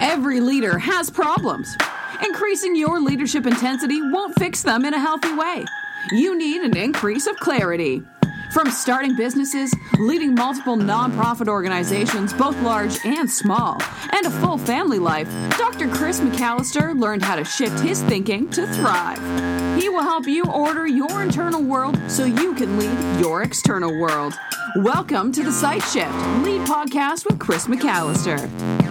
Every 0.00 0.40
leader 0.40 0.78
has 0.78 1.10
problems. 1.10 1.76
Increasing 2.24 2.76
your 2.76 3.00
leadership 3.00 3.46
intensity 3.46 4.00
won't 4.00 4.38
fix 4.38 4.62
them 4.62 4.84
in 4.84 4.94
a 4.94 4.98
healthy 4.98 5.34
way. 5.34 5.64
You 6.12 6.38
need 6.38 6.62
an 6.62 6.76
increase 6.76 7.26
of 7.26 7.36
clarity. 7.36 8.02
From 8.52 8.70
starting 8.70 9.16
businesses, 9.16 9.74
leading 9.98 10.34
multiple 10.34 10.76
nonprofit 10.76 11.48
organizations, 11.48 12.32
both 12.32 12.58
large 12.62 12.96
and 13.04 13.28
small, 13.28 13.82
and 14.12 14.24
a 14.24 14.30
full 14.30 14.56
family 14.56 15.00
life, 15.00 15.28
Dr. 15.58 15.88
Chris 15.88 16.20
McAllister 16.20 16.98
learned 16.98 17.22
how 17.22 17.34
to 17.34 17.44
shift 17.44 17.80
his 17.80 18.00
thinking 18.04 18.48
to 18.50 18.66
thrive. 18.74 19.18
He 19.78 19.88
will 19.88 20.02
help 20.02 20.26
you 20.26 20.44
order 20.44 20.86
your 20.86 21.22
internal 21.22 21.62
world 21.62 21.98
so 22.08 22.24
you 22.24 22.54
can 22.54 22.78
lead 22.78 23.20
your 23.20 23.42
external 23.42 23.98
world. 23.98 24.34
Welcome 24.76 25.32
to 25.32 25.42
the 25.42 25.52
Sight 25.52 25.82
Shift, 25.82 26.14
lead 26.44 26.62
podcast 26.62 27.26
with 27.26 27.38
Chris 27.38 27.66
McAllister. 27.66 28.87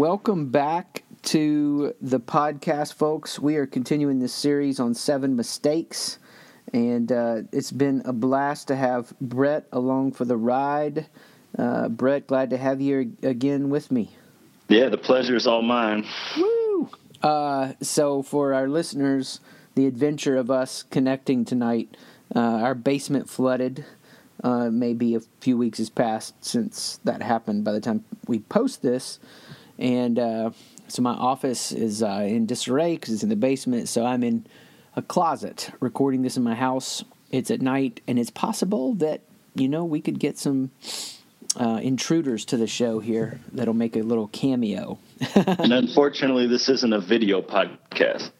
Welcome 0.00 0.46
back 0.46 1.02
to 1.24 1.94
the 2.00 2.20
podcast, 2.20 2.94
folks. 2.94 3.38
We 3.38 3.56
are 3.56 3.66
continuing 3.66 4.18
this 4.18 4.32
series 4.32 4.80
on 4.80 4.94
seven 4.94 5.36
mistakes, 5.36 6.18
and 6.72 7.12
uh, 7.12 7.42
it's 7.52 7.70
been 7.70 8.00
a 8.06 8.12
blast 8.14 8.68
to 8.68 8.76
have 8.76 9.12
Brett 9.20 9.66
along 9.72 10.12
for 10.12 10.24
the 10.24 10.38
ride. 10.38 11.08
Uh, 11.58 11.90
Brett, 11.90 12.26
glad 12.26 12.48
to 12.48 12.56
have 12.56 12.80
you 12.80 13.14
again 13.22 13.68
with 13.68 13.92
me. 13.92 14.12
Yeah, 14.68 14.88
the 14.88 14.96
pleasure 14.96 15.36
is 15.36 15.46
all 15.46 15.60
mine. 15.60 16.06
Woo! 16.38 16.88
Uh, 17.22 17.74
so, 17.82 18.22
for 18.22 18.54
our 18.54 18.70
listeners, 18.70 19.40
the 19.74 19.84
adventure 19.84 20.38
of 20.38 20.50
us 20.50 20.82
connecting 20.82 21.44
tonight, 21.44 21.94
uh, 22.34 22.38
our 22.40 22.74
basement 22.74 23.28
flooded. 23.28 23.84
Uh, 24.42 24.70
maybe 24.70 25.14
a 25.14 25.20
few 25.40 25.58
weeks 25.58 25.76
has 25.76 25.90
passed 25.90 26.42
since 26.42 26.98
that 27.04 27.20
happened 27.20 27.62
by 27.62 27.72
the 27.72 27.80
time 27.80 28.02
we 28.26 28.38
post 28.38 28.80
this. 28.80 29.18
And 29.80 30.18
uh, 30.18 30.50
so 30.88 31.02
my 31.02 31.12
office 31.12 31.72
is 31.72 32.02
uh, 32.02 32.24
in 32.26 32.46
disarray 32.46 32.94
because 32.94 33.14
it's 33.14 33.22
in 33.22 33.30
the 33.30 33.36
basement. 33.36 33.88
So 33.88 34.04
I'm 34.04 34.22
in 34.22 34.46
a 34.94 35.02
closet 35.02 35.70
recording 35.80 36.22
this 36.22 36.36
in 36.36 36.42
my 36.42 36.54
house. 36.54 37.02
It's 37.30 37.50
at 37.50 37.62
night, 37.62 38.00
and 38.06 38.18
it's 38.18 38.30
possible 38.30 38.94
that 38.94 39.22
you 39.54 39.68
know 39.68 39.84
we 39.84 40.00
could 40.00 40.18
get 40.18 40.38
some 40.38 40.70
uh, 41.56 41.80
intruders 41.82 42.44
to 42.46 42.56
the 42.56 42.66
show 42.66 43.00
here 43.00 43.40
that'll 43.52 43.74
make 43.74 43.96
a 43.96 44.02
little 44.02 44.28
cameo. 44.28 44.98
and 45.34 45.72
unfortunately, 45.72 46.46
this 46.46 46.68
isn't 46.68 46.92
a 46.92 47.00
video 47.00 47.40
podcast. 47.40 48.30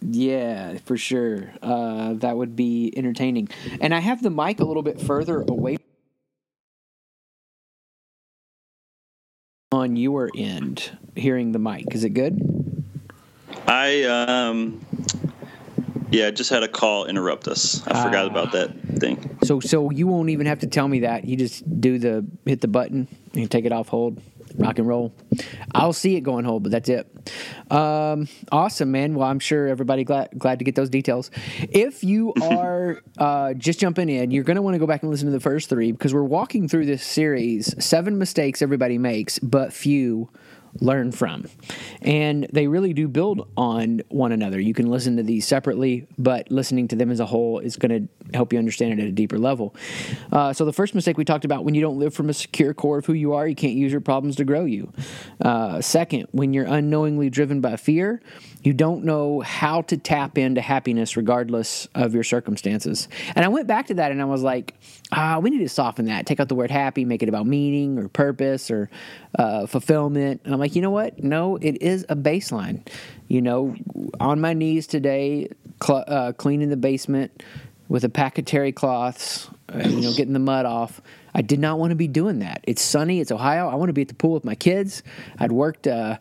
Yeah, 0.00 0.78
for 0.84 0.98
sure. 0.98 1.50
Uh, 1.62 2.14
that 2.14 2.36
would 2.36 2.54
be 2.54 2.92
entertaining. 2.94 3.48
And 3.80 3.94
I 3.94 4.00
have 4.00 4.22
the 4.22 4.30
mic 4.30 4.60
a 4.60 4.64
little 4.64 4.82
bit 4.82 5.00
further 5.00 5.40
away 5.40 5.78
on 9.74 9.96
your 9.96 10.30
end 10.36 10.96
hearing 11.16 11.50
the 11.52 11.58
mic. 11.58 11.92
Is 11.94 12.04
it 12.04 12.10
good? 12.10 12.40
I 13.66 14.04
um 14.04 14.80
yeah, 16.10 16.28
I 16.28 16.30
just 16.30 16.50
had 16.50 16.62
a 16.62 16.68
call 16.68 17.06
interrupt 17.06 17.48
us. 17.48 17.86
I 17.86 18.02
forgot 18.02 18.26
about 18.26 18.52
that 18.52 18.70
thing. 18.98 19.38
So 19.42 19.60
so 19.60 19.90
you 19.90 20.06
won't 20.06 20.30
even 20.30 20.46
have 20.46 20.60
to 20.60 20.66
tell 20.66 20.88
me 20.88 21.00
that. 21.00 21.24
You 21.24 21.36
just 21.36 21.80
do 21.80 21.98
the 21.98 22.26
hit 22.44 22.60
the 22.60 22.68
button 22.68 23.08
and 23.34 23.50
take 23.50 23.64
it 23.64 23.72
off 23.72 23.88
hold. 23.88 24.20
Rock 24.56 24.78
and 24.78 24.86
roll. 24.86 25.12
I'll 25.74 25.92
see 25.92 26.14
it 26.14 26.20
going 26.20 26.44
hold, 26.44 26.62
but 26.62 26.70
that's 26.70 26.88
it. 26.88 27.08
Um, 27.72 28.28
awesome, 28.52 28.92
man. 28.92 29.14
Well, 29.14 29.26
I'm 29.26 29.40
sure 29.40 29.66
everybody 29.66 30.04
glad 30.04 30.28
glad 30.38 30.60
to 30.60 30.64
get 30.64 30.76
those 30.76 30.90
details. 30.90 31.30
If 31.58 32.04
you 32.04 32.34
are 32.42 33.02
uh, 33.18 33.54
just 33.54 33.80
jumping 33.80 34.08
in, 34.08 34.30
you're 34.30 34.44
going 34.44 34.56
to 34.56 34.62
want 34.62 34.74
to 34.74 34.78
go 34.78 34.86
back 34.86 35.02
and 35.02 35.10
listen 35.10 35.26
to 35.26 35.32
the 35.32 35.40
first 35.40 35.68
three 35.68 35.90
because 35.90 36.14
we're 36.14 36.22
walking 36.22 36.68
through 36.68 36.86
this 36.86 37.02
series. 37.02 37.74
Seven 37.84 38.18
mistakes 38.18 38.62
everybody 38.62 38.98
makes, 38.98 39.38
but 39.40 39.72
few 39.72 40.30
learn 40.80 41.12
from. 41.12 41.46
And 42.02 42.46
they 42.52 42.66
really 42.66 42.92
do 42.92 43.08
build 43.08 43.48
on 43.56 44.02
one 44.08 44.32
another. 44.32 44.60
You 44.60 44.74
can 44.74 44.90
listen 44.90 45.16
to 45.16 45.22
these 45.22 45.46
separately, 45.46 46.06
but 46.18 46.50
listening 46.50 46.88
to 46.88 46.96
them 46.96 47.10
as 47.10 47.20
a 47.20 47.26
whole 47.26 47.58
is 47.58 47.76
going 47.76 48.08
to 48.08 48.36
help 48.36 48.52
you 48.52 48.58
understand 48.58 48.98
it 48.98 49.02
at 49.02 49.08
a 49.08 49.12
deeper 49.12 49.38
level. 49.38 49.74
Uh, 50.32 50.52
so, 50.52 50.64
the 50.64 50.72
first 50.72 50.94
mistake 50.94 51.16
we 51.16 51.24
talked 51.24 51.44
about 51.44 51.64
when 51.64 51.74
you 51.74 51.80
don't 51.80 51.98
live 51.98 52.14
from 52.14 52.28
a 52.28 52.34
secure 52.34 52.74
core 52.74 52.98
of 52.98 53.06
who 53.06 53.12
you 53.12 53.34
are, 53.34 53.46
you 53.46 53.54
can't 53.54 53.74
use 53.74 53.92
your 53.92 54.00
problems 54.00 54.36
to 54.36 54.44
grow 54.44 54.64
you. 54.64 54.92
Uh, 55.40 55.80
second, 55.80 56.26
when 56.32 56.52
you're 56.52 56.66
unknowingly 56.66 57.30
driven 57.30 57.60
by 57.60 57.76
fear, 57.76 58.20
you 58.64 58.72
don't 58.72 59.04
know 59.04 59.40
how 59.40 59.82
to 59.82 59.96
tap 59.98 60.38
into 60.38 60.62
happiness 60.62 61.18
regardless 61.18 61.86
of 61.94 62.14
your 62.14 62.24
circumstances. 62.24 63.08
And 63.36 63.44
I 63.44 63.48
went 63.48 63.66
back 63.66 63.88
to 63.88 63.94
that 63.94 64.10
and 64.10 64.22
I 64.22 64.24
was 64.24 64.42
like, 64.42 64.74
ah, 65.12 65.38
we 65.38 65.50
need 65.50 65.58
to 65.58 65.68
soften 65.68 66.06
that. 66.06 66.24
Take 66.24 66.40
out 66.40 66.48
the 66.48 66.54
word 66.54 66.70
happy, 66.70 67.04
make 67.04 67.22
it 67.22 67.28
about 67.28 67.46
meaning 67.46 67.98
or 67.98 68.08
purpose 68.08 68.70
or 68.70 68.88
uh, 69.38 69.66
fulfillment. 69.66 70.40
And 70.44 70.54
I'm 70.54 70.58
like, 70.58 70.74
you 70.74 70.80
know 70.80 70.90
what? 70.90 71.22
No, 71.22 71.56
it 71.56 71.82
is 71.82 72.06
a 72.08 72.16
baseline. 72.16 72.88
You 73.28 73.42
know, 73.42 73.76
on 74.18 74.40
my 74.40 74.54
knees 74.54 74.86
today, 74.86 75.50
cl- 75.82 76.04
uh, 76.06 76.32
cleaning 76.32 76.70
the 76.70 76.78
basement 76.78 77.42
with 77.88 78.04
a 78.04 78.08
pack 78.08 78.38
of 78.38 78.46
terry 78.46 78.72
cloths, 78.72 79.48
uh, 79.74 79.86
you 79.86 80.00
know, 80.00 80.14
getting 80.14 80.32
the 80.32 80.38
mud 80.38 80.64
off. 80.64 81.02
I 81.34 81.42
did 81.42 81.58
not 81.58 81.78
want 81.78 81.90
to 81.90 81.96
be 81.96 82.08
doing 82.08 82.38
that. 82.38 82.60
It's 82.64 82.80
sunny. 82.82 83.20
It's 83.20 83.32
Ohio. 83.32 83.68
I 83.68 83.74
want 83.74 83.88
to 83.88 83.92
be 83.92 84.02
at 84.02 84.08
the 84.08 84.14
pool 84.14 84.32
with 84.32 84.44
my 84.44 84.54
kids. 84.54 85.02
I'd 85.38 85.50
worked, 85.50 85.86
uh, 85.86 86.18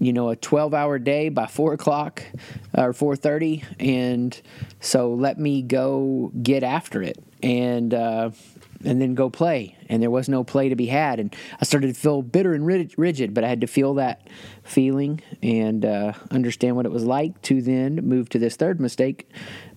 you 0.00 0.12
know, 0.12 0.30
a 0.30 0.36
12 0.36 0.72
hour 0.72 0.98
day 0.98 1.28
by 1.28 1.46
four 1.46 1.72
o'clock 1.72 2.22
or 2.72 2.92
4.30. 2.92 3.64
And 3.80 4.40
so 4.80 5.12
let 5.12 5.38
me 5.38 5.62
go 5.62 6.30
get 6.40 6.62
after 6.62 7.02
it 7.02 7.18
and, 7.42 7.92
uh, 7.92 8.30
and 8.84 9.00
then 9.00 9.14
go 9.14 9.28
play. 9.28 9.76
And 9.88 10.00
there 10.02 10.10
was 10.10 10.28
no 10.28 10.44
play 10.44 10.68
to 10.68 10.76
be 10.76 10.86
had. 10.86 11.18
And 11.18 11.34
I 11.60 11.64
started 11.64 11.94
to 11.94 12.00
feel 12.00 12.22
bitter 12.22 12.54
and 12.54 12.64
rigid, 12.96 13.34
but 13.34 13.42
I 13.42 13.48
had 13.48 13.62
to 13.62 13.66
feel 13.66 13.94
that 13.94 14.28
feeling 14.62 15.20
and 15.42 15.84
uh, 15.84 16.12
understand 16.30 16.76
what 16.76 16.86
it 16.86 16.92
was 16.92 17.04
like 17.04 17.40
to 17.42 17.60
then 17.60 17.96
move 17.96 18.28
to 18.30 18.38
this 18.38 18.56
third 18.56 18.80
mistake. 18.80 19.28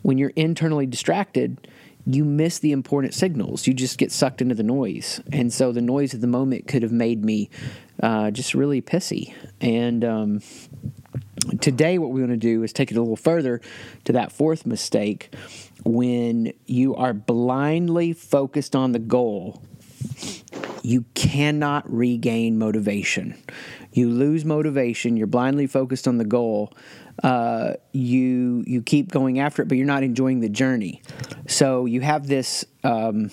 When 0.03 0.17
you're 0.17 0.33
internally 0.35 0.85
distracted, 0.85 1.67
you 2.09 2.23
miss 2.23 2.59
the 2.59 2.71
important 2.71 3.13
signals. 3.13 3.67
You 3.67 3.73
just 3.73 3.97
get 3.97 4.11
sucked 4.11 4.41
into 4.41 4.55
the 4.55 4.63
noise. 4.63 5.21
And 5.31 5.51
so 5.51 5.73
the 5.73 5.81
noise 5.81 6.13
of 6.13 6.21
the 6.21 6.27
moment 6.27 6.67
could 6.67 6.81
have 6.81 6.91
made 6.91 7.23
me 7.23 7.49
uh, 8.01 8.31
just 8.31 8.53
really 8.53 8.81
pissy. 8.81 9.33
And 9.59 10.05
um, 10.05 10.41
today, 11.59 11.97
what 11.97 12.11
we 12.11 12.21
want 12.21 12.31
to 12.31 12.37
do 12.37 12.63
is 12.63 12.71
take 12.71 12.91
it 12.91 12.97
a 12.97 13.01
little 13.01 13.17
further 13.17 13.59
to 14.05 14.13
that 14.13 14.31
fourth 14.31 14.65
mistake 14.65 15.33
when 15.83 16.53
you 16.65 16.95
are 16.95 17.13
blindly 17.13 18.13
focused 18.13 18.73
on 18.73 18.93
the 18.93 18.99
goal. 18.99 19.61
You 20.83 21.05
cannot 21.13 21.91
regain 21.91 22.57
motivation. 22.57 23.35
You 23.91 24.09
lose 24.09 24.45
motivation. 24.45 25.17
You're 25.17 25.27
blindly 25.27 25.67
focused 25.67 26.07
on 26.07 26.17
the 26.17 26.25
goal 26.25 26.73
uh, 27.23 27.73
you 27.93 28.63
you 28.67 28.81
keep 28.81 29.11
going 29.11 29.39
after 29.39 29.61
it, 29.61 29.67
but 29.67 29.77
you're 29.77 29.87
not 29.87 30.03
enjoying 30.03 30.39
the 30.39 30.49
journey. 30.49 31.01
So 31.47 31.85
you 31.85 32.01
have 32.01 32.27
this 32.27 32.65
um, 32.83 33.31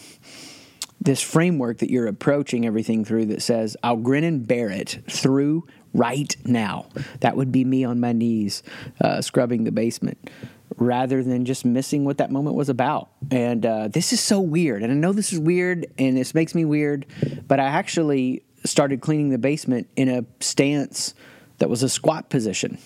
this 1.01 1.21
framework 1.21 1.79
that 1.79 1.91
you're 1.91 2.07
approaching 2.07 2.67
everything 2.67 3.05
through 3.05 3.27
that 3.27 3.43
says, 3.43 3.77
"I'll 3.83 3.97
grin 3.97 4.25
and 4.25 4.47
bear 4.47 4.71
it 4.71 5.03
through 5.09 5.67
right 5.93 6.35
now." 6.45 6.87
That 7.21 7.37
would 7.37 7.53
be 7.53 7.65
me 7.65 7.85
on 7.85 8.01
my 8.01 8.13
knees, 8.13 8.63
uh, 9.01 9.21
scrubbing 9.21 9.65
the 9.65 9.73
basement. 9.73 10.31
Rather 10.77 11.23
than 11.23 11.45
just 11.45 11.65
missing 11.65 12.05
what 12.05 12.19
that 12.19 12.31
moment 12.33 12.57
was 12.57 12.69
about. 12.69 13.11
And 13.31 13.65
uh, 13.65 13.89
this 13.89 14.13
is 14.13 14.21
so 14.21 14.41
weird. 14.41 14.83
And 14.83 14.91
I 14.91 14.95
know 14.97 15.13
this 15.13 15.33
is 15.33 15.39
weird 15.39 15.87
and 15.99 16.17
this 16.17 16.35
makes 16.35 16.55
me 16.55 16.65
weird, 16.65 17.07
but 17.47 17.61
I 17.61 17.65
actually 17.65 18.43
started 18.65 19.01
cleaning 19.01 19.31
the 19.31 19.39
basement 19.39 19.89
in 19.95 20.09
a 20.09 20.25
stance 20.41 21.15
that 21.59 21.71
was 21.71 21.83
a 21.83 21.89
squat 21.89 22.29
position 22.31 22.79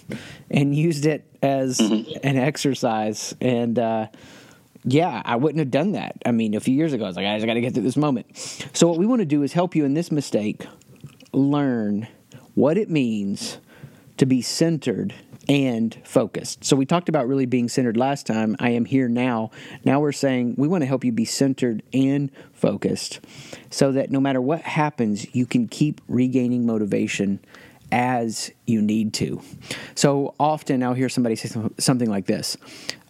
and 0.51 0.75
used 0.75 1.07
it 1.07 1.25
as 1.43 1.79
mm-hmm. 1.79 2.27
an 2.27 2.37
exercise. 2.37 3.35
And 3.41 3.79
uh, 3.79 4.09
yeah, 4.85 5.23
I 5.25 5.37
wouldn't 5.37 5.59
have 5.59 5.71
done 5.71 5.93
that. 5.93 6.17
I 6.27 6.33
mean, 6.33 6.55
a 6.55 6.61
few 6.61 6.75
years 6.75 6.93
ago, 6.93 7.05
I 7.05 7.09
was 7.09 7.17
like, 7.17 7.27
I 7.27 7.37
just 7.37 7.47
got 7.47 7.55
to 7.55 7.61
get 7.61 7.75
through 7.75 7.85
this 7.85 7.97
moment. 7.97 8.37
So, 8.73 8.89
what 8.89 8.99
we 8.99 9.07
want 9.07 9.21
to 9.21 9.27
do 9.27 9.43
is 9.43 9.53
help 9.53 9.75
you 9.75 9.85
in 9.85 9.95
this 9.95 10.13
mistake 10.13 10.67
learn 11.33 12.09
what 12.55 12.77
it 12.77 12.91
means 12.91 13.59
to 14.17 14.27
be 14.27 14.43
centered 14.43 15.15
and 15.49 15.99
focused. 16.05 16.65
So 16.65 16.77
we 16.77 16.85
talked 16.85 17.09
about 17.09 17.27
really 17.27 17.47
being 17.47 17.69
centered 17.69 17.97
last 17.97 18.27
time. 18.27 18.57
I 18.59 18.71
am 18.71 18.85
here 18.85 19.09
now. 19.09 19.51
Now 19.85 20.01
we're 20.01 20.13
saying 20.13 20.55
we 20.59 20.69
want 20.69 20.83
to 20.83 20.87
help 20.87 21.05
you 21.05 21.13
be 21.13 21.25
centered 21.25 21.83
and 21.93 22.31
focused 22.53 23.21
so 23.71 23.93
that 23.93 24.11
no 24.11 24.21
matter 24.21 24.41
what 24.41 24.61
happens, 24.61 25.35
you 25.35 25.47
can 25.47 25.67
keep 25.67 26.01
regaining 26.09 26.67
motivation 26.67 27.41
as 27.91 28.51
you 28.67 28.83
need 28.83 29.15
to. 29.15 29.41
So 29.95 30.35
often 30.39 30.83
I'll 30.83 30.95
hear 30.95 31.09
somebody 31.09 31.37
say 31.37 31.49
something 31.79 32.11
like 32.11 32.27
this 32.27 32.57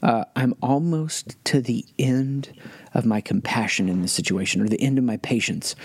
uh, 0.02 0.24
I'm 0.36 0.54
almost 0.62 1.42
to 1.46 1.60
the 1.60 1.84
end 1.98 2.52
of 2.94 3.04
my 3.04 3.20
compassion 3.20 3.88
in 3.88 4.02
this 4.02 4.12
situation 4.12 4.60
or 4.60 4.68
the 4.68 4.80
end 4.80 4.98
of 4.98 5.04
my 5.04 5.16
patience. 5.18 5.76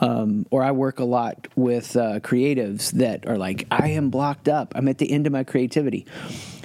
Um, 0.00 0.46
or 0.50 0.62
I 0.62 0.72
work 0.72 0.98
a 0.98 1.04
lot 1.04 1.48
with 1.56 1.96
uh, 1.96 2.20
creatives 2.20 2.90
that 2.92 3.26
are 3.26 3.38
like, 3.38 3.66
I 3.70 3.88
am 3.88 4.10
blocked 4.10 4.48
up. 4.48 4.72
I'm 4.74 4.88
at 4.88 4.98
the 4.98 5.10
end 5.10 5.26
of 5.26 5.32
my 5.32 5.44
creativity. 5.44 6.06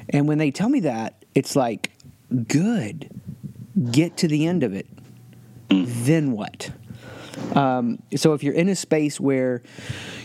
And 0.09 0.27
when 0.27 0.38
they 0.38 0.51
tell 0.51 0.69
me 0.69 0.81
that, 0.81 1.25
it's 1.33 1.56
like, 1.56 1.92
good, 2.47 3.09
get 3.92 4.18
to 4.18 4.27
the 4.27 4.45
end 4.45 4.63
of 4.63 4.74
it. 4.74 4.88
Then 5.69 6.31
what? 6.31 6.71
Um, 7.53 8.01
so 8.15 8.33
if 8.33 8.44
you're 8.44 8.53
in 8.53 8.69
a 8.69 8.75
space 8.75 9.19
where 9.19 9.62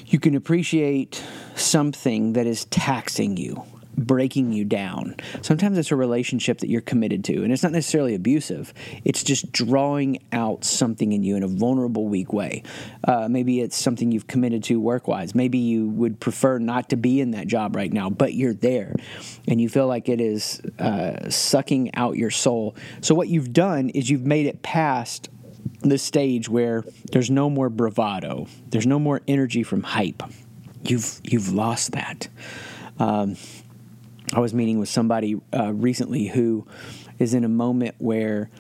you 0.07 0.21
can 0.21 0.35
appreciate 0.35 1.23
something 1.57 2.35
that 2.35 2.47
is 2.47 2.67
taxing 2.67 3.37
you, 3.37 3.65
breaking 4.07 4.53
you 4.53 4.65
down. 4.65 5.17
Sometimes 5.43 5.79
it's 5.79 5.91
a 5.91 5.97
relationship 5.97 6.59
that 6.59 6.69
you're 6.69 6.81
committed 6.81 7.25
to, 7.25 7.43
and 7.43 7.53
it's 7.53 7.63
not 7.63 7.73
necessarily 7.73 8.15
abusive. 8.15 8.73
It's 9.05 9.23
just 9.23 9.53
drawing 9.53 10.23
out 10.33 10.65
something 10.65 11.13
in 11.13 11.23
you 11.23 11.37
in 11.37 11.43
a 11.43 11.49
vulnerable, 11.49 12.09
weak 12.09 12.33
way. 12.33 12.63
Uh, 13.05 13.29
maybe 13.29 13.61
it's 13.61 13.77
something 13.77 14.13
you've 14.13 14.27
committed 14.27 14.65
to 14.65 14.81
work 14.81 15.09
wise. 15.09 15.35
Maybe 15.35 15.59
you 15.59 15.89
would 15.89 16.21
prefer 16.21 16.59
not 16.59 16.91
to 16.91 16.97
be 16.97 17.21
in 17.21 17.33
that 17.33 17.47
job 17.47 17.77
right 17.77 17.93
now, 17.93 18.11
but 18.11 18.35
you're 18.35 18.55
there, 18.55 18.95
and 19.47 19.61
you 19.61 19.69
feel 19.69 19.87
like 19.87 20.09
it 20.09 20.21
is 20.21 20.61
uh, 20.79 21.31
sucking 21.31 21.95
out 21.95 22.17
your 22.17 22.31
soul. 22.31 22.75
So, 23.01 23.15
what 23.15 23.29
you've 23.29 23.53
done 23.53 23.91
is 23.91 24.11
you've 24.11 24.27
made 24.27 24.47
it 24.47 24.63
past 24.63 25.29
the 25.81 25.99
stage 25.99 26.49
where 26.49 26.85
there's 27.13 27.31
no 27.31 27.51
more 27.51 27.69
bravado, 27.69 28.47
there's 28.69 28.87
no 28.87 28.99
more 28.99 29.21
energy 29.29 29.63
from 29.63 29.83
hype. 29.83 30.23
You've 30.83 31.21
you've 31.25 31.53
lost 31.53 31.93
that. 31.93 32.29
Um, 32.99 33.37
I 34.33 34.41
was 34.41 34.55
meeting 34.55 34.79
with 34.79 34.89
somebody 34.89 35.41
uh, 35.53 35.73
recently 35.73 36.29
who 36.29 36.67
is 37.19 37.35
in 37.35 37.45
a 37.45 37.49
moment 37.49 37.97
where 37.99 38.51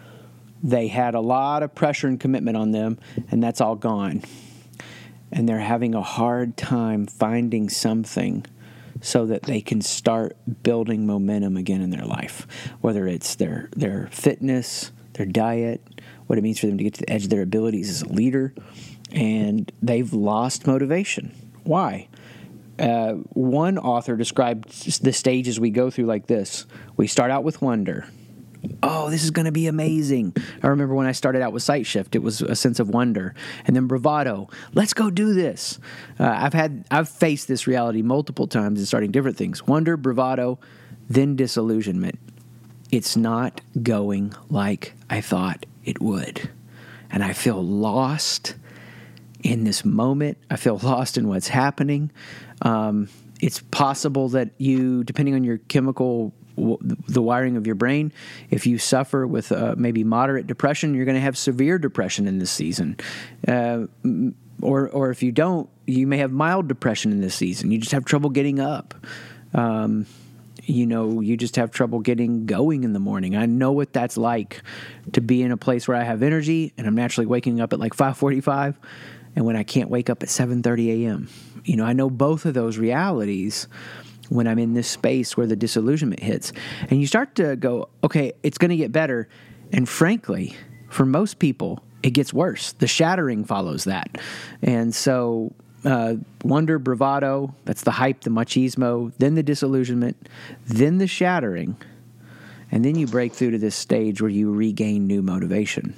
they 0.62 0.88
had 0.88 1.14
a 1.14 1.20
lot 1.20 1.62
of 1.62 1.74
pressure 1.74 2.08
and 2.08 2.18
commitment 2.18 2.56
on 2.56 2.72
them, 2.72 2.98
and 3.30 3.42
that's 3.42 3.60
all 3.60 3.76
gone. 3.76 4.22
And 5.32 5.48
they're 5.48 5.60
having 5.60 5.94
a 5.94 6.02
hard 6.02 6.56
time 6.56 7.06
finding 7.06 7.68
something 7.68 8.44
so 9.00 9.26
that 9.26 9.44
they 9.44 9.60
can 9.60 9.80
start 9.80 10.36
building 10.62 11.06
momentum 11.06 11.56
again 11.56 11.80
in 11.80 11.90
their 11.90 12.04
life, 12.04 12.46
whether 12.80 13.06
it's 13.06 13.36
their, 13.36 13.70
their 13.76 14.08
fitness, 14.10 14.90
their 15.14 15.26
diet, 15.26 15.80
what 16.26 16.38
it 16.38 16.42
means 16.42 16.58
for 16.58 16.66
them 16.66 16.78
to 16.78 16.84
get 16.84 16.94
to 16.94 17.00
the 17.00 17.10
edge 17.10 17.24
of 17.24 17.30
their 17.30 17.42
abilities 17.42 17.88
as 17.88 18.02
a 18.02 18.08
leader. 18.12 18.52
And 19.12 19.70
they've 19.80 20.12
lost 20.12 20.66
motivation. 20.66 21.32
Why? 21.64 22.08
Uh, 22.80 23.12
one 23.34 23.78
author 23.78 24.16
described 24.16 25.02
the 25.02 25.12
stages 25.12 25.60
we 25.60 25.70
go 25.70 25.90
through 25.90 26.06
like 26.06 26.26
this. 26.26 26.66
We 26.96 27.06
start 27.06 27.30
out 27.30 27.44
with 27.44 27.60
wonder. 27.60 28.06
Oh, 28.82 29.10
this 29.10 29.24
is 29.24 29.30
going 29.30 29.46
to 29.46 29.52
be 29.52 29.66
amazing. 29.66 30.34
I 30.62 30.68
remember 30.68 30.94
when 30.94 31.06
I 31.06 31.12
started 31.12 31.42
out 31.42 31.52
with 31.52 31.62
Sight 31.62 31.86
Shift, 31.86 32.14
it 32.14 32.22
was 32.22 32.42
a 32.42 32.56
sense 32.56 32.78
of 32.78 32.88
wonder. 32.88 33.34
And 33.66 33.74
then 33.74 33.86
bravado. 33.86 34.48
Let's 34.74 34.92
go 34.92 35.10
do 35.10 35.34
this. 35.34 35.78
Uh, 36.18 36.24
I've 36.24 36.52
had, 36.52 36.84
I've 36.90 37.08
faced 37.08 37.48
this 37.48 37.66
reality 37.66 38.02
multiple 38.02 38.46
times 38.46 38.80
in 38.80 38.86
starting 38.86 39.10
different 39.10 39.36
things. 39.36 39.66
Wonder, 39.66 39.96
bravado, 39.96 40.58
then 41.08 41.36
disillusionment. 41.36 42.18
It's 42.90 43.16
not 43.16 43.60
going 43.82 44.34
like 44.50 44.94
I 45.08 45.20
thought 45.20 45.64
it 45.84 46.00
would. 46.00 46.50
And 47.10 47.24
I 47.24 47.32
feel 47.32 47.62
lost 47.62 48.54
in 49.42 49.64
this 49.64 49.84
moment. 49.84 50.38
I 50.50 50.56
feel 50.56 50.78
lost 50.78 51.16
in 51.16 51.28
what's 51.28 51.48
happening. 51.48 52.10
Um, 52.62 53.08
it's 53.40 53.60
possible 53.70 54.28
that 54.30 54.50
you, 54.58 55.04
depending 55.04 55.34
on 55.34 55.44
your 55.44 55.58
chemical, 55.58 56.32
the 56.56 57.22
wiring 57.22 57.56
of 57.56 57.66
your 57.66 57.74
brain, 57.74 58.12
if 58.50 58.66
you 58.66 58.78
suffer 58.78 59.26
with 59.26 59.50
uh, 59.50 59.74
maybe 59.78 60.04
moderate 60.04 60.46
depression, 60.46 60.94
you're 60.94 61.06
going 61.06 61.14
to 61.14 61.20
have 61.20 61.38
severe 61.38 61.78
depression 61.78 62.26
in 62.26 62.38
this 62.38 62.50
season. 62.50 62.98
Uh, 63.48 63.86
or, 64.60 64.88
or 64.90 65.10
if 65.10 65.22
you 65.22 65.32
don't, 65.32 65.70
you 65.86 66.06
may 66.06 66.18
have 66.18 66.32
mild 66.32 66.68
depression 66.68 67.12
in 67.12 67.20
this 67.20 67.34
season. 67.34 67.70
You 67.70 67.78
just 67.78 67.92
have 67.92 68.04
trouble 68.04 68.30
getting 68.30 68.60
up. 68.60 68.94
Um, 69.54 70.06
you 70.64 70.86
know, 70.86 71.20
you 71.20 71.36
just 71.36 71.56
have 71.56 71.70
trouble 71.70 72.00
getting 72.00 72.46
going 72.46 72.84
in 72.84 72.92
the 72.92 73.00
morning. 73.00 73.36
I 73.36 73.46
know 73.46 73.72
what 73.72 73.92
that's 73.92 74.16
like 74.16 74.62
to 75.12 75.20
be 75.20 75.42
in 75.42 75.52
a 75.52 75.56
place 75.56 75.88
where 75.88 75.96
I 75.96 76.04
have 76.04 76.22
energy 76.22 76.72
and 76.76 76.86
I'm 76.86 76.94
naturally 76.94 77.26
waking 77.26 77.60
up 77.60 77.72
at 77.72 77.80
like 77.80 77.94
5:45 77.94 78.76
and 79.34 79.44
when 79.44 79.56
I 79.56 79.62
can't 79.62 79.88
wake 79.88 80.10
up 80.10 80.22
at 80.22 80.28
7:30 80.28 81.04
a.m. 81.04 81.28
You 81.64 81.76
know, 81.76 81.84
I 81.84 81.92
know 81.92 82.10
both 82.10 82.46
of 82.46 82.54
those 82.54 82.78
realities 82.78 83.68
when 84.30 84.46
I'm 84.46 84.58
in 84.58 84.74
this 84.74 84.88
space 84.88 85.36
where 85.36 85.46
the 85.46 85.56
disillusionment 85.56 86.22
hits. 86.22 86.52
And 86.88 87.00
you 87.00 87.06
start 87.06 87.34
to 87.34 87.56
go, 87.56 87.88
okay, 88.02 88.32
it's 88.42 88.58
going 88.58 88.70
to 88.70 88.76
get 88.76 88.92
better. 88.92 89.28
And 89.72 89.88
frankly, 89.88 90.56
for 90.88 91.04
most 91.04 91.38
people, 91.38 91.82
it 92.02 92.10
gets 92.10 92.32
worse. 92.32 92.72
The 92.72 92.86
shattering 92.86 93.44
follows 93.44 93.84
that. 93.84 94.18
And 94.62 94.94
so, 94.94 95.52
uh, 95.84 96.14
wonder, 96.44 96.78
bravado, 96.78 97.54
that's 97.64 97.82
the 97.82 97.90
hype, 97.90 98.20
the 98.20 98.30
machismo, 98.30 99.12
then 99.18 99.34
the 99.34 99.42
disillusionment, 99.42 100.28
then 100.66 100.98
the 100.98 101.06
shattering. 101.06 101.76
And 102.70 102.84
then 102.84 102.96
you 102.96 103.06
break 103.06 103.32
through 103.32 103.50
to 103.52 103.58
this 103.58 103.74
stage 103.74 104.22
where 104.22 104.30
you 104.30 104.52
regain 104.52 105.06
new 105.06 105.22
motivation. 105.22 105.94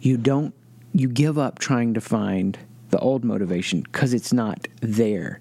You 0.00 0.16
don't, 0.16 0.54
you 0.92 1.08
give 1.08 1.38
up 1.38 1.58
trying 1.58 1.94
to 1.94 2.00
find 2.00 2.58
the 2.90 2.98
old 2.98 3.24
motivation 3.24 3.80
because 3.80 4.14
it's 4.14 4.32
not 4.32 4.66
there 4.80 5.40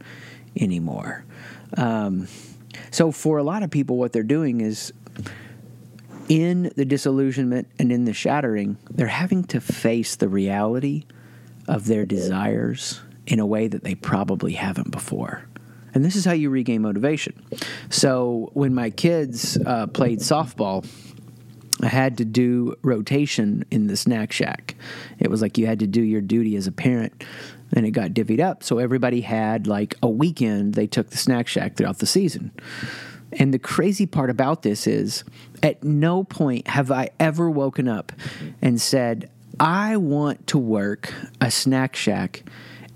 anymore. 0.59 1.25
Um, 1.75 2.27
so, 2.91 3.11
for 3.11 3.37
a 3.37 3.43
lot 3.43 3.63
of 3.63 3.71
people, 3.71 3.97
what 3.97 4.13
they're 4.13 4.23
doing 4.23 4.61
is 4.61 4.93
in 6.29 6.71
the 6.75 6.85
disillusionment 6.85 7.67
and 7.79 7.91
in 7.91 8.05
the 8.05 8.13
shattering, 8.13 8.77
they're 8.89 9.07
having 9.07 9.43
to 9.45 9.61
face 9.61 10.15
the 10.15 10.29
reality 10.29 11.05
of 11.67 11.85
their 11.85 12.05
desires 12.05 13.01
in 13.25 13.39
a 13.39 13.45
way 13.45 13.67
that 13.67 13.83
they 13.83 13.95
probably 13.95 14.53
haven't 14.53 14.91
before. 14.91 15.45
And 15.93 16.05
this 16.05 16.15
is 16.15 16.25
how 16.25 16.33
you 16.33 16.49
regain 16.49 16.81
motivation. 16.81 17.43
So, 17.89 18.51
when 18.53 18.73
my 18.73 18.89
kids 18.89 19.57
uh, 19.65 19.87
played 19.87 20.19
softball, 20.19 20.85
I 21.81 21.87
had 21.87 22.17
to 22.17 22.25
do 22.25 22.75
rotation 22.81 23.63
in 23.71 23.87
the 23.87 23.97
snack 23.97 24.31
shack. 24.31 24.75
It 25.19 25.29
was 25.29 25.41
like 25.41 25.57
you 25.57 25.67
had 25.67 25.79
to 25.79 25.87
do 25.87 26.01
your 26.01 26.21
duty 26.21 26.55
as 26.55 26.67
a 26.67 26.71
parent, 26.71 27.23
and 27.73 27.85
it 27.85 27.91
got 27.91 28.11
divvied 28.11 28.39
up. 28.39 28.63
So 28.63 28.79
everybody 28.79 29.21
had 29.21 29.67
like 29.67 29.95
a 30.01 30.09
weekend 30.09 30.73
they 30.73 30.87
took 30.87 31.09
the 31.09 31.17
snack 31.17 31.47
shack 31.47 31.75
throughout 31.75 31.99
the 31.99 32.05
season. 32.05 32.51
And 33.33 33.53
the 33.53 33.59
crazy 33.59 34.05
part 34.05 34.29
about 34.29 34.63
this 34.63 34.87
is 34.87 35.23
at 35.61 35.83
no 35.83 36.23
point 36.23 36.67
have 36.67 36.91
I 36.91 37.09
ever 37.19 37.49
woken 37.49 37.87
up 37.87 38.11
and 38.61 38.79
said, 38.81 39.29
I 39.59 39.97
want 39.97 40.47
to 40.47 40.57
work 40.57 41.13
a 41.41 41.51
snack 41.51 41.95
shack 41.95 42.43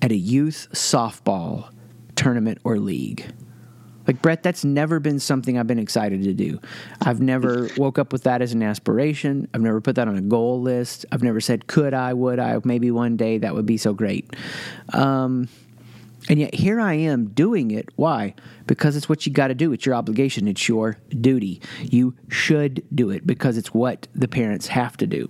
at 0.02 0.12
a 0.12 0.16
youth 0.16 0.68
softball 0.74 1.70
tournament 2.16 2.60
or 2.64 2.78
league. 2.78 3.26
Like 4.08 4.22
Brett, 4.22 4.44
that's 4.44 4.66
never 4.66 5.00
been 5.00 5.20
something 5.20 5.58
I've 5.58 5.68
been 5.68 5.80
excited 5.80 6.24
to 6.24 6.34
do. 6.34 6.60
I've 7.02 7.22
never 7.22 7.70
woke 7.78 8.00
up 8.00 8.12
with 8.12 8.24
that 8.24 8.42
as 8.42 8.54
an 8.54 8.64
aspiration. 8.64 9.48
I've 9.54 9.62
never 9.62 9.82
put 9.82 9.96
that 9.96 10.08
on 10.08 10.16
a 10.18 10.22
goal 10.22 10.62
list. 10.62 11.06
I've 11.12 11.24
never 11.24 11.42
said, 11.42 11.68
could 11.68 11.94
I, 11.94 12.14
would 12.14 12.40
I, 12.40 12.60
maybe 12.64 12.92
one 12.92 13.18
day 13.18 13.38
that 13.38 13.54
would 13.54 13.66
be 13.66 13.78
so 13.78 13.94
great. 13.94 14.36
Um, 14.94 15.48
and 16.30 16.40
yet 16.40 16.54
here 16.54 16.80
I 16.80 16.94
am 16.94 17.30
doing 17.30 17.72
it. 17.72 17.90
Why? 17.96 18.36
Because 18.68 18.96
it's 18.96 19.10
what 19.10 19.26
you 19.26 19.32
got 19.32 19.48
to 19.48 19.56
do. 19.56 19.74
It's 19.74 19.86
your 19.86 19.96
obligation. 19.96 20.48
It's 20.48 20.68
your 20.68 20.98
duty. 21.20 21.62
You 21.82 22.14
should 22.30 22.84
do 22.94 23.10
it 23.10 23.26
because 23.26 23.58
it's 23.58 23.74
what 23.74 24.08
the 24.14 24.28
parents 24.28 24.68
have 24.68 24.98
to 24.98 25.08
do. 25.08 25.30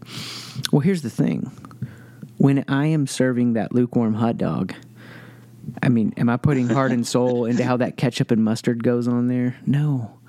Well, 0.71 0.81
here's 0.81 1.01
the 1.01 1.09
thing 1.09 1.51
when 2.37 2.65
I 2.67 2.87
am 2.87 3.07
serving 3.07 3.53
that 3.53 3.71
lukewarm 3.71 4.15
hot 4.15 4.37
dog, 4.37 4.73
I 5.81 5.89
mean, 5.89 6.13
am 6.17 6.29
I 6.29 6.37
putting 6.37 6.67
heart 6.67 6.91
and 6.91 7.05
soul 7.05 7.45
into 7.45 7.63
how 7.63 7.77
that 7.77 7.97
ketchup 7.97 8.31
and 8.31 8.43
mustard 8.43 8.83
goes 8.83 9.07
on 9.07 9.27
there? 9.27 9.57
No. 9.65 10.19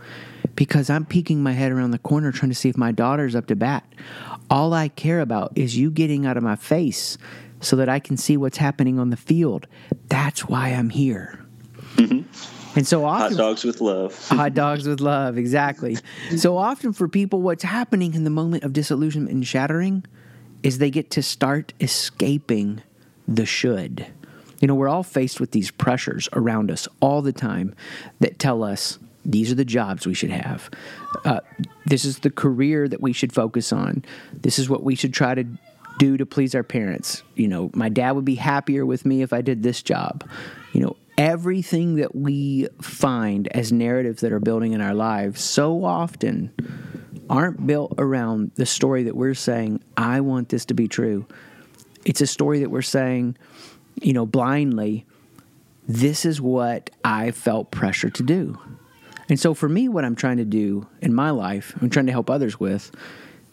Because 0.54 0.90
I'm 0.90 1.04
peeking 1.04 1.42
my 1.42 1.52
head 1.52 1.72
around 1.72 1.92
the 1.92 1.98
corner 1.98 2.32
trying 2.32 2.50
to 2.50 2.54
see 2.54 2.68
if 2.68 2.76
my 2.76 2.92
daughter's 2.92 3.34
up 3.34 3.46
to 3.46 3.56
bat. 3.56 3.84
All 4.50 4.74
I 4.74 4.88
care 4.88 5.20
about 5.20 5.52
is 5.56 5.76
you 5.76 5.90
getting 5.90 6.26
out 6.26 6.36
of 6.36 6.42
my 6.42 6.56
face 6.56 7.16
so 7.60 7.76
that 7.76 7.88
I 7.88 7.98
can 7.98 8.16
see 8.16 8.36
what's 8.36 8.58
happening 8.58 8.98
on 8.98 9.10
the 9.10 9.16
field. 9.16 9.66
That's 10.08 10.46
why 10.46 10.68
I'm 10.68 10.90
here. 10.90 11.44
Mm-hmm. 11.96 12.22
And 12.74 12.86
so 12.86 13.04
often, 13.04 13.36
hot 13.36 13.38
dogs 13.38 13.64
with 13.64 13.80
love. 13.80 14.28
hot 14.28 14.54
dogs 14.54 14.86
with 14.86 15.00
love, 15.00 15.36
exactly. 15.36 15.98
So 16.36 16.56
often 16.56 16.92
for 16.92 17.06
people, 17.06 17.42
what's 17.42 17.64
happening 17.64 18.14
in 18.14 18.24
the 18.24 18.30
moment 18.30 18.64
of 18.64 18.72
disillusionment 18.72 19.34
and 19.34 19.46
shattering 19.46 20.06
is 20.62 20.78
they 20.78 20.90
get 20.90 21.10
to 21.10 21.22
start 21.22 21.74
escaping 21.80 22.82
the 23.28 23.44
should. 23.44 24.06
You 24.62 24.68
know, 24.68 24.76
we're 24.76 24.88
all 24.88 25.02
faced 25.02 25.40
with 25.40 25.50
these 25.50 25.72
pressures 25.72 26.28
around 26.32 26.70
us 26.70 26.86
all 27.00 27.20
the 27.20 27.32
time 27.32 27.74
that 28.20 28.38
tell 28.38 28.62
us 28.62 28.98
these 29.24 29.50
are 29.50 29.56
the 29.56 29.64
jobs 29.64 30.06
we 30.06 30.14
should 30.14 30.30
have. 30.30 30.70
Uh, 31.24 31.40
this 31.86 32.04
is 32.04 32.20
the 32.20 32.30
career 32.30 32.88
that 32.88 33.00
we 33.00 33.12
should 33.12 33.32
focus 33.32 33.72
on. 33.72 34.04
This 34.32 34.60
is 34.60 34.70
what 34.70 34.84
we 34.84 34.94
should 34.94 35.12
try 35.12 35.34
to 35.34 35.44
do 35.98 36.16
to 36.16 36.24
please 36.24 36.54
our 36.54 36.62
parents. 36.62 37.24
You 37.34 37.48
know, 37.48 37.70
my 37.74 37.88
dad 37.88 38.12
would 38.12 38.24
be 38.24 38.36
happier 38.36 38.86
with 38.86 39.04
me 39.04 39.22
if 39.22 39.32
I 39.32 39.40
did 39.40 39.64
this 39.64 39.82
job. 39.82 40.28
You 40.72 40.80
know, 40.82 40.96
everything 41.18 41.96
that 41.96 42.14
we 42.14 42.68
find 42.80 43.48
as 43.48 43.72
narratives 43.72 44.22
that 44.22 44.32
are 44.32 44.40
building 44.40 44.72
in 44.72 44.80
our 44.80 44.94
lives 44.94 45.42
so 45.42 45.84
often 45.84 46.52
aren't 47.28 47.66
built 47.66 47.94
around 47.98 48.52
the 48.54 48.66
story 48.66 49.04
that 49.04 49.16
we're 49.16 49.34
saying, 49.34 49.82
I 49.96 50.20
want 50.20 50.50
this 50.50 50.64
to 50.66 50.74
be 50.74 50.86
true. 50.86 51.26
It's 52.04 52.20
a 52.20 52.26
story 52.26 52.60
that 52.60 52.70
we're 52.70 52.82
saying, 52.82 53.36
you 54.02 54.12
know, 54.12 54.26
blindly, 54.26 55.06
this 55.86 56.24
is 56.24 56.40
what 56.40 56.90
I 57.04 57.30
felt 57.30 57.70
pressure 57.70 58.10
to 58.10 58.22
do. 58.22 58.58
And 59.28 59.38
so 59.38 59.54
for 59.54 59.68
me, 59.68 59.88
what 59.88 60.04
I'm 60.04 60.16
trying 60.16 60.36
to 60.38 60.44
do 60.44 60.86
in 61.00 61.14
my 61.14 61.30
life, 61.30 61.74
I'm 61.80 61.90
trying 61.90 62.06
to 62.06 62.12
help 62.12 62.28
others 62.28 62.60
with, 62.60 62.90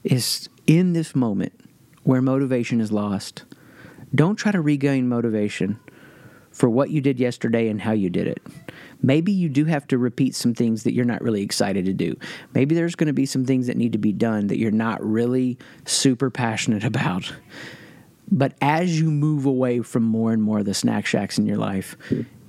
is 0.03 0.50
in 0.68 0.94
this 0.94 1.15
moment 1.15 1.53
where 2.03 2.22
motivation 2.22 2.82
is 2.82 2.91
lost, 2.91 3.46
don't 4.13 4.36
try 4.36 4.51
to 4.51 4.62
regain 4.62 5.08
motivation 5.08 5.79
for 6.51 6.70
what 6.70 6.89
you 6.89 7.00
did 7.00 7.20
yesterday 7.20 7.68
and 7.68 7.82
how 7.82 7.91
you 7.91 8.10
did 8.10 8.27
it. 8.27 8.41
Maybe 9.01 9.32
you 9.32 9.50
do 9.50 9.65
have 9.65 9.88
to 9.88 9.98
repeat 9.98 10.36
some 10.36 10.53
things 10.53 10.84
that 10.84 10.94
you're 10.94 11.06
not 11.06 11.22
really 11.22 11.41
excited 11.41 11.86
to 11.86 11.94
do. 11.94 12.18
Maybe 12.53 12.75
there's 12.75 12.96
going 12.96 13.08
to 13.08 13.13
be 13.13 13.25
some 13.25 13.46
things 13.46 13.68
that 13.68 13.77
need 13.77 13.94
to 13.94 13.98
be 13.98 14.12
done 14.12 14.48
that 14.48 14.58
you're 14.58 14.72
not 14.72 15.03
really 15.06 15.58
super 15.86 16.29
passionate 16.29 16.84
about. 16.84 17.32
But 18.31 18.53
as 18.62 19.00
you 19.00 19.09
move 19.09 19.45
away 19.45 19.81
from 19.81 20.03
more 20.03 20.31
and 20.31 20.41
more 20.41 20.59
of 20.59 20.65
the 20.65 20.74
snack 20.74 21.05
shacks 21.05 21.38
in 21.38 21.45
your 21.45 21.57
life, 21.57 21.98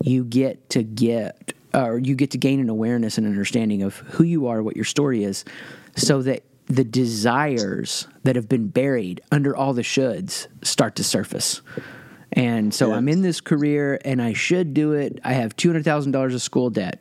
you 0.03 0.25
get 0.25 0.71
to 0.71 0.83
get 0.83 1.53
or 1.73 1.99
you 1.99 2.15
get 2.17 2.33
to 2.33 2.39
gain 2.39 2.59
an 2.59 2.69
awareness 2.69 3.17
and 3.17 3.27
understanding 3.27 3.83
of 3.83 3.97
who 3.99 4.25
you 4.25 4.49
are, 4.49 4.63
what 4.63 4.75
your 4.77 4.85
story 4.85 5.23
is, 5.23 5.45
so 5.95 6.21
that 6.23 6.43
the 6.67 6.85
desires 6.85 8.07
that 8.25 8.37
have 8.37 8.49
been 8.49 8.69
buried 8.69 9.21
under 9.31 9.57
all 9.57 9.73
the 9.73 9.83
shoulds 9.83 10.47
start 10.63 10.97
to 10.97 11.05
surface. 11.05 11.63
And 12.33 12.73
so 12.73 12.91
Yeah. 12.91 12.97
I'm 12.97 13.09
in 13.09 13.23
this 13.23 13.41
career 13.41 13.99
and 14.05 14.23
I 14.23 14.33
should 14.33 14.75
do 14.75 14.93
it. 14.93 15.21
I 15.25 15.33
have 15.33 15.57
$200,000 15.57 16.35
of 16.35 16.43
school 16.43 16.71
debt. 16.71 17.01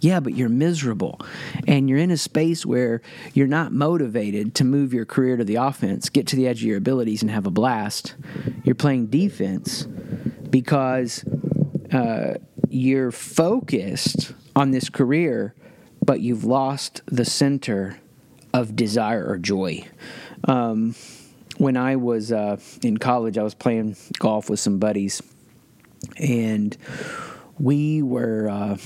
Yeah, 0.00 0.20
but 0.20 0.36
you're 0.36 0.48
miserable. 0.48 1.20
And 1.66 1.88
you're 1.88 1.98
in 1.98 2.10
a 2.10 2.16
space 2.16 2.66
where 2.66 3.00
you're 3.34 3.46
not 3.46 3.72
motivated 3.72 4.54
to 4.56 4.64
move 4.64 4.92
your 4.92 5.04
career 5.04 5.36
to 5.36 5.44
the 5.44 5.56
offense, 5.56 6.08
get 6.08 6.26
to 6.28 6.36
the 6.36 6.46
edge 6.46 6.60
of 6.60 6.68
your 6.68 6.78
abilities, 6.78 7.22
and 7.22 7.30
have 7.30 7.46
a 7.46 7.50
blast. 7.50 8.14
You're 8.64 8.74
playing 8.74 9.06
defense 9.06 9.84
because 10.50 11.24
uh, 11.92 12.34
you're 12.68 13.10
focused 13.10 14.32
on 14.54 14.70
this 14.70 14.88
career, 14.88 15.54
but 16.04 16.20
you've 16.20 16.44
lost 16.44 17.02
the 17.06 17.24
center 17.24 17.98
of 18.52 18.76
desire 18.76 19.24
or 19.26 19.38
joy. 19.38 19.84
Um, 20.44 20.94
when 21.58 21.76
I 21.76 21.96
was 21.96 22.32
uh, 22.32 22.58
in 22.82 22.98
college, 22.98 23.38
I 23.38 23.42
was 23.42 23.54
playing 23.54 23.96
golf 24.18 24.50
with 24.50 24.60
some 24.60 24.78
buddies, 24.78 25.22
and 26.18 26.76
we 27.58 28.02
were 28.02 28.48
uh, 28.48 28.76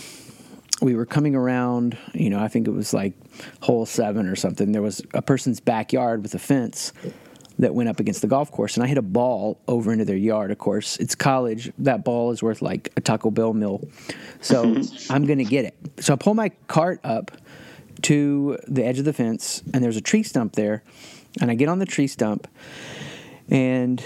we 0.80 0.94
were 0.94 1.06
coming 1.06 1.34
around. 1.34 1.96
You 2.14 2.30
know, 2.30 2.40
I 2.40 2.48
think 2.48 2.66
it 2.66 2.72
was 2.72 2.92
like 2.92 3.14
hole 3.60 3.86
seven 3.86 4.26
or 4.26 4.36
something. 4.36 4.72
There 4.72 4.82
was 4.82 5.02
a 5.14 5.22
person's 5.22 5.60
backyard 5.60 6.22
with 6.22 6.34
a 6.34 6.38
fence 6.38 6.92
that 7.58 7.74
went 7.74 7.88
up 7.90 8.00
against 8.00 8.22
the 8.22 8.26
golf 8.26 8.50
course, 8.50 8.76
and 8.76 8.84
I 8.84 8.86
hit 8.86 8.96
a 8.96 9.02
ball 9.02 9.60
over 9.68 9.92
into 9.92 10.04
their 10.04 10.16
yard. 10.16 10.50
Of 10.50 10.58
course, 10.58 10.96
it's 10.96 11.14
college. 11.14 11.70
That 11.78 12.04
ball 12.04 12.30
is 12.30 12.42
worth 12.42 12.62
like 12.62 12.90
a 12.96 13.00
Taco 13.00 13.30
Bell 13.30 13.52
meal, 13.52 13.86
so 14.40 14.62
I'm 15.10 15.26
gonna 15.26 15.44
get 15.44 15.66
it. 15.66 15.74
So 16.00 16.14
I 16.14 16.16
pull 16.16 16.34
my 16.34 16.50
cart 16.68 17.00
up 17.04 17.32
to 18.02 18.58
the 18.66 18.84
edge 18.84 18.98
of 18.98 19.04
the 19.04 19.12
fence, 19.12 19.62
and 19.74 19.84
there's 19.84 19.96
a 19.96 20.00
tree 20.00 20.22
stump 20.22 20.54
there, 20.54 20.82
and 21.40 21.50
I 21.50 21.54
get 21.54 21.68
on 21.68 21.78
the 21.78 21.86
tree 21.86 22.06
stump, 22.06 22.48
and 23.50 24.02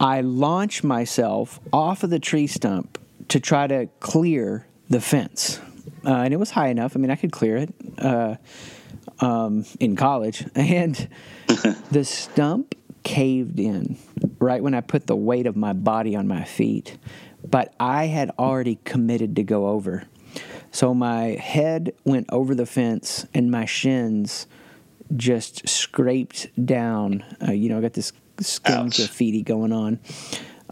I 0.00 0.22
launch 0.22 0.82
myself 0.82 1.60
off 1.72 2.02
of 2.04 2.10
the 2.10 2.18
tree 2.18 2.46
stump 2.46 2.98
to 3.28 3.38
try 3.38 3.66
to 3.66 3.88
clear 4.00 4.66
the 4.88 5.00
fence, 5.00 5.60
uh, 6.06 6.22
and 6.22 6.34
it 6.34 6.38
was 6.38 6.50
high 6.50 6.68
enough. 6.68 6.96
I 6.96 6.98
mean, 6.98 7.10
I 7.10 7.16
could 7.16 7.32
clear 7.32 7.56
it 7.56 7.74
uh, 7.98 8.36
um, 9.20 9.64
in 9.80 9.96
college, 9.96 10.44
and 10.54 11.08
the 11.90 12.04
stump 12.04 12.74
caved 13.02 13.60
in 13.60 13.98
right 14.38 14.62
when 14.62 14.74
I 14.74 14.80
put 14.80 15.06
the 15.06 15.16
weight 15.16 15.46
of 15.46 15.56
my 15.56 15.72
body 15.72 16.16
on 16.16 16.26
my 16.26 16.44
feet. 16.44 16.98
But 17.46 17.74
I 17.78 18.06
had 18.06 18.30
already 18.38 18.78
committed 18.84 19.36
to 19.36 19.42
go 19.42 19.68
over. 19.68 20.04
So 20.70 20.94
my 20.94 21.36
head 21.40 21.94
went 22.04 22.26
over 22.32 22.54
the 22.54 22.66
fence 22.66 23.26
and 23.34 23.50
my 23.50 23.66
shins 23.66 24.46
just 25.14 25.68
scraped 25.68 26.48
down. 26.64 27.24
Uh, 27.46 27.52
you 27.52 27.68
know, 27.68 27.78
I 27.78 27.80
got 27.82 27.92
this 27.92 28.12
skin 28.40 28.86
Ouch. 28.86 28.96
graffiti 28.96 29.42
going 29.42 29.72
on. 29.72 30.00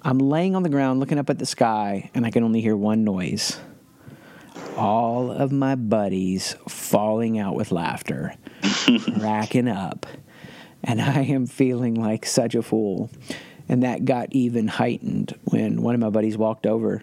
I'm 0.02 0.18
laying 0.18 0.56
on 0.56 0.62
the 0.64 0.68
ground 0.68 0.98
looking 0.98 1.18
up 1.18 1.30
at 1.30 1.38
the 1.38 1.46
sky 1.46 2.10
and 2.14 2.26
I 2.26 2.30
can 2.30 2.42
only 2.42 2.60
hear 2.60 2.76
one 2.76 3.04
noise. 3.04 3.60
All 4.76 5.30
of 5.30 5.52
my 5.52 5.74
buddies 5.74 6.56
falling 6.68 7.38
out 7.38 7.54
with 7.54 7.72
laughter, 7.72 8.34
racking 9.18 9.68
up. 9.68 10.06
And 10.82 11.00
I 11.00 11.22
am 11.22 11.46
feeling 11.46 11.94
like 11.94 12.26
such 12.26 12.54
a 12.54 12.62
fool. 12.62 13.10
And 13.68 13.82
that 13.82 14.04
got 14.04 14.28
even 14.32 14.68
heightened 14.68 15.38
when 15.44 15.82
one 15.82 15.94
of 15.94 16.00
my 16.00 16.10
buddies 16.10 16.36
walked 16.36 16.66
over 16.66 17.02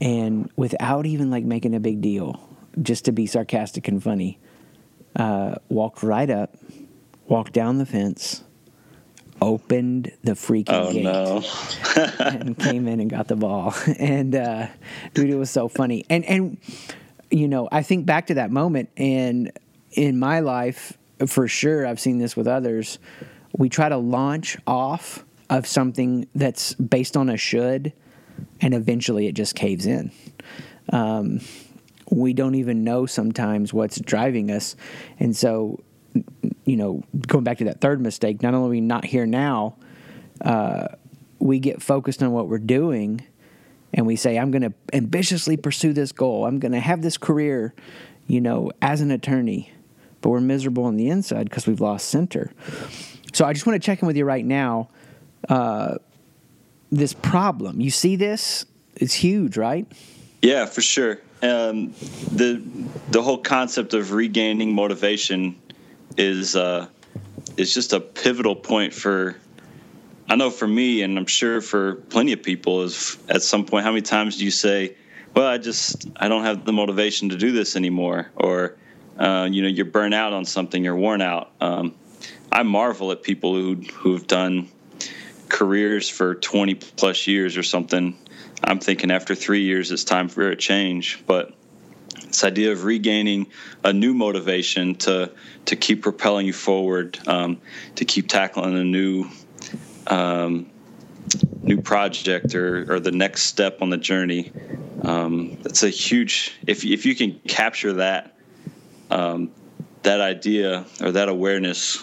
and 0.00 0.50
without 0.56 1.06
even 1.06 1.30
like 1.30 1.44
making 1.44 1.74
a 1.74 1.80
big 1.80 2.00
deal, 2.00 2.40
just 2.80 3.04
to 3.06 3.12
be 3.12 3.26
sarcastic 3.26 3.88
and 3.88 4.02
funny, 4.02 4.38
uh, 5.16 5.56
walked 5.68 6.02
right 6.02 6.30
up, 6.30 6.56
walked 7.26 7.52
down 7.52 7.78
the 7.78 7.86
fence, 7.86 8.44
opened 9.40 10.12
the 10.22 10.32
freaking 10.32 10.64
Oh 10.68 10.92
gate, 10.92 11.04
no. 11.04 11.42
and 12.18 12.58
came 12.58 12.88
in 12.88 13.00
and 13.00 13.10
got 13.10 13.28
the 13.28 13.36
ball. 13.36 13.74
And 13.98 14.34
uh, 14.34 14.68
dude, 15.14 15.30
it 15.30 15.36
was 15.36 15.50
so 15.50 15.68
funny. 15.68 16.04
And 16.08 16.24
and 16.24 16.58
you 17.30 17.48
know, 17.48 17.68
I 17.70 17.82
think 17.82 18.06
back 18.06 18.28
to 18.28 18.34
that 18.34 18.50
moment, 18.50 18.90
and 18.96 19.52
in 19.92 20.18
my 20.18 20.40
life, 20.40 20.96
for 21.26 21.48
sure, 21.48 21.86
I've 21.86 22.00
seen 22.00 22.18
this 22.18 22.36
with 22.36 22.46
others. 22.46 22.98
We 23.56 23.68
try 23.68 23.88
to 23.88 23.96
launch 23.96 24.56
off 24.66 25.24
of 25.50 25.66
something 25.66 26.28
that's 26.34 26.74
based 26.74 27.16
on 27.16 27.28
a 27.28 27.36
should, 27.36 27.92
and 28.60 28.74
eventually 28.74 29.26
it 29.26 29.32
just 29.32 29.54
caves 29.54 29.86
in. 29.86 30.10
Um, 30.90 31.40
we 32.10 32.32
don't 32.32 32.54
even 32.54 32.84
know 32.84 33.06
sometimes 33.06 33.74
what's 33.74 34.00
driving 34.00 34.50
us, 34.50 34.76
and 35.18 35.36
so 35.36 35.80
you 36.64 36.76
know, 36.76 37.02
going 37.26 37.44
back 37.44 37.58
to 37.58 37.64
that 37.64 37.80
third 37.80 38.00
mistake, 38.00 38.42
not 38.42 38.54
only 38.54 38.70
we 38.70 38.80
not 38.80 39.04
here 39.04 39.26
now, 39.26 39.76
uh, 40.40 40.88
we 41.38 41.58
get 41.58 41.82
focused 41.82 42.22
on 42.22 42.32
what 42.32 42.48
we're 42.48 42.58
doing 42.58 43.24
and 43.94 44.06
we 44.06 44.16
say, 44.16 44.38
I'm 44.38 44.50
going 44.50 44.62
to 44.62 44.72
ambitiously 44.92 45.56
pursue 45.56 45.92
this 45.92 46.12
goal. 46.12 46.44
I'm 46.46 46.58
going 46.58 46.72
to 46.72 46.80
have 46.80 47.02
this 47.02 47.16
career, 47.16 47.74
you 48.26 48.40
know, 48.40 48.70
as 48.82 49.00
an 49.00 49.10
attorney. 49.10 49.72
But 50.20 50.30
we're 50.30 50.40
miserable 50.40 50.84
on 50.84 50.96
the 50.96 51.08
inside 51.08 51.44
because 51.44 51.66
we've 51.66 51.80
lost 51.80 52.08
center. 52.08 52.52
So 53.32 53.44
I 53.44 53.52
just 53.52 53.66
want 53.66 53.80
to 53.80 53.86
check 53.86 54.02
in 54.02 54.06
with 54.06 54.16
you 54.16 54.24
right 54.24 54.44
now. 54.44 54.88
Uh, 55.48 55.96
this 56.90 57.12
problem, 57.12 57.80
you 57.80 57.90
see 57.90 58.16
this? 58.16 58.66
It's 58.96 59.14
huge, 59.14 59.56
right? 59.56 59.86
Yeah, 60.42 60.66
for 60.66 60.80
sure. 60.80 61.20
Um, 61.40 61.92
the 62.32 62.60
the 63.10 63.22
whole 63.22 63.38
concept 63.38 63.94
of 63.94 64.12
regaining 64.12 64.74
motivation 64.74 65.54
is 66.16 66.56
uh, 66.56 66.88
is 67.56 67.72
just 67.74 67.92
a 67.92 68.00
pivotal 68.00 68.56
point 68.56 68.94
for. 68.94 69.36
I 70.30 70.36
know 70.36 70.50
for 70.50 70.68
me, 70.68 71.02
and 71.02 71.18
I'm 71.18 71.26
sure 71.26 71.62
for 71.62 71.94
plenty 71.94 72.32
of 72.32 72.42
people, 72.42 72.82
is 72.82 73.16
at 73.30 73.42
some 73.42 73.64
point, 73.64 73.84
how 73.84 73.92
many 73.92 74.02
times 74.02 74.36
do 74.36 74.44
you 74.44 74.50
say, 74.50 74.94
"Well, 75.34 75.46
I 75.46 75.58
just 75.58 76.08
I 76.16 76.28
don't 76.28 76.44
have 76.44 76.64
the 76.64 76.72
motivation 76.72 77.30
to 77.30 77.36
do 77.36 77.52
this 77.52 77.76
anymore," 77.76 78.30
or 78.36 78.76
uh, 79.18 79.48
you 79.50 79.62
know, 79.62 79.68
you're 79.68 79.86
burnt 79.86 80.14
out 80.14 80.32
on 80.32 80.44
something, 80.44 80.84
you're 80.84 80.96
worn 80.96 81.22
out. 81.22 81.50
Um, 81.60 81.94
I 82.52 82.62
marvel 82.62 83.10
at 83.12 83.22
people 83.22 83.54
who 83.54 83.76
who've 83.76 84.26
done 84.26 84.68
careers 85.48 86.08
for 86.08 86.34
20 86.34 86.74
plus 86.74 87.26
years 87.26 87.56
or 87.56 87.62
something. 87.62 88.16
I'm 88.62 88.78
thinking 88.78 89.10
after 89.10 89.34
three 89.34 89.62
years, 89.62 89.90
it's 89.90 90.04
time 90.04 90.28
for 90.28 90.48
a 90.48 90.56
change. 90.56 91.22
But 91.26 91.54
this 92.28 92.44
idea 92.44 92.72
of 92.72 92.84
regaining 92.84 93.46
a 93.84 93.92
new 93.92 94.14
motivation 94.14 94.94
to 94.96 95.32
to 95.66 95.76
keep 95.76 96.02
propelling 96.02 96.46
you 96.46 96.52
forward, 96.52 97.18
um, 97.26 97.60
to 97.96 98.04
keep 98.04 98.28
tackling 98.28 98.76
a 98.78 98.84
new 98.84 99.28
um, 100.06 100.70
new 101.62 101.80
project 101.80 102.54
or, 102.54 102.92
or 102.92 103.00
the 103.00 103.10
next 103.12 103.42
step 103.42 103.82
on 103.82 103.90
the 103.90 103.96
journey. 103.96 104.52
Um, 105.02 105.58
that's 105.62 105.82
a 105.82 105.90
huge. 105.90 106.58
If 106.66 106.84
if 106.84 107.04
you 107.06 107.14
can 107.14 107.40
capture 107.46 107.94
that 107.94 108.36
um, 109.10 109.52
that 110.02 110.20
idea 110.20 110.86
or 111.02 111.12
that 111.12 111.28
awareness 111.28 111.98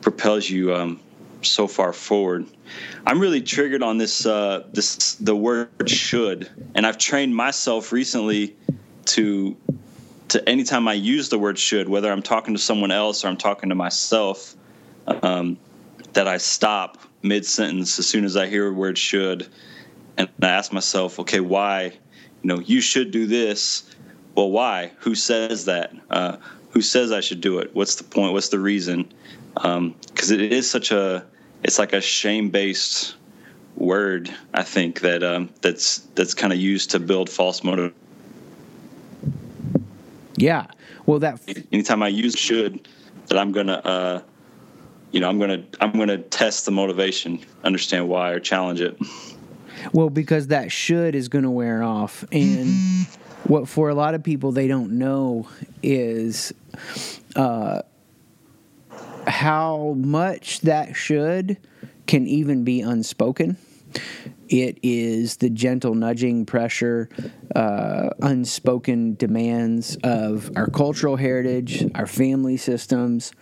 propels 0.00 0.48
you 0.48 0.74
um, 0.74 1.00
so 1.42 1.66
far 1.66 1.92
forward. 1.92 2.46
I'm 3.06 3.20
really 3.20 3.40
triggered 3.40 3.82
on 3.82 3.98
this 3.98 4.26
uh, 4.26 4.64
this 4.72 5.14
the 5.14 5.34
word 5.34 5.88
should, 5.88 6.50
and 6.74 6.86
I've 6.86 6.98
trained 6.98 7.34
myself 7.34 7.92
recently 7.92 8.56
to 9.08 9.56
to 10.28 10.46
anytime 10.48 10.86
I 10.88 10.94
use 10.94 11.30
the 11.30 11.38
word 11.38 11.58
should, 11.58 11.88
whether 11.88 12.12
I'm 12.12 12.22
talking 12.22 12.54
to 12.54 12.60
someone 12.60 12.90
else 12.90 13.24
or 13.24 13.28
I'm 13.28 13.36
talking 13.36 13.70
to 13.70 13.74
myself, 13.74 14.54
um, 15.22 15.58
that 16.12 16.28
I 16.28 16.36
stop 16.36 16.98
mid 17.22 17.46
sentence 17.46 17.98
as 17.98 18.06
soon 18.06 18.24
as 18.24 18.36
I 18.36 18.46
hear 18.46 18.68
a 18.68 18.72
word 18.72 18.98
should, 18.98 19.48
and 20.16 20.28
I 20.42 20.48
ask 20.48 20.72
myself, 20.72 21.18
okay, 21.20 21.40
why? 21.40 21.92
You 22.42 22.48
know, 22.48 22.60
you 22.60 22.80
should 22.80 23.10
do 23.10 23.26
this. 23.26 23.84
Well, 24.34 24.50
why? 24.50 24.92
Who 25.00 25.14
says 25.14 25.64
that? 25.64 25.92
Uh, 26.10 26.36
who 26.70 26.82
says 26.82 27.10
I 27.10 27.20
should 27.20 27.40
do 27.40 27.58
it? 27.58 27.74
What's 27.74 27.96
the 27.96 28.04
point? 28.04 28.32
What's 28.32 28.50
the 28.50 28.60
reason? 28.60 29.12
Because 29.54 30.30
it 30.30 30.40
is 30.40 30.70
such 30.70 30.92
a, 30.92 31.24
it's 31.64 31.78
like 31.78 31.92
a 31.92 32.00
shame 32.00 32.50
based 32.50 33.16
word. 33.76 34.32
I 34.52 34.62
think 34.62 35.00
that 35.00 35.22
um, 35.22 35.50
that's 35.60 35.98
that's 36.14 36.34
kind 36.34 36.52
of 36.52 36.58
used 36.58 36.90
to 36.90 37.00
build 37.00 37.30
false 37.30 37.64
motive. 37.64 37.94
Yeah. 40.38 40.66
Well, 41.06 41.18
that 41.20 41.40
Anytime 41.72 42.02
I 42.02 42.08
use 42.08 42.34
should, 42.34 42.88
that 43.26 43.38
I'm 43.38 43.52
gonna 43.52 43.74
uh, 43.84 44.22
you 45.10 45.20
know, 45.20 45.28
I'm 45.28 45.38
gonna 45.38 45.64
I'm 45.80 45.92
gonna 45.92 46.18
test 46.18 46.64
the 46.64 46.70
motivation, 46.70 47.40
understand 47.64 48.08
why, 48.08 48.30
or 48.30 48.40
challenge 48.40 48.80
it. 48.80 48.98
Well, 49.92 50.10
because 50.10 50.48
that 50.48 50.72
should 50.72 51.14
is 51.14 51.28
going 51.28 51.44
to 51.44 51.50
wear 51.50 51.82
off. 51.82 52.24
And 52.32 53.06
what 53.44 53.68
for 53.68 53.88
a 53.88 53.94
lot 53.94 54.14
of 54.14 54.22
people 54.22 54.52
they 54.52 54.66
don't 54.66 54.98
know 54.98 55.48
is 55.82 56.52
uh, 57.36 57.82
how 59.26 59.94
much 59.98 60.60
that 60.62 60.96
should 60.96 61.58
can 62.06 62.26
even 62.26 62.64
be 62.64 62.80
unspoken. 62.80 63.56
It 64.48 64.78
is 64.82 65.36
the 65.36 65.50
gentle 65.50 65.94
nudging 65.94 66.46
pressure, 66.46 67.08
uh, 67.54 68.10
unspoken 68.22 69.14
demands 69.14 69.96
of 70.02 70.50
our 70.56 70.68
cultural 70.68 71.16
heritage, 71.16 71.84
our 71.94 72.06
family 72.06 72.56
systems, 72.56 73.32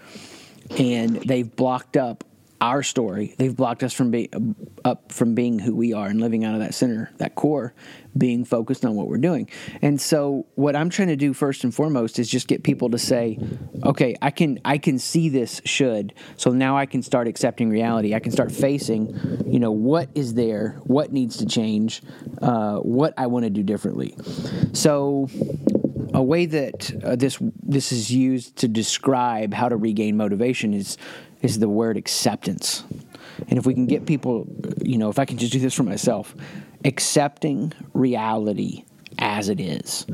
and 0.78 1.16
they've 1.16 1.54
blocked 1.54 1.96
up 1.96 2.24
our 2.60 2.82
story. 2.82 3.34
They've 3.38 3.54
blocked 3.54 3.82
us 3.82 3.92
from 3.92 4.10
being 4.10 4.54
up 4.84 5.12
from 5.12 5.34
being 5.34 5.58
who 5.58 5.74
we 5.74 5.92
are 5.92 6.06
and 6.06 6.20
living 6.20 6.44
out 6.44 6.54
of 6.54 6.60
that 6.60 6.74
center, 6.74 7.10
that 7.18 7.34
core, 7.34 7.74
being 8.16 8.44
focused 8.44 8.84
on 8.84 8.94
what 8.94 9.08
we're 9.08 9.18
doing. 9.18 9.48
And 9.82 10.00
so, 10.00 10.46
what 10.54 10.74
I'm 10.76 10.90
trying 10.90 11.08
to 11.08 11.16
do 11.16 11.32
first 11.32 11.64
and 11.64 11.74
foremost 11.74 12.18
is 12.18 12.28
just 12.28 12.48
get 12.48 12.62
people 12.62 12.90
to 12.90 12.98
say, 12.98 13.38
"Okay, 13.84 14.16
I 14.22 14.30
can 14.30 14.58
I 14.64 14.78
can 14.78 14.98
see 14.98 15.28
this 15.28 15.60
should. 15.64 16.14
So 16.36 16.50
now 16.50 16.76
I 16.76 16.86
can 16.86 17.02
start 17.02 17.28
accepting 17.28 17.68
reality. 17.68 18.14
I 18.14 18.20
can 18.20 18.32
start 18.32 18.52
facing, 18.52 19.44
you 19.46 19.60
know, 19.60 19.72
what 19.72 20.08
is 20.14 20.34
there, 20.34 20.80
what 20.84 21.12
needs 21.12 21.36
to 21.38 21.46
change, 21.46 22.02
uh, 22.40 22.78
what 22.78 23.14
I 23.16 23.26
want 23.26 23.44
to 23.44 23.50
do 23.50 23.62
differently." 23.62 24.16
So 24.72 25.28
a 26.16 26.22
way 26.22 26.46
that 26.46 27.04
uh, 27.04 27.14
this 27.14 27.38
this 27.62 27.92
is 27.92 28.10
used 28.10 28.56
to 28.56 28.68
describe 28.68 29.52
how 29.52 29.68
to 29.68 29.76
regain 29.76 30.16
motivation 30.16 30.72
is 30.72 30.96
is 31.42 31.58
the 31.58 31.68
word 31.68 31.98
acceptance. 31.98 32.84
And 33.48 33.58
if 33.58 33.66
we 33.66 33.74
can 33.74 33.86
get 33.86 34.06
people, 34.06 34.48
you 34.82 34.96
know, 34.96 35.10
if 35.10 35.18
I 35.18 35.26
can 35.26 35.36
just 35.36 35.52
do 35.52 35.60
this 35.60 35.74
for 35.74 35.82
myself, 35.82 36.34
accepting 36.84 37.74
reality 37.92 38.84
as 39.18 39.50
it 39.50 39.60
is. 39.60 40.06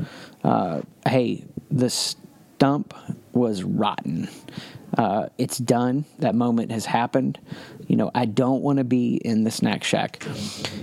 Uh, 0.43 0.81
hey, 1.07 1.45
the 1.71 1.89
stump 1.89 2.93
was 3.31 3.63
rotten. 3.63 4.27
Uh, 4.97 5.29
it's 5.37 5.57
done. 5.57 6.03
That 6.19 6.35
moment 6.35 6.71
has 6.71 6.85
happened. 6.85 7.39
You 7.87 7.95
know, 7.95 8.11
I 8.13 8.25
don't 8.25 8.61
want 8.61 8.77
to 8.77 8.83
be 8.83 9.15
in 9.15 9.45
the 9.45 9.51
snack 9.51 9.85
shack. 9.85 10.21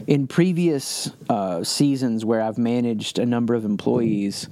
In 0.07 0.27
previous 0.27 1.11
uh, 1.29 1.63
seasons 1.63 2.25
where 2.25 2.41
I've 2.41 2.59
managed 2.59 3.19
a 3.19 3.27
number 3.27 3.55
of 3.55 3.67
employees, 3.67 4.49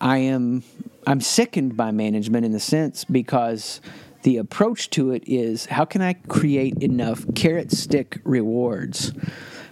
I 0.00 0.18
am 0.18 0.62
I'm 1.06 1.20
sickened 1.20 1.76
by 1.76 1.92
management 1.92 2.44
in 2.44 2.52
the 2.52 2.60
sense 2.60 3.04
because 3.04 3.80
the 4.22 4.38
approach 4.38 4.90
to 4.90 5.12
it 5.12 5.22
is 5.26 5.66
how 5.66 5.84
can 5.84 6.02
I 6.02 6.14
create 6.14 6.82
enough 6.82 7.24
carrot 7.34 7.70
stick 7.70 8.18
rewards 8.24 9.12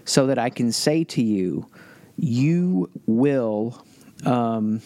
so 0.04 0.26
that 0.28 0.38
I 0.38 0.50
can 0.50 0.70
say 0.70 1.04
to 1.04 1.22
you, 1.22 1.68
you 2.16 2.88
will. 3.06 3.84
Um, 4.24 4.80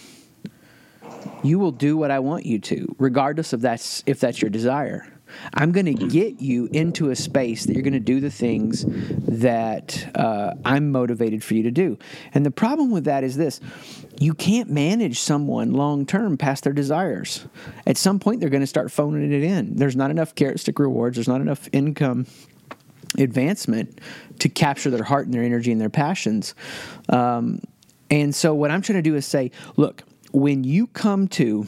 you 1.42 1.58
will 1.58 1.72
do 1.72 1.96
what 1.96 2.10
I 2.10 2.18
want 2.18 2.46
you 2.46 2.58
to, 2.60 2.94
regardless 2.98 3.52
of 3.52 3.60
that's 3.60 4.02
if 4.06 4.20
that's 4.20 4.40
your 4.40 4.50
desire. 4.50 5.06
I'm 5.54 5.72
going 5.72 5.86
to 5.86 6.06
get 6.06 6.40
you 6.40 6.68
into 6.72 7.10
a 7.10 7.16
space 7.16 7.66
that 7.66 7.74
you're 7.74 7.82
going 7.82 7.92
to 7.92 8.00
do 8.00 8.20
the 8.20 8.30
things 8.30 8.84
that 8.86 10.10
uh, 10.14 10.54
I'm 10.64 10.90
motivated 10.92 11.42
for 11.44 11.54
you 11.54 11.62
to 11.64 11.70
do. 11.70 11.98
And 12.34 12.44
the 12.44 12.50
problem 12.50 12.90
with 12.90 13.04
that 13.04 13.24
is 13.24 13.36
this 13.36 13.60
you 14.18 14.34
can't 14.34 14.70
manage 14.70 15.20
someone 15.20 15.72
long 15.72 16.06
term 16.06 16.36
past 16.36 16.64
their 16.64 16.72
desires. 16.72 17.46
At 17.86 17.96
some 17.96 18.18
point, 18.18 18.40
they're 18.40 18.50
going 18.50 18.62
to 18.62 18.66
start 18.66 18.90
phoning 18.90 19.32
it 19.32 19.42
in. 19.42 19.76
There's 19.76 19.96
not 19.96 20.10
enough 20.10 20.34
carrot 20.34 20.60
stick 20.60 20.78
rewards, 20.78 21.16
there's 21.16 21.28
not 21.28 21.40
enough 21.40 21.68
income 21.72 22.26
advancement 23.16 24.00
to 24.38 24.48
capture 24.48 24.90
their 24.90 25.04
heart 25.04 25.26
and 25.26 25.34
their 25.34 25.42
energy 25.42 25.72
and 25.72 25.80
their 25.80 25.90
passions. 25.90 26.54
Um, 27.08 27.60
and 28.10 28.34
so, 28.34 28.54
what 28.54 28.70
I'm 28.70 28.82
trying 28.82 28.98
to 28.98 29.02
do 29.02 29.16
is 29.16 29.26
say, 29.26 29.50
look, 29.76 30.02
when 30.32 30.64
you 30.64 30.86
come 30.88 31.28
to 31.28 31.66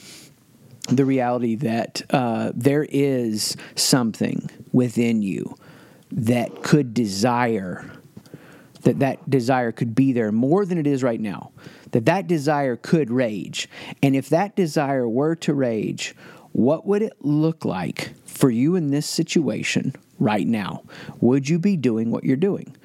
the 0.90 1.04
reality 1.04 1.54
that 1.56 2.02
uh, 2.10 2.52
there 2.54 2.86
is 2.88 3.56
something 3.74 4.50
within 4.72 5.22
you 5.22 5.56
that 6.12 6.62
could 6.62 6.92
desire 6.92 7.90
that 8.82 8.98
that 8.98 9.28
desire 9.28 9.72
could 9.72 9.94
be 9.94 10.12
there 10.12 10.32
more 10.32 10.64
than 10.64 10.78
it 10.78 10.86
is 10.86 11.02
right 11.02 11.20
now 11.20 11.52
that 11.92 12.06
that 12.06 12.26
desire 12.26 12.76
could 12.76 13.10
rage. 13.10 13.68
And 14.02 14.14
if 14.16 14.28
that 14.30 14.56
desire 14.56 15.08
were 15.08 15.34
to 15.36 15.54
rage 15.54 16.14
what 16.52 16.86
would 16.86 17.02
it 17.02 17.12
look 17.20 17.64
like 17.64 18.12
for 18.24 18.50
you 18.50 18.74
in 18.74 18.90
this 18.90 19.06
situation 19.06 19.94
right 20.18 20.46
now? 20.46 20.82
Would 21.20 21.48
you 21.48 21.58
be 21.58 21.76
doing 21.76 22.10
what 22.10 22.24
you're 22.24 22.36
doing? 22.36 22.76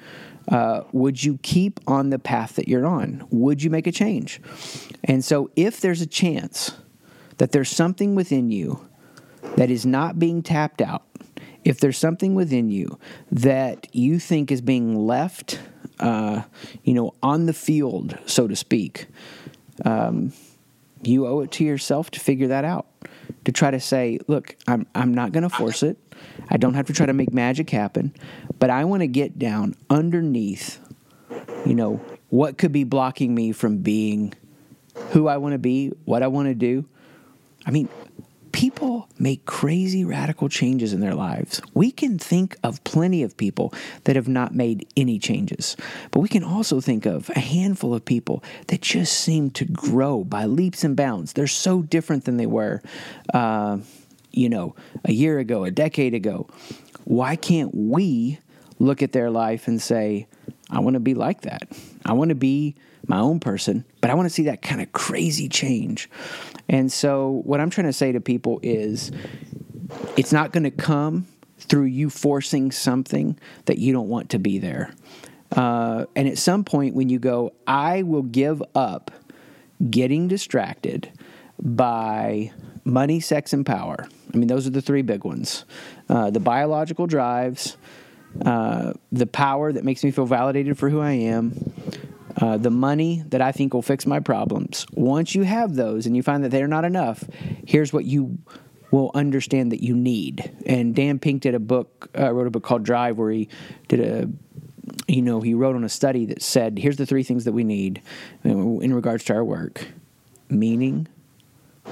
Uh, 0.48 0.82
would 0.92 1.24
you 1.24 1.38
keep 1.42 1.80
on 1.86 2.10
the 2.10 2.18
path 2.18 2.54
that 2.54 2.68
you're 2.68 2.86
on? 2.86 3.26
Would 3.30 3.64
you 3.64 3.70
make 3.70 3.88
a 3.88 3.92
change? 3.92 4.40
And 5.02 5.24
so 5.24 5.50
if 5.56 5.80
there's 5.80 6.00
a 6.00 6.06
chance 6.06 6.76
that 7.38 7.52
there's 7.52 7.70
something 7.70 8.14
within 8.14 8.50
you 8.50 8.86
that 9.56 9.70
is 9.70 9.86
not 9.86 10.18
being 10.18 10.42
tapped 10.42 10.80
out, 10.80 11.04
if 11.64 11.80
there's 11.80 11.98
something 11.98 12.34
within 12.34 12.70
you 12.70 12.98
that 13.30 13.88
you 13.92 14.18
think 14.18 14.50
is 14.50 14.60
being 14.60 15.06
left, 15.06 15.58
uh, 16.00 16.42
you 16.84 16.94
know, 16.94 17.14
on 17.22 17.46
the 17.46 17.52
field, 17.52 18.18
so 18.26 18.46
to 18.46 18.56
speak, 18.56 19.06
um, 19.84 20.32
you 21.02 21.26
owe 21.26 21.40
it 21.40 21.50
to 21.52 21.64
yourself 21.64 22.10
to 22.10 22.20
figure 22.20 22.48
that 22.48 22.64
out. 22.64 22.86
To 23.44 23.52
try 23.52 23.70
to 23.70 23.80
say, 23.80 24.18
look, 24.28 24.56
I'm, 24.66 24.86
I'm 24.94 25.12
not 25.14 25.32
going 25.32 25.42
to 25.42 25.48
force 25.48 25.82
it. 25.82 25.96
I 26.48 26.56
don't 26.56 26.74
have 26.74 26.86
to 26.86 26.92
try 26.92 27.06
to 27.06 27.12
make 27.12 27.32
magic 27.32 27.70
happen, 27.70 28.14
but 28.58 28.70
I 28.70 28.84
want 28.84 29.02
to 29.02 29.08
get 29.08 29.38
down 29.38 29.74
underneath, 29.90 30.78
you 31.64 31.74
know, 31.74 32.00
what 32.28 32.58
could 32.58 32.72
be 32.72 32.84
blocking 32.84 33.34
me 33.34 33.52
from 33.52 33.78
being 33.78 34.34
who 35.10 35.28
I 35.28 35.36
want 35.36 35.52
to 35.52 35.58
be, 35.58 35.88
what 36.04 36.22
I 36.22 36.28
want 36.28 36.48
to 36.48 36.54
do, 36.54 36.86
I 37.66 37.70
mean, 37.70 37.88
people 38.52 39.06
make 39.18 39.44
crazy 39.44 40.02
radical 40.02 40.48
changes 40.48 40.94
in 40.94 41.00
their 41.00 41.14
lives. 41.14 41.60
We 41.74 41.90
can 41.90 42.18
think 42.18 42.56
of 42.62 42.82
plenty 42.84 43.22
of 43.22 43.36
people 43.36 43.74
that 44.04 44.16
have 44.16 44.28
not 44.28 44.54
made 44.54 44.88
any 44.96 45.18
changes, 45.18 45.76
but 46.10 46.20
we 46.20 46.28
can 46.28 46.42
also 46.42 46.80
think 46.80 47.04
of 47.04 47.28
a 47.36 47.40
handful 47.40 47.92
of 47.92 48.04
people 48.04 48.42
that 48.68 48.80
just 48.80 49.12
seem 49.12 49.50
to 49.50 49.66
grow 49.66 50.24
by 50.24 50.46
leaps 50.46 50.84
and 50.84 50.96
bounds. 50.96 51.34
They're 51.34 51.46
so 51.46 51.82
different 51.82 52.24
than 52.24 52.38
they 52.38 52.46
were, 52.46 52.80
uh, 53.34 53.76
you 54.30 54.48
know, 54.48 54.74
a 55.04 55.12
year 55.12 55.38
ago, 55.38 55.64
a 55.64 55.70
decade 55.70 56.14
ago. 56.14 56.48
Why 57.04 57.36
can't 57.36 57.74
we 57.74 58.38
look 58.78 59.02
at 59.02 59.12
their 59.12 59.28
life 59.28 59.68
and 59.68 59.82
say, 59.82 60.28
I 60.70 60.80
want 60.80 60.94
to 60.94 61.00
be 61.00 61.12
like 61.14 61.42
that? 61.42 61.68
I 62.06 62.14
want 62.14 62.30
to 62.30 62.34
be 62.34 62.74
my 63.08 63.18
own 63.18 63.40
person, 63.40 63.84
but 64.00 64.10
I 64.10 64.14
want 64.14 64.26
to 64.26 64.34
see 64.34 64.44
that 64.44 64.62
kind 64.62 64.80
of 64.80 64.92
crazy 64.92 65.48
change. 65.48 66.10
And 66.68 66.92
so, 66.92 67.42
what 67.44 67.60
I'm 67.60 67.70
trying 67.70 67.86
to 67.86 67.92
say 67.92 68.12
to 68.12 68.20
people 68.20 68.60
is 68.62 69.12
it's 70.16 70.32
not 70.32 70.52
going 70.52 70.64
to 70.64 70.70
come 70.70 71.26
through 71.58 71.84
you 71.84 72.10
forcing 72.10 72.70
something 72.70 73.38
that 73.66 73.78
you 73.78 73.92
don't 73.92 74.08
want 74.08 74.30
to 74.30 74.38
be 74.38 74.58
there. 74.58 74.92
Uh, 75.52 76.06
and 76.14 76.28
at 76.28 76.38
some 76.38 76.64
point, 76.64 76.94
when 76.94 77.08
you 77.08 77.18
go, 77.18 77.52
I 77.66 78.02
will 78.02 78.22
give 78.22 78.62
up 78.74 79.10
getting 79.90 80.28
distracted 80.28 81.10
by 81.60 82.52
money, 82.84 83.20
sex, 83.20 83.52
and 83.52 83.64
power. 83.64 84.08
I 84.32 84.36
mean, 84.36 84.48
those 84.48 84.66
are 84.66 84.70
the 84.70 84.82
three 84.82 85.02
big 85.02 85.24
ones 85.24 85.64
uh, 86.08 86.30
the 86.30 86.40
biological 86.40 87.06
drives, 87.06 87.76
uh, 88.44 88.92
the 89.12 89.26
power 89.26 89.72
that 89.72 89.84
makes 89.84 90.04
me 90.04 90.10
feel 90.10 90.26
validated 90.26 90.78
for 90.78 90.88
who 90.88 91.00
I 91.00 91.12
am, 91.12 91.52
uh, 92.36 92.56
the 92.56 92.70
money 92.70 93.22
that 93.28 93.40
I 93.40 93.52
think 93.52 93.74
will 93.74 93.82
fix 93.82 94.06
my 94.06 94.20
problems. 94.20 94.86
Once 94.92 95.34
you 95.34 95.42
have 95.42 95.74
those 95.74 96.06
and 96.06 96.16
you 96.16 96.22
find 96.22 96.44
that 96.44 96.50
they're 96.50 96.68
not 96.68 96.84
enough, 96.84 97.24
here's 97.66 97.92
what 97.92 98.04
you 98.04 98.38
will 98.90 99.10
understand 99.14 99.72
that 99.72 99.82
you 99.82 99.94
need. 99.94 100.50
And 100.66 100.94
Dan 100.94 101.18
Pink 101.18 101.42
did 101.42 101.54
a 101.54 101.58
book, 101.58 102.10
uh, 102.18 102.32
wrote 102.32 102.46
a 102.46 102.50
book 102.50 102.62
called 102.62 102.84
Drive, 102.84 103.18
where 103.18 103.30
he 103.30 103.48
did 103.88 104.00
a 104.00 104.28
you 105.08 105.22
know, 105.22 105.40
he 105.40 105.54
wrote 105.54 105.76
on 105.76 105.84
a 105.84 105.88
study 105.88 106.26
that 106.26 106.42
said, 106.42 106.78
here's 106.78 106.96
the 106.96 107.06
three 107.06 107.22
things 107.22 107.44
that 107.44 107.52
we 107.52 107.64
need 107.64 108.00
in 108.44 108.94
regards 108.94 109.24
to 109.24 109.34
our 109.34 109.44
work 109.44 109.86
meaning, 110.48 111.08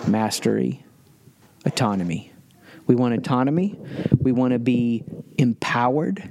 mastery, 0.06 0.84
autonomy. 1.66 2.30
We 2.86 2.94
want 2.94 3.14
autonomy. 3.14 3.78
We 4.18 4.32
want 4.32 4.52
to 4.52 4.58
be 4.58 5.04
empowered 5.38 6.30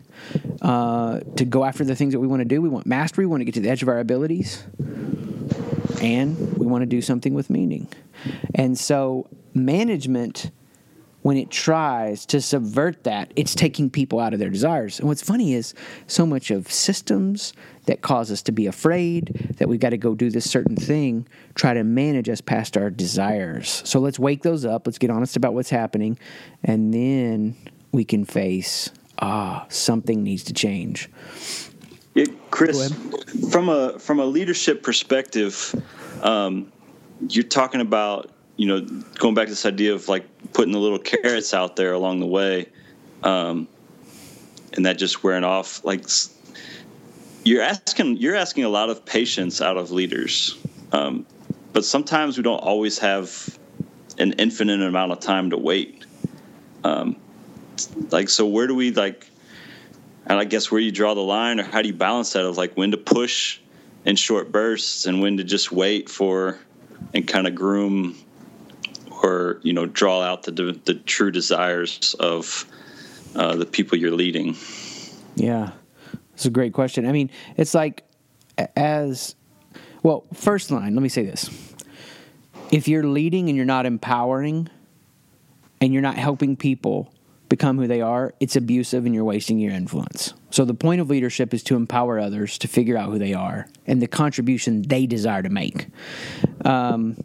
uh, 0.61 1.19
to 1.37 1.45
go 1.45 1.65
after 1.65 1.83
the 1.83 1.95
things 1.95 2.13
that 2.13 2.19
we 2.19 2.27
want 2.27 2.41
to 2.41 2.45
do. 2.45 2.61
We 2.61 2.69
want 2.69 2.85
mastery. 2.85 3.25
We 3.25 3.29
want 3.31 3.41
to 3.41 3.45
get 3.45 3.55
to 3.55 3.59
the 3.59 3.69
edge 3.69 3.81
of 3.83 3.89
our 3.89 3.99
abilities. 3.99 4.63
And 6.01 6.57
we 6.57 6.65
want 6.65 6.81
to 6.81 6.85
do 6.85 7.01
something 7.01 7.33
with 7.33 7.49
meaning. 7.49 7.87
And 8.53 8.77
so, 8.77 9.27
management 9.53 10.51
when 11.23 11.37
it 11.37 11.49
tries 11.49 12.25
to 12.27 12.41
subvert 12.41 13.05
that, 13.05 13.31
it's 13.35 13.55
taking 13.55 13.89
people 13.89 14.19
out 14.19 14.33
of 14.33 14.39
their 14.39 14.49
desires. 14.49 14.99
And 14.99 15.07
what's 15.07 15.23
funny 15.23 15.53
is 15.53 15.73
so 16.05 16.25
much 16.25 16.51
of 16.51 16.71
systems 16.71 17.53
that 17.85 18.01
cause 18.01 18.29
us 18.29 18.41
to 18.43 18.51
be 18.51 18.67
afraid 18.67 19.55
that 19.57 19.67
we've 19.67 19.79
got 19.79 19.89
to 19.89 19.97
go 19.97 20.15
do 20.15 20.29
this 20.29 20.49
certain 20.49 20.75
thing 20.75 21.25
try 21.55 21.73
to 21.73 21.83
manage 21.83 22.27
us 22.29 22.41
past 22.41 22.75
our 22.77 22.89
desires. 22.89 23.81
So 23.85 23.99
let's 23.99 24.19
wake 24.19 24.43
those 24.43 24.65
up. 24.65 24.85
Let's 24.85 24.97
get 24.97 25.09
honest 25.09 25.35
about 25.37 25.53
what's 25.53 25.69
happening. 25.69 26.19
And 26.63 26.93
then 26.93 27.55
we 27.91 28.03
can 28.03 28.25
face 28.25 28.91
ah 29.19 29.65
something 29.69 30.23
needs 30.23 30.43
to 30.45 30.53
change. 30.53 31.09
Yeah, 32.15 32.25
Chris, 32.51 32.93
from 33.51 33.69
a 33.69 33.97
from 33.97 34.19
a 34.19 34.25
leadership 34.25 34.83
perspective, 34.83 35.73
um, 36.21 36.71
you're 37.29 37.43
talking 37.43 37.81
about 37.81 38.31
you 38.57 38.67
know 38.67 38.81
going 39.15 39.35
back 39.35 39.45
to 39.45 39.51
this 39.51 39.65
idea 39.65 39.93
of 39.93 40.07
like 40.09 40.27
putting 40.53 40.71
the 40.71 40.79
little 40.79 40.99
carrots 40.99 41.53
out 41.53 41.75
there 41.75 41.93
along 41.93 42.19
the 42.19 42.25
way, 42.25 42.69
um, 43.23 43.67
and 44.73 44.85
that 44.85 44.97
just 44.97 45.23
wearing 45.23 45.43
off. 45.43 45.83
Like 45.83 46.05
you're 47.43 47.61
asking 47.61 48.17
you're 48.17 48.35
asking 48.35 48.63
a 48.63 48.69
lot 48.69 48.89
of 48.89 49.05
patience 49.05 49.61
out 49.61 49.77
of 49.77 49.91
leaders, 49.91 50.57
um, 50.91 51.25
but 51.73 51.85
sometimes 51.85 52.37
we 52.37 52.43
don't 52.43 52.59
always 52.59 52.99
have 52.99 53.57
an 54.17 54.33
infinite 54.33 54.81
amount 54.81 55.11
of 55.11 55.19
time 55.19 55.49
to 55.49 55.57
wait. 55.57 56.05
Um, 56.83 57.15
like 58.11 58.29
so, 58.29 58.45
where 58.45 58.67
do 58.67 58.75
we 58.75 58.91
like? 58.91 59.27
And 60.25 60.39
I 60.39 60.45
guess 60.45 60.71
where 60.71 60.79
you 60.79 60.91
draw 60.91 61.15
the 61.15 61.21
line, 61.21 61.59
or 61.59 61.63
how 61.63 61.81
do 61.81 61.87
you 61.89 61.93
balance 61.93 62.33
that 62.33 62.45
of 62.45 62.57
like 62.57 62.75
when 62.75 62.91
to 62.91 62.97
push 62.97 63.59
in 64.05 64.15
short 64.15 64.51
bursts 64.51 65.05
and 65.05 65.21
when 65.21 65.37
to 65.37 65.43
just 65.43 65.71
wait 65.71 66.09
for 66.09 66.59
and 67.13 67.27
kind 67.27 67.47
of 67.47 67.55
groom 67.55 68.15
or 69.23 69.59
you 69.63 69.73
know 69.73 69.85
draw 69.85 70.21
out 70.21 70.43
the 70.43 70.51
the 70.85 70.93
true 70.93 71.31
desires 71.31 72.15
of 72.19 72.65
uh, 73.35 73.55
the 73.55 73.65
people 73.65 73.97
you're 73.97 74.11
leading? 74.11 74.55
Yeah, 75.35 75.71
it's 76.33 76.45
a 76.45 76.51
great 76.51 76.73
question. 76.73 77.07
I 77.07 77.11
mean, 77.11 77.31
it's 77.57 77.73
like 77.73 78.03
as 78.75 79.35
well. 80.03 80.25
First 80.33 80.69
line. 80.69 80.93
Let 80.93 81.01
me 81.01 81.09
say 81.09 81.23
this: 81.23 81.49
if 82.71 82.87
you're 82.87 83.05
leading 83.05 83.49
and 83.49 83.55
you're 83.55 83.65
not 83.65 83.85
empowering, 83.85 84.69
and 85.81 85.93
you're 85.93 86.01
not 86.01 86.17
helping 86.17 86.55
people 86.55 87.11
become 87.49 87.77
who 87.77 87.87
they 87.87 88.01
are, 88.01 88.33
it's 88.39 88.55
abusive 88.55 89.05
and 89.05 89.13
you're 89.13 89.23
wasting 89.23 89.59
your 89.59 89.71
influence. 89.71 90.33
So 90.49 90.65
the 90.65 90.73
point 90.73 91.01
of 91.01 91.09
leadership 91.09 91.53
is 91.53 91.61
to 91.63 91.75
empower 91.75 92.19
others 92.19 92.57
to 92.59 92.67
figure 92.67 92.97
out 92.97 93.11
who 93.11 93.19
they 93.19 93.33
are 93.33 93.67
and 93.85 94.01
the 94.01 94.07
contribution 94.07 94.81
they 94.81 95.05
desire 95.05 95.43
to 95.43 95.49
make. 95.49 95.87
Um, 96.65 97.15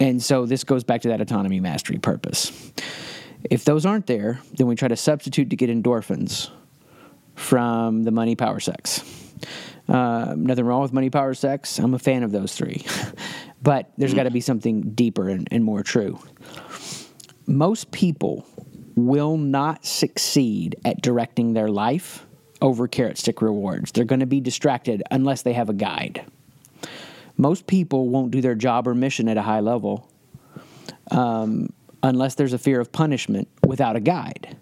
and 0.00 0.22
so 0.22 0.46
this 0.46 0.64
goes 0.64 0.82
back 0.82 1.02
to 1.02 1.08
that 1.08 1.20
autonomy, 1.20 1.60
mastery, 1.60 1.98
purpose. 1.98 2.72
If 3.48 3.64
those 3.64 3.86
aren't 3.86 4.06
there, 4.06 4.40
then 4.54 4.66
we 4.66 4.74
try 4.74 4.88
to 4.88 4.96
substitute 4.96 5.50
to 5.50 5.56
get 5.56 5.70
endorphins 5.70 6.50
from 7.34 8.02
the 8.02 8.10
money, 8.10 8.34
power, 8.34 8.60
sex. 8.60 9.04
Uh, 9.88 10.34
nothing 10.36 10.64
wrong 10.64 10.82
with 10.82 10.92
money, 10.92 11.10
power, 11.10 11.34
sex. 11.34 11.78
I'm 11.78 11.94
a 11.94 11.98
fan 11.98 12.22
of 12.22 12.32
those 12.32 12.54
three. 12.54 12.84
but 13.62 13.92
there's 13.98 14.14
got 14.14 14.24
to 14.24 14.30
be 14.30 14.40
something 14.40 14.92
deeper 14.92 15.28
and, 15.28 15.48
and 15.50 15.64
more 15.64 15.82
true. 15.82 16.18
Most 17.46 17.90
people 17.90 18.46
will 18.94 19.36
not 19.36 19.84
succeed 19.84 20.76
at 20.84 21.02
directing 21.02 21.54
their 21.54 21.68
life 21.68 22.26
over 22.62 22.86
carrot 22.86 23.18
stick 23.18 23.42
rewards. 23.42 23.92
They're 23.92 24.04
going 24.04 24.20
to 24.20 24.26
be 24.26 24.40
distracted 24.40 25.02
unless 25.10 25.42
they 25.42 25.54
have 25.54 25.68
a 25.68 25.74
guide. 25.74 26.24
Most 27.40 27.66
people 27.66 28.10
won't 28.10 28.30
do 28.32 28.42
their 28.42 28.54
job 28.54 28.86
or 28.86 28.94
mission 28.94 29.26
at 29.26 29.38
a 29.38 29.42
high 29.42 29.60
level 29.60 30.10
um, 31.10 31.72
unless 32.02 32.34
there's 32.34 32.52
a 32.52 32.58
fear 32.58 32.78
of 32.80 32.92
punishment 32.92 33.48
without 33.66 33.96
a 33.96 34.00
guide. 34.00 34.58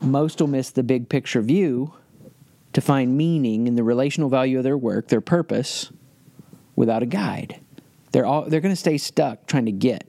Most 0.00 0.40
will 0.40 0.46
miss 0.46 0.70
the 0.70 0.84
big 0.84 1.08
picture 1.08 1.42
view 1.42 1.92
to 2.72 2.80
find 2.80 3.16
meaning 3.16 3.66
in 3.66 3.74
the 3.74 3.82
relational 3.82 4.28
value 4.28 4.58
of 4.58 4.64
their 4.64 4.78
work, 4.78 5.08
their 5.08 5.20
purpose, 5.20 5.90
without 6.76 7.02
a 7.02 7.06
guide. 7.06 7.58
They're 8.12 8.26
all 8.26 8.48
they're 8.48 8.60
going 8.60 8.72
to 8.72 8.80
stay 8.80 8.96
stuck 8.96 9.46
trying 9.48 9.66
to 9.66 9.72
get, 9.72 10.06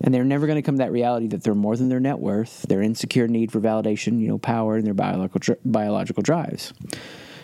and 0.00 0.14
they're 0.14 0.24
never 0.24 0.46
going 0.46 0.56
to 0.56 0.62
come 0.62 0.76
to 0.76 0.84
that 0.84 0.90
reality 0.90 1.26
that 1.28 1.42
they're 1.42 1.54
more 1.54 1.76
than 1.76 1.90
their 1.90 2.00
net 2.00 2.18
worth, 2.18 2.62
their 2.62 2.80
insecure 2.80 3.28
need 3.28 3.52
for 3.52 3.60
validation, 3.60 4.20
you 4.22 4.28
know, 4.28 4.38
power, 4.38 4.76
and 4.76 4.86
their 4.86 4.94
biological 4.94 5.54
biological 5.66 6.22
drives. 6.22 6.72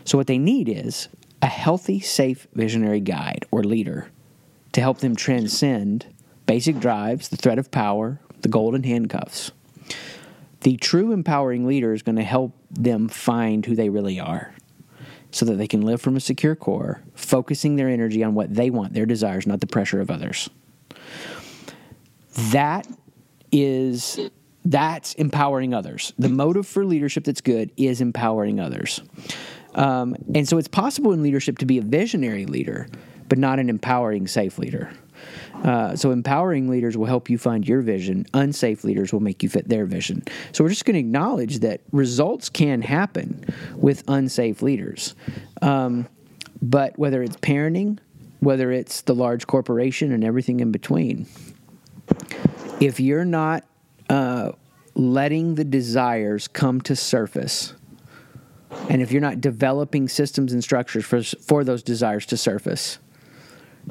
So 0.05 0.17
what 0.17 0.29
they 0.29 0.39
need 0.39 0.71
is 0.71 1.11
a 1.43 1.47
healthy, 1.47 2.01
safe 2.01 2.47
visionary 2.55 3.01
guide 3.01 3.47
or 3.51 3.65
leader 3.65 4.11
to 4.73 4.81
help 4.81 4.99
them 4.99 5.17
transcend 5.17 6.07
basic 6.47 6.79
drives, 6.79 7.29
the 7.29 7.37
threat 7.37 7.59
of 7.59 7.71
power, 7.71 8.21
the 8.43 8.49
golden 8.49 8.83
handcuffs. 8.83 9.53
The 10.61 10.77
true 10.77 11.13
empowering 11.13 11.67
leader 11.67 11.95
is 11.95 12.03
going 12.03 12.17
to 12.17 12.23
help 12.23 12.55
them 12.71 13.09
find 13.09 13.65
who 13.65 13.75
they 13.75 13.89
really 13.89 14.21
are 14.21 14.53
so 15.31 15.47
that 15.47 15.55
they 15.55 15.67
can 15.67 15.83
live 15.83 16.01
from 16.01 16.17
a 16.17 16.21
secure 16.21 16.57
core, 16.57 17.03
focusing 17.15 17.77
their 17.77 17.89
energy 17.89 18.23
on 18.23 18.35
what 18.35 18.55
they 18.55 18.69
want, 18.69 18.93
their 18.93 19.07
desires, 19.07 19.47
not 19.47 19.61
the 19.61 19.67
pressure 19.67 20.01
of 20.01 20.11
others. 20.11 20.51
That 22.51 22.87
is 23.53 24.31
that's 24.65 25.15
empowering 25.15 25.73
others. 25.73 26.13
The 26.19 26.29
motive 26.29 26.67
for 26.67 26.85
leadership 26.85 27.25
that's 27.25 27.41
good 27.41 27.71
is 27.77 28.01
empowering 28.01 28.61
others. 28.61 29.01
Um, 29.75 30.17
and 30.35 30.49
so 30.49 30.59
it's 30.59 30.69
possible 30.69 31.13
in 31.13 31.23
leadership 31.23 31.59
to 31.59 31.67
be 31.67 31.79
a 31.79 31.83
visionary 31.83 32.47
leader, 32.47 32.89
but 33.29 33.39
not 33.39 33.59
an 33.59 33.69
empowering, 33.69 34.27
safe 34.27 34.59
leader. 34.59 34.91
Uh, 35.63 35.95
so 35.95 36.11
empowering 36.11 36.69
leaders 36.69 36.97
will 36.97 37.07
help 37.07 37.29
you 37.29 37.37
find 37.37 37.69
your 37.69 37.83
vision. 37.83 38.27
Unsafe 38.35 38.85
leaders 38.85 39.13
will 39.13 39.21
make 39.21 39.43
you 39.43 39.49
fit 39.49 39.69
their 39.69 39.85
vision. 39.85 40.23
So 40.53 40.65
we're 40.65 40.71
just 40.71 40.85
going 40.85 40.95
to 40.95 41.01
acknowledge 41.01 41.59
that 41.61 41.83
results 41.93 42.49
can 42.49 42.83
happen 42.83 43.45
with 43.77 44.03
unsafe 44.09 44.63
leaders. 44.63 45.15
Um, 45.61 46.09
but 46.63 46.99
whether 46.99 47.23
it's 47.23 47.37
parenting, 47.37 47.99
whether 48.41 48.73
it's 48.73 49.03
the 49.03 49.15
large 49.15 49.47
corporation 49.47 50.13
and 50.13 50.25
everything 50.25 50.61
in 50.61 50.73
between, 50.73 51.27
if 52.81 52.99
you're 52.99 53.27
not 53.27 53.65
uh, 54.09 54.53
letting 54.95 55.55
the 55.55 55.65
desires 55.65 56.49
come 56.49 56.81
to 56.83 56.97
surface, 56.97 57.75
and 58.91 59.01
if 59.01 59.13
you're 59.13 59.23
not 59.23 59.41
developing 59.41 60.09
systems 60.09 60.53
and 60.53 60.65
structures 60.65 61.05
for, 61.05 61.23
for 61.23 61.63
those 61.63 61.81
desires 61.81 62.27
to 62.27 62.37
surface, 62.37 62.99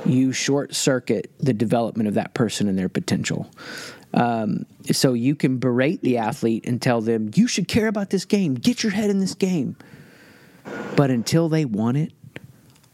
you 0.06 0.34
short 0.34 0.76
circuit 0.76 1.32
the 1.40 1.54
development 1.54 2.10
of 2.10 2.16
that 2.16 2.34
person 2.34 2.68
and 2.68 2.78
their 2.78 2.90
potential. 2.90 3.50
Um, 4.14 4.66
so 4.92 5.14
you 5.14 5.36
can 5.36 5.58
berate 5.58 6.02
the 6.02 6.18
athlete 6.18 6.66
and 6.68 6.82
tell 6.82 7.00
them, 7.00 7.32
you 7.34 7.48
should 7.48 7.70
care 7.70 7.88
about 7.88 8.10
this 8.10 8.26
game, 8.26 8.56
get 8.56 8.84
your 8.84 8.92
head 8.92 9.10
in 9.10 9.20
this 9.20 9.36
game. 9.36 9.78
But 10.98 11.12
until 11.12 11.48
they 11.48 11.64
want 11.64 11.96
it, 11.96 12.12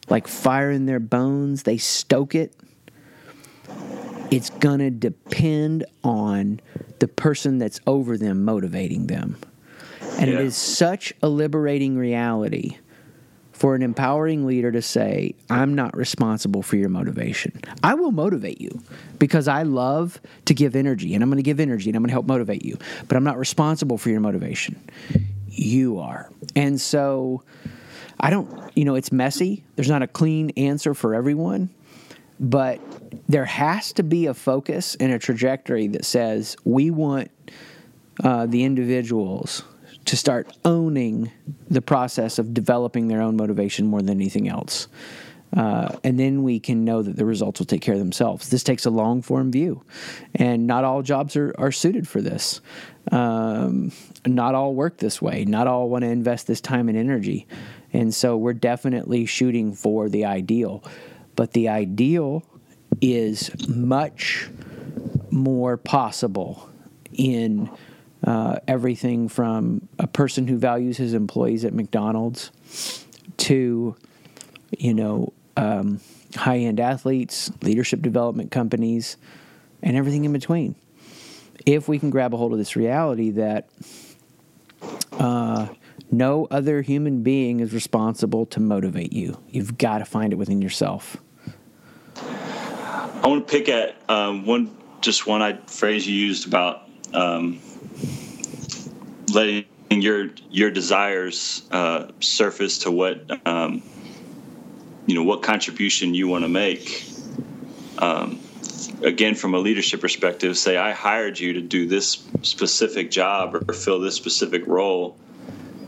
like 0.07 0.27
fire 0.27 0.69
in 0.69 0.85
their 0.85 0.99
bones, 0.99 1.63
they 1.63 1.79
stoke 1.79 2.35
it. 2.35 2.55
It's 4.29 4.51
going 4.51 4.79
to 4.79 4.91
depend 4.91 5.85
on 6.03 6.59
the 6.99 7.07
person 7.07 7.57
that's 7.57 7.79
over 7.87 8.15
them 8.15 8.45
motivating 8.45 9.07
them. 9.07 9.37
And 10.17 10.31
yeah. 10.31 10.39
it 10.39 10.45
is 10.45 10.55
such 10.55 11.13
a 11.21 11.27
liberating 11.27 11.97
reality 11.97 12.77
for 13.55 13.73
an 13.73 13.81
empowering 13.81 14.45
leader 14.45 14.69
to 14.69 14.81
say, 14.81 15.33
I'm 15.49 15.75
not 15.75 15.95
responsible 15.95 16.61
for 16.61 16.75
your 16.75 16.89
motivation. 16.89 17.59
I 17.81 17.93
will 17.93 18.11
motivate 18.11 18.59
you 18.59 18.81
because 19.17 19.47
I 19.47 19.63
love 19.63 20.19
to 20.45 20.53
give 20.53 20.75
energy 20.75 21.13
and 21.13 21.23
I'm 21.23 21.29
going 21.29 21.37
to 21.37 21.43
give 21.43 21.61
energy 21.61 21.89
and 21.89 21.95
I'm 21.95 22.01
going 22.01 22.09
to 22.09 22.13
help 22.13 22.25
motivate 22.25 22.65
you, 22.65 22.77
but 23.07 23.15
I'm 23.15 23.23
not 23.23 23.37
responsible 23.37 23.97
for 23.97 24.09
your 24.09 24.19
motivation. 24.19 24.77
You 25.47 25.99
are. 25.99 26.29
And 26.53 26.81
so 26.81 27.43
I 28.19 28.29
don't, 28.29 28.71
you 28.75 28.83
know, 28.83 28.95
it's 28.95 29.13
messy. 29.13 29.63
There's 29.77 29.89
not 29.89 30.01
a 30.01 30.07
clean 30.07 30.49
answer 30.57 30.93
for 30.93 31.15
everyone, 31.15 31.69
but 32.41 32.81
there 33.29 33.45
has 33.45 33.93
to 33.93 34.03
be 34.03 34.25
a 34.25 34.33
focus 34.33 34.95
and 34.99 35.13
a 35.13 35.19
trajectory 35.19 35.87
that 35.87 36.03
says 36.03 36.57
we 36.65 36.91
want 36.91 37.31
uh, 38.21 38.47
the 38.47 38.65
individuals 38.65 39.63
to 40.05 40.15
start 40.15 40.55
owning 40.63 41.31
the 41.69 41.81
process 41.81 42.39
of 42.39 42.53
developing 42.53 43.07
their 43.07 43.21
own 43.21 43.35
motivation 43.35 43.87
more 43.87 44.01
than 44.01 44.09
anything 44.09 44.47
else. 44.47 44.87
Uh, 45.55 45.97
and 46.03 46.19
then 46.19 46.43
we 46.43 46.59
can 46.59 46.83
know 46.83 47.01
that 47.01 47.15
the 47.15 47.25
results 47.25 47.59
will 47.59 47.65
take 47.65 47.81
care 47.81 47.93
of 47.93 47.99
themselves. 47.99 48.49
This 48.49 48.63
takes 48.63 48.85
a 48.85 48.89
long 48.89 49.21
form 49.21 49.51
view, 49.51 49.83
and 50.33 50.67
not 50.67 50.83
all 50.83 51.01
jobs 51.01 51.35
are, 51.37 51.55
are 51.57 51.71
suited 51.71 52.07
for 52.07 52.21
this. 52.21 52.59
Um, 53.11 53.91
not 54.25 54.55
all 54.55 54.73
work 54.73 54.97
this 54.97 55.21
way. 55.21 55.45
Not 55.45 55.67
all 55.67 55.89
want 55.89 56.03
to 56.03 56.09
invest 56.09 56.47
this 56.47 56.59
time 56.59 56.89
and 56.89 56.97
energy. 56.97 57.47
And 57.93 58.13
so 58.13 58.35
we're 58.35 58.53
definitely 58.53 59.25
shooting 59.25 59.73
for 59.73 60.09
the 60.09 60.25
ideal. 60.25 60.83
But 61.35 61.53
the 61.53 61.69
ideal 61.69 62.43
is 63.01 63.51
much 63.67 64.49
more 65.31 65.77
possible 65.77 66.69
in 67.13 67.69
uh, 68.25 68.57
everything 68.67 69.29
from 69.29 69.87
a 69.99 70.07
person 70.07 70.47
who 70.47 70.57
values 70.57 70.97
his 70.97 71.13
employees 71.13 71.63
at 71.63 71.73
McDonald's 71.73 72.51
to, 73.37 73.95
you 74.77 74.93
know, 74.93 75.31
um, 75.55 75.99
high 76.35 76.57
end 76.57 76.79
athletes, 76.79 77.51
leadership 77.61 78.01
development 78.01 78.51
companies, 78.51 79.17
and 79.83 79.95
everything 79.95 80.25
in 80.25 80.33
between. 80.33 80.75
If 81.65 81.87
we 81.87 81.99
can 81.99 82.09
grab 82.09 82.33
a 82.33 82.37
hold 82.37 82.51
of 82.51 82.57
this 82.57 82.75
reality 82.75 83.29
that 83.31 83.69
uh, 85.13 85.67
no 86.11 86.47
other 86.49 86.81
human 86.81 87.23
being 87.23 87.59
is 87.59 87.73
responsible 87.73 88.45
to 88.47 88.59
motivate 88.59 89.13
you, 89.13 89.39
you've 89.49 89.77
got 89.77 89.99
to 89.99 90.05
find 90.05 90.33
it 90.33 90.35
within 90.35 90.61
yourself. 90.61 91.17
I 92.15 93.27
want 93.27 93.47
to 93.47 93.51
pick 93.51 93.69
at 93.69 93.95
um, 94.09 94.45
one, 94.45 94.75
just 95.01 95.25
one 95.25 95.41
I, 95.41 95.57
phrase 95.67 96.07
you 96.07 96.13
used 96.13 96.47
about 96.47 96.87
um, 97.13 97.59
letting 99.35 99.65
your 99.91 100.29
your 100.49 100.71
desires 100.71 101.67
uh, 101.69 102.07
surface 102.19 102.79
to 102.79 102.91
what 102.91 103.45
um, 103.45 103.83
you 105.05 105.13
know 105.13 105.23
what 105.23 105.43
contribution 105.43 106.15
you 106.15 106.27
want 106.27 106.43
to 106.43 106.49
make. 106.49 107.05
Um, 107.99 108.39
again, 109.03 109.35
from 109.35 109.53
a 109.53 109.59
leadership 109.59 110.01
perspective, 110.01 110.57
say 110.57 110.77
I 110.77 110.93
hired 110.93 111.39
you 111.39 111.53
to 111.53 111.61
do 111.61 111.87
this 111.87 112.25
specific 112.41 113.11
job 113.11 113.55
or 113.55 113.73
fill 113.73 113.99
this 113.99 114.15
specific 114.15 114.65
role. 114.65 115.17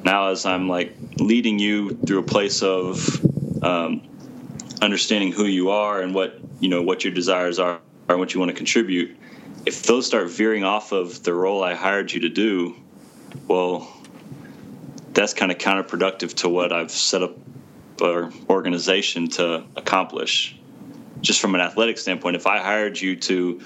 Now, 0.04 0.30
as 0.30 0.46
I'm 0.46 0.70
like 0.70 0.96
leading 1.18 1.58
you 1.58 1.96
through 2.06 2.20
a 2.20 2.24
place 2.24 2.62
of 2.62 3.64
um, 3.64 4.08
understanding 4.82 5.32
who 5.32 5.46
you 5.46 5.72
are 5.72 6.02
and 6.02 6.14
what 6.14 6.40
you 6.60 6.70
know 6.70 6.84
what 6.84 7.04
your 7.04 7.14
desires 7.14 7.60
are 7.60 7.80
and 8.10 8.20
what 8.20 8.34
you 8.34 8.40
want 8.40 8.50
to 8.50 8.56
contribute, 8.56 9.18
if 9.66 9.84
those 9.84 10.06
start 10.06 10.30
veering 10.30 10.64
off 10.64 10.92
of 10.92 11.24
the 11.24 11.34
role 11.34 11.64
I 11.64 11.74
hired 11.74 12.12
you 12.12 12.22
to 12.22 12.30
do, 12.30 12.76
well, 13.48 13.92
that's 15.14 15.34
kind 15.34 15.52
of 15.52 15.58
counterproductive 15.58 16.34
to 16.36 16.50
what 16.50 16.72
I've 16.72 16.92
set 16.92 17.24
up 17.24 17.38
our 18.02 18.32
organization 18.50 19.28
to 19.30 19.64
accomplish. 19.76 20.56
Just 21.22 21.42
from 21.42 21.56
an 21.56 21.62
athletic 21.62 21.98
standpoint, 21.98 22.36
if 22.36 22.46
I 22.46 22.60
hired 22.60 23.00
you 23.00 23.16
to 23.16 23.62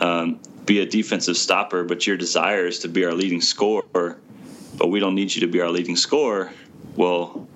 um, 0.00 0.40
be 0.66 0.80
a 0.80 0.86
defensive 0.86 1.36
stopper, 1.36 1.84
but 1.84 2.06
your 2.06 2.16
desire 2.16 2.66
is 2.66 2.80
to 2.80 2.88
be 2.88 3.04
our 3.04 3.12
leading 3.12 3.40
scorer, 3.40 4.18
but 4.76 4.88
we 4.88 5.00
don't 5.00 5.14
need 5.14 5.34
you 5.34 5.40
to 5.40 5.46
be 5.46 5.60
our 5.60 5.70
leading 5.70 5.96
scorer, 5.96 6.52
well, 6.96 7.48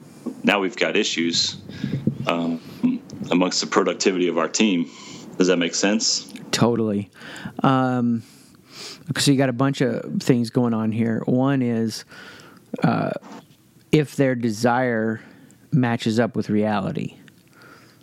now 0.43 0.61
we've 0.61 0.77
got 0.77 0.97
issues 0.97 1.59
um, 2.27 2.61
amongst 3.31 3.61
the 3.61 3.67
productivity 3.67 4.29
of 4.29 4.39
our 4.39 4.49
team. 4.49 4.91
Does 5.37 5.49
that 5.49 5.59
make 5.59 5.75
sense? 5.75 6.33
Totally. 6.51 7.11
Um, 7.63 8.23
so 9.19 9.31
you 9.31 9.39
got 9.39 9.49
a 9.49 9.55
bunch 9.55 9.81
of 9.81 10.23
things 10.23 10.51
going 10.51 10.75
on 10.75 10.93
here. 10.93 11.23
One 11.27 11.63
is 11.63 12.05
uh, 12.83 13.11
if 13.93 14.17
their 14.17 14.35
desire 14.35 15.21
matches 15.73 16.19
up 16.19 16.37
with 16.37 16.49
reality. 16.51 17.17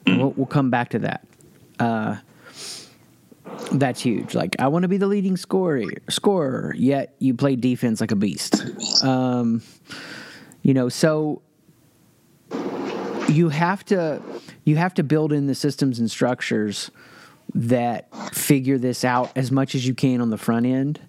We'll, 0.05 0.31
we'll 0.31 0.45
come 0.47 0.69
back 0.69 0.89
to 0.89 0.99
that. 0.99 1.25
Uh, 1.79 2.17
that's 3.71 4.01
huge. 4.01 4.35
Like 4.35 4.55
I 4.59 4.67
want 4.67 4.83
to 4.83 4.89
be 4.89 4.97
the 4.97 5.07
leading 5.07 5.37
scorer, 5.37 5.83
scorer, 6.09 6.73
yet 6.77 7.15
you 7.19 7.33
play 7.33 7.55
defense 7.55 8.01
like 8.01 8.11
a 8.11 8.15
beast. 8.15 8.63
Um, 9.03 9.61
you 10.61 10.73
know, 10.73 10.89
so 10.89 11.41
you 13.29 13.49
have 13.49 13.83
to 13.85 14.21
you 14.65 14.75
have 14.75 14.93
to 14.95 15.03
build 15.03 15.33
in 15.33 15.47
the 15.47 15.55
systems 15.55 15.99
and 15.99 16.09
structures 16.09 16.91
that 17.53 18.13
figure 18.33 18.77
this 18.77 19.03
out 19.03 19.31
as 19.35 19.51
much 19.51 19.75
as 19.75 19.85
you 19.85 19.93
can 19.93 20.21
on 20.21 20.29
the 20.29 20.37
front 20.37 20.65
end 20.65 20.99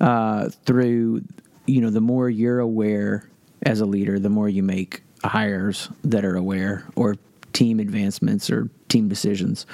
uh, 0.00 0.48
through 0.64 1.22
you 1.66 1.80
know 1.80 1.90
the 1.90 2.00
more 2.00 2.28
you're 2.28 2.60
aware 2.60 3.28
as 3.64 3.80
a 3.80 3.86
leader 3.86 4.18
the 4.18 4.28
more 4.28 4.48
you 4.48 4.62
make 4.62 5.02
hires 5.24 5.88
that 6.02 6.24
are 6.24 6.36
aware 6.36 6.86
or 6.96 7.16
team 7.54 7.80
advancements 7.80 8.50
or 8.50 8.68
team 8.88 9.08
decisions. 9.08 9.64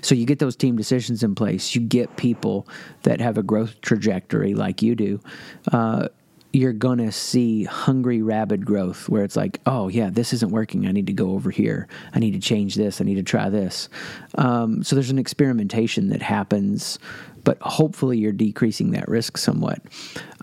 So 0.00 0.14
you 0.14 0.24
get 0.24 0.38
those 0.38 0.56
team 0.56 0.76
decisions 0.76 1.22
in 1.22 1.34
place. 1.34 1.74
You 1.74 1.82
get 1.82 2.16
people 2.16 2.66
that 3.02 3.20
have 3.20 3.36
a 3.36 3.42
growth 3.42 3.80
trajectory 3.82 4.54
like 4.54 4.80
you 4.80 4.94
do 4.94 5.20
uh, 5.72 6.08
you're 6.56 6.72
going 6.72 6.96
to 6.96 7.12
see 7.12 7.64
hungry, 7.64 8.22
rabid 8.22 8.64
growth 8.64 9.10
where 9.10 9.22
it's 9.22 9.36
like, 9.36 9.60
oh, 9.66 9.88
yeah, 9.88 10.08
this 10.08 10.32
isn't 10.32 10.50
working. 10.50 10.86
I 10.86 10.92
need 10.92 11.06
to 11.08 11.12
go 11.12 11.32
over 11.32 11.50
here. 11.50 11.86
I 12.14 12.18
need 12.18 12.30
to 12.30 12.38
change 12.38 12.76
this. 12.76 12.98
I 12.98 13.04
need 13.04 13.16
to 13.16 13.22
try 13.22 13.50
this. 13.50 13.90
Um, 14.36 14.82
so 14.82 14.96
there's 14.96 15.10
an 15.10 15.18
experimentation 15.18 16.08
that 16.08 16.22
happens, 16.22 16.98
but 17.44 17.60
hopefully 17.60 18.16
you're 18.16 18.32
decreasing 18.32 18.92
that 18.92 19.06
risk 19.06 19.36
somewhat. 19.36 19.82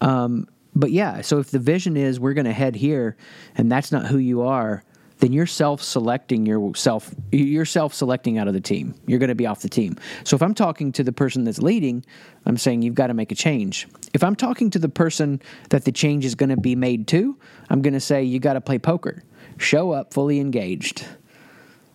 Um, 0.04 0.48
but 0.76 0.92
yeah, 0.92 1.22
so 1.22 1.40
if 1.40 1.50
the 1.50 1.58
vision 1.58 1.98
is 1.98 2.20
we're 2.20 2.36
going 2.36 2.46
to 2.46 2.54
head 2.54 2.76
here 2.76 3.18
and 3.56 3.72
that's 3.72 3.92
not 3.92 4.06
who 4.06 4.20
you 4.20 4.44
are, 4.44 4.84
then 5.24 5.32
you're 5.32 5.48
self-selecting 5.48 6.46
yourself 6.46 7.16
you're 7.32 7.64
self-selecting 7.64 8.38
out 8.38 8.50
of 8.50 8.54
the 8.54 8.60
team. 8.60 8.94
You're 9.08 9.20
going 9.20 9.30
to 9.30 9.36
be 9.36 9.46
off 9.46 9.62
the 9.62 9.70
team. 9.70 9.96
So 10.26 10.36
if 10.36 10.42
i'm 10.42 10.54
talking 10.54 10.92
to 10.92 11.04
the 11.04 11.14
person 11.14 11.46
that's 11.46 11.60
leading 11.60 12.04
i'm 12.46 12.58
saying 12.58 12.82
you've 12.82 12.94
got 12.94 13.08
to 13.08 13.14
make 13.14 13.32
a 13.32 13.36
change. 13.36 13.88
If 14.14 14.22
i'm 14.22 14.36
talking 14.36 14.70
to 14.72 14.80
the 14.80 14.90
person 14.90 15.42
that 15.70 15.86
the 15.86 15.94
change 15.94 16.26
is 16.26 16.36
going 16.36 16.50
to 16.50 16.58
be 16.58 16.76
made 16.76 17.08
to 17.08 17.38
i'm 17.70 17.82
going 17.82 17.94
to 17.94 18.02
say 18.02 18.22
you 18.22 18.40
got 18.40 18.54
to 18.54 18.62
play 18.62 18.78
poker. 18.78 19.24
Show 19.58 19.92
up 19.92 20.14
fully 20.14 20.42
engaged. 20.42 21.06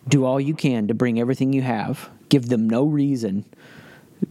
Do 0.07 0.25
all 0.25 0.39
you 0.39 0.55
can 0.55 0.87
to 0.87 0.95
bring 0.95 1.19
everything 1.19 1.53
you 1.53 1.61
have. 1.61 2.09
Give 2.29 2.49
them 2.49 2.67
no 2.67 2.85
reason 2.85 3.45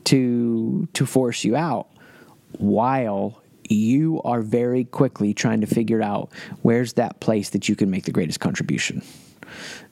to 0.05 0.89
to 0.95 1.07
force 1.07 1.45
you 1.45 1.55
out 1.55 1.87
while 2.59 3.41
you 3.71 4.21
are 4.23 4.43
very 4.43 4.85
quickly 4.85 5.35
trying 5.35 5.61
to 5.61 5.67
figure 5.67 6.03
out 6.03 6.31
where's 6.63 6.95
that 6.95 7.21
place 7.21 7.51
that 7.51 7.69
you 7.69 7.77
can 7.77 7.91
make 7.91 8.05
the 8.05 8.13
greatest 8.13 8.41
contribution. 8.41 9.03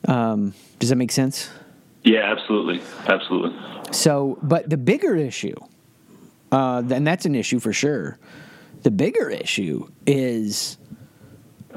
Um, 0.06 0.54
does 0.78 0.90
that 0.90 0.96
make 0.96 1.12
sense? 1.12 1.50
Yeah, 2.02 2.30
absolutely, 2.30 2.80
absolutely. 3.08 3.58
So, 3.92 4.38
but 4.42 4.68
the 4.68 4.76
bigger 4.76 5.16
issue, 5.16 5.56
uh, 6.52 6.82
and 6.90 7.06
that's 7.06 7.26
an 7.26 7.34
issue 7.34 7.58
for 7.58 7.72
sure. 7.72 8.18
The 8.82 8.90
bigger 8.90 9.30
issue 9.30 9.88
is, 10.06 10.78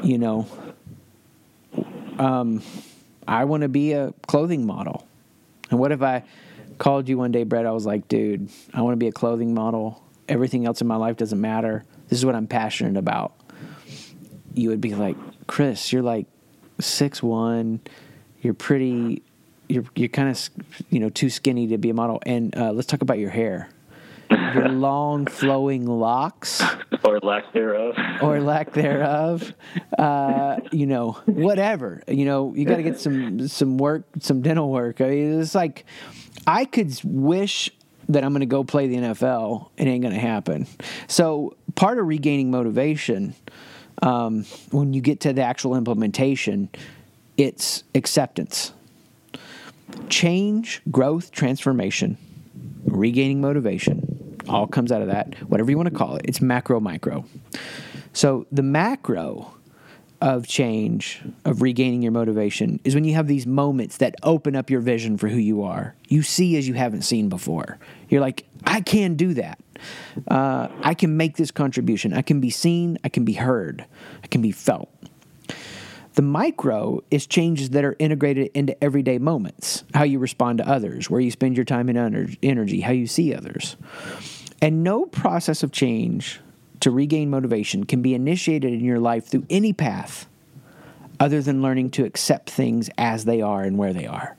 you 0.03 0.17
know, 0.17 0.47
um, 2.19 2.61
I 3.27 3.45
want 3.45 3.61
to 3.61 3.69
be 3.69 3.93
a 3.93 4.13
clothing 4.27 4.65
model. 4.65 5.07
And 5.71 5.79
what 5.79 5.91
if 5.91 6.01
I 6.01 6.23
called 6.77 7.09
you 7.09 7.17
one 7.17 7.31
day, 7.31 7.43
Brett? 7.43 7.65
I 7.65 7.71
was 7.71 7.85
like, 7.85 8.07
dude, 8.07 8.49
I 8.73 8.81
want 8.81 8.93
to 8.93 8.97
be 8.97 9.07
a 9.07 9.11
clothing 9.11 9.53
model 9.53 10.03
everything 10.29 10.65
else 10.65 10.81
in 10.81 10.87
my 10.87 10.95
life 10.95 11.17
doesn't 11.17 11.41
matter. 11.41 11.83
This 12.07 12.19
is 12.19 12.25
what 12.25 12.35
I'm 12.35 12.47
passionate 12.47 12.97
about. 12.97 13.33
You 14.53 14.69
would 14.69 14.81
be 14.81 14.95
like, 14.95 15.17
Chris, 15.47 15.91
you're 15.91 16.03
like 16.03 16.27
six 16.79 17.21
one, 17.21 17.81
you're 18.41 18.53
pretty, 18.53 19.21
you're 19.67 19.85
you're 19.95 20.09
kind 20.09 20.29
of 20.29 20.49
you 20.89 20.99
know 20.99 21.09
too 21.09 21.29
skinny 21.29 21.67
to 21.67 21.77
be 21.77 21.89
a 21.89 21.93
model. 21.93 22.21
And 22.25 22.55
uh, 22.55 22.71
let's 22.71 22.87
talk 22.87 23.01
about 23.01 23.19
your 23.19 23.29
hair, 23.29 23.69
your 24.29 24.69
long 24.69 25.25
flowing 25.25 25.85
locks, 25.85 26.61
or 27.03 27.19
lack 27.19 27.53
thereof, 27.53 27.95
or 28.21 28.39
lack 28.41 28.73
thereof. 28.73 29.53
Uh, 29.97 30.57
you 30.71 30.85
know, 30.85 31.11
whatever. 31.25 32.01
You 32.07 32.25
know, 32.25 32.53
you 32.55 32.65
got 32.65 32.77
to 32.77 32.83
get 32.83 32.99
some 32.99 33.47
some 33.47 33.77
work, 33.77 34.05
some 34.19 34.41
dental 34.41 34.69
work. 34.71 35.01
I 35.01 35.09
mean, 35.09 35.41
it's 35.41 35.55
like 35.55 35.85
I 36.47 36.65
could 36.65 36.99
wish 37.03 37.71
that 38.09 38.23
I'm 38.23 38.31
going 38.31 38.41
to 38.41 38.45
go 38.45 38.63
play 38.63 38.87
the 38.87 38.97
NFL. 38.97 39.69
It 39.77 39.87
ain't 39.87 40.01
going 40.01 40.13
to 40.13 40.19
happen. 40.19 40.67
So 41.07 41.55
part 41.75 41.99
of 41.99 42.07
regaining 42.07 42.51
motivation, 42.51 43.35
um, 44.01 44.45
when 44.71 44.93
you 44.93 45.01
get 45.01 45.21
to 45.21 45.33
the 45.33 45.43
actual 45.43 45.75
implementation, 45.75 46.69
it's 47.37 47.83
acceptance, 47.95 48.73
change, 50.09 50.81
growth, 50.91 51.31
transformation, 51.31 52.17
regaining 52.85 53.41
motivation. 53.41 54.37
All 54.49 54.67
comes 54.67 54.91
out 54.91 55.01
of 55.01 55.07
that, 55.09 55.35
whatever 55.47 55.69
you 55.69 55.77
want 55.77 55.89
to 55.89 55.95
call 55.95 56.15
it. 56.15 56.25
It's 56.25 56.41
macro, 56.41 56.79
micro. 56.79 57.23
So 58.13 58.47
the 58.51 58.63
macro 58.63 59.53
of 60.21 60.47
change, 60.47 61.21
of 61.45 61.61
regaining 61.61 62.01
your 62.01 62.11
motivation, 62.11 62.79
is 62.83 62.93
when 62.93 63.03
you 63.03 63.13
have 63.13 63.27
these 63.27 63.47
moments 63.47 63.97
that 63.97 64.15
open 64.23 64.55
up 64.55 64.69
your 64.69 64.81
vision 64.81 65.17
for 65.17 65.29
who 65.29 65.37
you 65.37 65.63
are. 65.63 65.95
You 66.07 66.23
see 66.23 66.57
as 66.57 66.67
you 66.67 66.73
haven't 66.73 67.03
seen 67.03 67.29
before. 67.29 67.79
You're 68.09 68.21
like, 68.21 68.45
I 68.65 68.81
can 68.81 69.15
do 69.15 69.33
that. 69.35 69.59
Uh, 70.27 70.67
I 70.81 70.93
can 70.93 71.15
make 71.15 71.37
this 71.37 71.51
contribution. 71.51 72.13
I 72.13 72.21
can 72.21 72.41
be 72.41 72.49
seen. 72.49 72.97
I 73.03 73.09
can 73.09 73.23
be 73.23 73.33
heard. 73.33 73.85
I 74.23 74.27
can 74.27 74.41
be 74.41 74.51
felt. 74.51 74.89
The 76.15 76.21
micro 76.23 77.01
is 77.09 77.25
changes 77.25 77.69
that 77.69 77.85
are 77.85 77.95
integrated 77.97 78.51
into 78.53 78.83
everyday 78.83 79.19
moments 79.19 79.85
how 79.93 80.03
you 80.03 80.19
respond 80.19 80.57
to 80.57 80.67
others, 80.67 81.09
where 81.09 81.21
you 81.21 81.31
spend 81.31 81.55
your 81.55 81.63
time 81.63 81.87
and 81.87 82.37
energy, 82.43 82.81
how 82.81 82.91
you 82.91 83.07
see 83.07 83.33
others. 83.33 83.77
And 84.61 84.83
no 84.83 85.05
process 85.05 85.63
of 85.63 85.71
change 85.71 86.41
to 86.81 86.91
regain 86.91 87.29
motivation 87.29 87.85
can 87.85 88.01
be 88.01 88.13
initiated 88.13 88.73
in 88.73 88.83
your 88.83 88.99
life 88.99 89.27
through 89.27 89.45
any 89.49 89.73
path 89.73 90.27
other 91.19 91.41
than 91.41 91.61
learning 91.61 91.89
to 91.91 92.05
accept 92.05 92.49
things 92.49 92.89
as 92.97 93.25
they 93.25 93.41
are 93.41 93.63
and 93.63 93.77
where 93.77 93.93
they 93.93 94.07
are. 94.07 94.37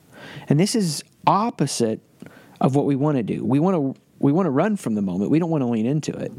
And 0.48 0.58
this 0.58 0.74
is 0.74 1.04
opposite 1.26 2.00
of 2.60 2.74
what 2.74 2.86
we 2.86 2.96
want 2.96 3.16
to 3.16 3.22
do. 3.22 3.44
We 3.44 3.58
want 3.58 3.76
to 3.76 4.00
we 4.18 4.32
want 4.32 4.46
to 4.46 4.50
run 4.50 4.76
from 4.76 4.94
the 4.94 5.02
moment. 5.02 5.30
We 5.30 5.38
don't 5.38 5.50
want 5.50 5.62
to 5.62 5.66
lean 5.66 5.86
into 5.86 6.12
it. 6.12 6.32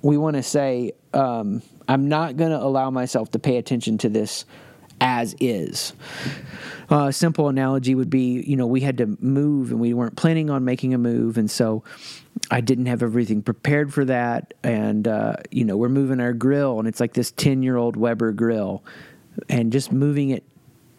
We 0.00 0.16
want 0.16 0.36
to 0.36 0.42
say, 0.42 0.92
um, 1.12 1.62
I'm 1.86 2.08
not 2.08 2.38
going 2.38 2.50
to 2.50 2.60
allow 2.60 2.90
myself 2.90 3.30
to 3.32 3.38
pay 3.38 3.58
attention 3.58 3.98
to 3.98 4.08
this 4.08 4.46
as 4.98 5.36
is. 5.38 5.92
Uh, 6.90 7.08
a 7.08 7.12
simple 7.12 7.48
analogy 7.48 7.94
would 7.94 8.08
be, 8.08 8.42
you 8.46 8.56
know, 8.56 8.66
we 8.66 8.80
had 8.80 8.98
to 8.98 9.06
move 9.20 9.70
and 9.70 9.80
we 9.80 9.92
weren't 9.92 10.16
planning 10.16 10.48
on 10.48 10.64
making 10.64 10.94
a 10.94 10.98
move, 10.98 11.36
and 11.36 11.50
so 11.50 11.84
I 12.50 12.60
didn't 12.60 12.86
have 12.86 13.02
everything 13.02 13.42
prepared 13.42 13.92
for 13.92 14.04
that. 14.04 14.54
And 14.62 15.06
uh, 15.06 15.36
you 15.50 15.64
know, 15.64 15.76
we're 15.76 15.88
moving 15.88 16.20
our 16.20 16.32
grill, 16.32 16.78
and 16.78 16.88
it's 16.88 17.00
like 17.00 17.14
this 17.14 17.30
ten-year-old 17.32 17.96
Weber 17.96 18.32
grill, 18.32 18.82
and 19.48 19.72
just 19.72 19.92
moving 19.92 20.30
it 20.30 20.44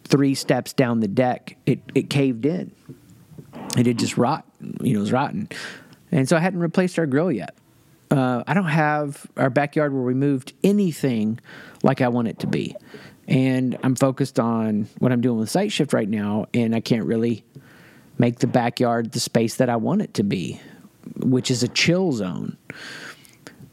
three 0.06 0.36
steps 0.36 0.74
down 0.74 1.00
the 1.00 1.08
deck, 1.08 1.58
it 1.66 1.80
it 1.96 2.10
caved 2.10 2.46
in. 2.46 2.72
It 3.78 3.86
had 3.88 3.98
just 3.98 4.18
rot, 4.18 4.46
you 4.82 4.94
know, 4.94 5.00
it 5.00 5.02
was 5.02 5.12
rotten, 5.12 5.50
and 6.12 6.28
so 6.28 6.36
I 6.36 6.40
hadn't 6.40 6.60
replaced 6.60 7.00
our 7.00 7.06
grill 7.06 7.32
yet. 7.32 7.56
uh, 8.14 8.44
I 8.46 8.54
don't 8.54 8.66
have 8.66 9.26
our 9.38 9.50
backyard 9.50 9.92
where 9.92 10.04
we 10.04 10.14
moved 10.14 10.54
anything 10.64 11.40
like 11.82 12.00
I 12.02 12.10
want 12.10 12.28
it 12.28 12.40
to 12.40 12.48
be. 12.48 12.76
And 13.28 13.78
I'm 13.84 13.96
focused 13.96 14.40
on 14.40 14.88
what 15.00 15.12
I'm 15.12 15.22
doing 15.22 15.40
with 15.40 15.50
Sight 15.50 15.72
Shift 15.72 15.94
right 15.94 16.08
now, 16.10 16.46
and 16.54 16.76
I 16.76 16.80
can't 16.80 17.06
really 17.06 17.44
make 18.20 18.40
the 18.40 18.48
backyard 18.48 19.14
the 19.14 19.20
space 19.20 19.56
that 19.56 19.70
I 19.70 19.78
want 19.78 20.04
it 20.04 20.14
to 20.16 20.24
be, 20.24 20.62
which 21.18 21.52
is 21.52 21.64
a 21.64 21.68
chill 21.68 22.12
zone. 22.12 22.58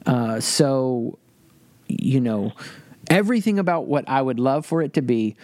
Uh, 0.06 0.40
so, 0.40 1.18
you 1.88 2.20
know, 2.20 2.52
everything 3.08 3.58
about 3.58 3.86
what 3.86 4.08
I 4.08 4.22
would 4.22 4.38
love 4.38 4.64
for 4.66 4.82
it 4.82 4.94
to 4.94 5.02
be, 5.02 5.36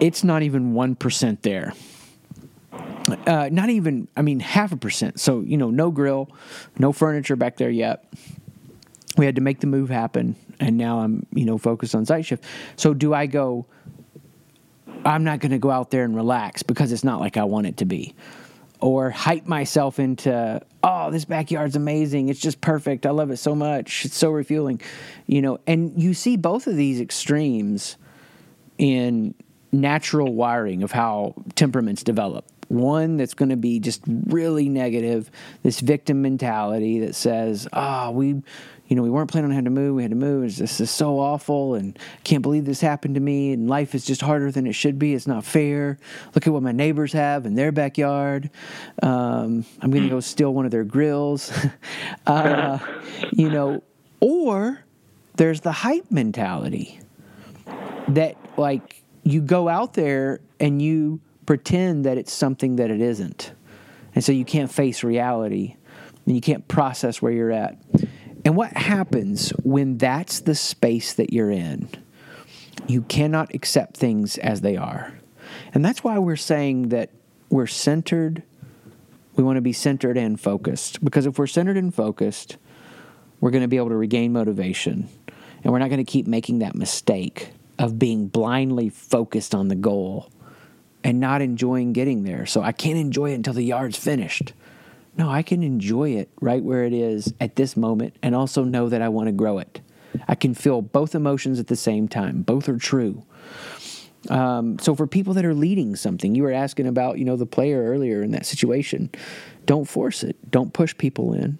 it's 0.00 0.24
not 0.24 0.42
even 0.42 0.72
1% 0.72 1.42
there. 1.42 1.72
Uh, 3.26 3.48
not 3.52 3.70
even, 3.70 4.08
I 4.16 4.22
mean, 4.22 4.40
half 4.40 4.72
a 4.72 4.76
percent. 4.76 5.20
So, 5.20 5.40
you 5.40 5.56
know, 5.56 5.70
no 5.70 5.90
grill, 5.90 6.28
no 6.78 6.92
furniture 6.92 7.36
back 7.36 7.56
there 7.56 7.70
yet. 7.70 8.04
We 9.16 9.26
had 9.26 9.36
to 9.36 9.40
make 9.40 9.60
the 9.60 9.68
move 9.68 9.90
happen, 9.90 10.34
and 10.58 10.76
now 10.76 11.00
I'm, 11.00 11.24
you 11.32 11.44
know, 11.44 11.56
focused 11.56 11.94
on 11.94 12.04
Sight 12.04 12.26
Shift. 12.26 12.42
So, 12.74 12.94
do 12.94 13.14
I 13.14 13.26
go, 13.26 13.66
I'm 15.04 15.22
not 15.22 15.38
going 15.38 15.52
to 15.52 15.58
go 15.58 15.70
out 15.70 15.90
there 15.90 16.02
and 16.02 16.16
relax 16.16 16.64
because 16.64 16.90
it's 16.90 17.04
not 17.04 17.20
like 17.20 17.36
I 17.36 17.44
want 17.44 17.66
it 17.66 17.76
to 17.76 17.84
be? 17.84 18.14
Or 18.80 19.10
hype 19.10 19.46
myself 19.46 19.98
into, 19.98 20.60
oh, 20.82 21.10
this 21.10 21.24
backyard's 21.24 21.76
amazing. 21.76 22.28
It's 22.28 22.40
just 22.40 22.60
perfect. 22.60 23.06
I 23.06 23.10
love 23.10 23.30
it 23.30 23.38
so 23.38 23.54
much. 23.54 24.04
It's 24.04 24.16
so 24.16 24.30
refueling. 24.30 24.80
You 25.26 25.40
know, 25.42 25.58
and 25.66 26.00
you 26.00 26.12
see 26.12 26.36
both 26.36 26.66
of 26.66 26.76
these 26.76 27.00
extremes 27.00 27.96
in 28.76 29.34
natural 29.72 30.32
wiring 30.34 30.82
of 30.82 30.92
how 30.92 31.34
temperaments 31.54 32.02
develop 32.02 32.44
one 32.68 33.16
that's 33.16 33.34
going 33.34 33.50
to 33.50 33.56
be 33.56 33.78
just 33.78 34.02
really 34.06 34.68
negative, 34.68 35.30
this 35.62 35.80
victim 35.80 36.22
mentality 36.22 37.00
that 37.00 37.14
says, 37.14 37.68
"Ah, 37.72 38.06
oh, 38.06 38.10
we, 38.12 38.42
you 38.86 38.96
know, 38.96 39.02
we 39.02 39.10
weren't 39.10 39.30
planning 39.30 39.50
on 39.50 39.54
having 39.54 39.64
to 39.64 39.70
move. 39.70 39.94
We 39.94 40.02
had 40.02 40.10
to 40.10 40.16
move. 40.16 40.56
This 40.56 40.80
is 40.80 40.90
so 40.90 41.18
awful, 41.18 41.74
and 41.74 41.98
I 41.98 42.22
can't 42.22 42.42
believe 42.42 42.66
this 42.66 42.80
happened 42.80 43.14
to 43.14 43.20
me. 43.20 43.52
And 43.52 43.68
life 43.68 43.94
is 43.94 44.04
just 44.04 44.20
harder 44.20 44.50
than 44.50 44.66
it 44.66 44.74
should 44.74 44.98
be. 44.98 45.14
It's 45.14 45.26
not 45.26 45.44
fair. 45.44 45.98
Look 46.34 46.46
at 46.46 46.52
what 46.52 46.62
my 46.62 46.72
neighbors 46.72 47.12
have 47.14 47.46
in 47.46 47.54
their 47.54 47.72
backyard. 47.72 48.50
Um, 49.02 49.64
I'm 49.80 49.90
going 49.90 50.04
to 50.04 50.10
go 50.10 50.20
steal 50.20 50.52
one 50.52 50.66
of 50.66 50.70
their 50.70 50.84
grills. 50.84 51.52
uh, 52.26 52.78
you 53.32 53.48
know, 53.48 53.82
or 54.20 54.84
there's 55.36 55.62
the 55.62 55.72
hype 55.72 56.10
mentality 56.10 57.00
that 58.08 58.36
like 58.56 59.02
you 59.22 59.40
go 59.40 59.68
out 59.68 59.94
there 59.94 60.40
and 60.60 60.80
you 60.80 61.20
pretend 61.46 62.04
that 62.04 62.18
it's 62.18 62.32
something 62.32 62.76
that 62.76 62.90
it 62.90 63.00
isn't. 63.00 63.52
And 64.14 64.22
so 64.22 64.32
you 64.32 64.44
can't 64.44 64.70
face 64.70 65.02
reality 65.02 65.76
and 66.26 66.34
you 66.34 66.40
can't 66.40 66.66
process 66.68 67.20
where 67.20 67.32
you're 67.32 67.50
at. 67.50 67.76
And 68.44 68.56
what 68.56 68.72
happens 68.72 69.50
when 69.62 69.96
that's 69.98 70.40
the 70.40 70.54
space 70.54 71.14
that 71.14 71.32
you're 71.32 71.50
in? 71.50 71.88
You 72.86 73.02
cannot 73.02 73.54
accept 73.54 73.96
things 73.96 74.36
as 74.38 74.60
they 74.60 74.76
are. 74.76 75.18
And 75.72 75.84
that's 75.84 76.04
why 76.04 76.18
we're 76.18 76.36
saying 76.36 76.90
that 76.90 77.10
we're 77.48 77.66
centered. 77.66 78.42
We 79.36 79.44
want 79.44 79.56
to 79.56 79.62
be 79.62 79.72
centered 79.72 80.18
and 80.18 80.38
focused. 80.38 81.02
Because 81.02 81.26
if 81.26 81.38
we're 81.38 81.46
centered 81.46 81.76
and 81.76 81.94
focused, 81.94 82.58
we're 83.40 83.50
going 83.50 83.62
to 83.62 83.68
be 83.68 83.76
able 83.76 83.88
to 83.88 83.96
regain 83.96 84.32
motivation. 84.32 85.08
And 85.62 85.72
we're 85.72 85.78
not 85.78 85.88
going 85.88 86.04
to 86.04 86.10
keep 86.10 86.26
making 86.26 86.58
that 86.58 86.74
mistake 86.74 87.50
of 87.78 87.98
being 87.98 88.28
blindly 88.28 88.90
focused 88.90 89.54
on 89.54 89.68
the 89.68 89.74
goal 89.74 90.30
and 91.02 91.20
not 91.20 91.42
enjoying 91.42 91.92
getting 91.92 92.24
there. 92.24 92.46
So 92.46 92.62
I 92.62 92.72
can't 92.72 92.98
enjoy 92.98 93.32
it 93.32 93.34
until 93.34 93.54
the 93.54 93.62
yard's 93.62 93.96
finished. 93.96 94.52
No, 95.16 95.30
I 95.30 95.42
can 95.42 95.62
enjoy 95.62 96.10
it 96.10 96.28
right 96.40 96.62
where 96.62 96.84
it 96.84 96.92
is 96.92 97.32
at 97.40 97.56
this 97.56 97.76
moment 97.76 98.16
and 98.22 98.34
also 98.34 98.64
know 98.64 98.88
that 98.88 99.02
I 99.02 99.08
want 99.08 99.28
to 99.28 99.32
grow 99.32 99.58
it. 99.58 99.80
I 100.28 100.34
can 100.34 100.54
feel 100.54 100.82
both 100.82 101.14
emotions 101.14 101.60
at 101.60 101.68
the 101.68 101.76
same 101.76 102.08
time. 102.08 102.42
Both 102.42 102.68
are 102.68 102.76
true. 102.76 103.24
Um, 104.30 104.78
so 104.78 104.94
for 104.94 105.06
people 105.06 105.34
that 105.34 105.44
are 105.44 105.54
leading 105.54 105.96
something, 105.96 106.34
you 106.34 106.42
were 106.42 106.52
asking 106.52 106.86
about, 106.86 107.18
you 107.18 107.24
know, 107.24 107.36
the 107.36 107.46
player 107.46 107.84
earlier 107.84 108.22
in 108.22 108.30
that 108.32 108.46
situation. 108.46 109.10
Don't 109.66 109.84
force 109.84 110.22
it. 110.22 110.36
Don't 110.50 110.72
push 110.72 110.96
people 110.96 111.32
in. 111.32 111.58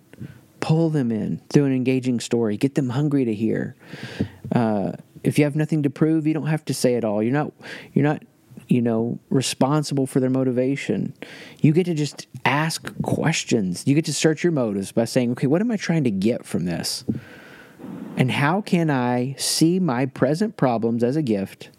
Pull 0.61 0.91
them 0.91 1.13
in 1.13 1.43
through 1.53 1.67
an 1.67 1.75
engaging 1.75 2.21
story. 2.21 2.57
Get 2.57 2.75
them 2.75 2.89
hungry 2.89 3.25
to 3.25 3.35
hear. 3.35 3.77
Uh, 4.53 4.93
if 5.23 5.39
you 5.39 5.45
have 5.45 5.57
nothing 5.57 5.83
to 5.83 5.91
prove, 5.91 6.27
you 6.27 6.35
don't 6.35 6.47
have 6.47 6.65
to 6.67 6.75
say 6.75 6.95
it 6.95 7.05
all. 7.05 7.23
You're 7.23 7.33
not. 7.33 7.53
You're 7.93 8.05
not 8.05 8.23
you 8.75 8.83
know, 8.83 9.21
responsible 9.31 10.05
for 10.05 10.19
their 10.19 10.29
motivation. 10.29 11.15
You 11.61 11.73
get 11.73 11.87
to 11.87 11.95
just 11.95 12.27
ask 12.45 12.93
questions. 13.03 13.87
You 13.87 13.95
get 13.95 14.05
to 14.07 14.13
search 14.13 14.43
your 14.43 14.51
motives 14.51 14.91
by 14.91 15.05
saying, 15.05 15.31
okay, 15.31 15.47
what 15.47 15.61
am 15.61 15.71
I 15.71 15.77
trying 15.77 16.03
to 16.03 16.11
get 16.11 16.45
from 16.45 16.65
this? 16.65 17.05
And 18.17 18.33
how 18.33 18.63
can 18.63 18.91
I 18.91 19.37
see 19.39 19.79
my 19.79 20.07
present 20.07 20.57
problems 20.57 21.05
as 21.05 21.15
a 21.15 21.23
gift 21.23 21.71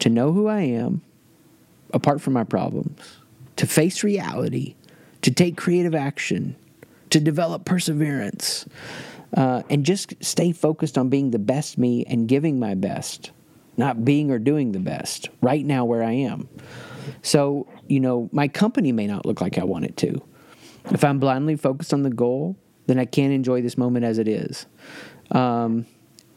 to 0.00 0.10
know 0.10 0.32
who 0.32 0.46
I 0.46 0.60
am 0.60 1.00
apart 1.94 2.20
from 2.20 2.34
my 2.34 2.44
problems, 2.44 3.00
to 3.56 3.66
face 3.66 4.04
reality, 4.04 4.74
to 5.22 5.30
take 5.30 5.56
creative 5.56 5.94
action, 5.94 6.54
to 7.08 7.18
develop 7.18 7.64
perseverance, 7.64 8.66
uh, 9.38 9.62
and 9.70 9.86
just 9.86 10.12
stay 10.22 10.52
focused 10.52 10.98
on 10.98 11.08
being 11.08 11.30
the 11.30 11.38
best 11.38 11.78
me 11.78 12.04
and 12.04 12.28
giving 12.28 12.60
my 12.60 12.74
best 12.74 13.30
not 13.80 14.04
being 14.04 14.30
or 14.30 14.38
doing 14.38 14.72
the 14.72 14.78
best 14.78 15.30
right 15.40 15.64
now 15.64 15.86
where 15.86 16.04
I 16.04 16.12
am. 16.12 16.48
So, 17.22 17.66
you 17.88 17.98
know, 17.98 18.28
my 18.30 18.46
company 18.46 18.92
may 18.92 19.06
not 19.06 19.24
look 19.24 19.40
like 19.40 19.56
I 19.58 19.64
want 19.64 19.86
it 19.86 19.96
to. 19.96 20.22
If 20.90 21.02
I'm 21.02 21.18
blindly 21.18 21.56
focused 21.56 21.94
on 21.94 22.02
the 22.02 22.10
goal, 22.10 22.56
then 22.86 22.98
I 22.98 23.06
can't 23.06 23.32
enjoy 23.32 23.62
this 23.62 23.78
moment 23.78 24.04
as 24.04 24.18
it 24.18 24.28
is. 24.28 24.66
Um, 25.30 25.86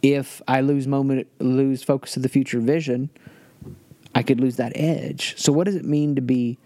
if 0.02 0.42
I 0.48 0.62
lose 0.62 0.88
moment, 0.88 1.28
lose 1.40 1.84
focus 1.84 2.16
of 2.16 2.24
the 2.24 2.30
future 2.30 2.62
vision, 2.62 3.10
I 4.16 4.24
could 4.24 4.40
lose 4.40 4.56
that 4.56 4.72
edge. 4.76 5.36
So, 5.38 5.52
what 5.52 5.66
does 5.66 5.76
it 5.76 5.86
mean 5.86 6.16
to 6.16 6.22
be, 6.22 6.58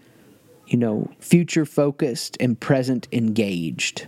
you 0.68 0.78
know, 0.78 1.10
future 1.18 1.64
focused 1.64 2.36
and 2.38 2.58
present 2.58 3.08
engaged? 3.10 4.06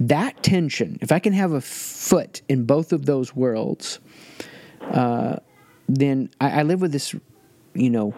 That 0.00 0.42
tension, 0.42 0.98
if 1.00 1.12
I 1.12 1.18
can 1.18 1.32
have 1.32 1.52
a 1.52 1.60
foot 1.60 2.42
in 2.48 2.64
both 2.64 2.92
of 2.92 3.06
those 3.06 3.34
worlds, 3.34 4.00
uh, 4.82 5.36
then 5.88 6.30
I, 6.40 6.60
I 6.60 6.62
live 6.62 6.80
with 6.80 6.92
this, 6.92 7.14
you 7.74 7.90
know, 7.90 8.14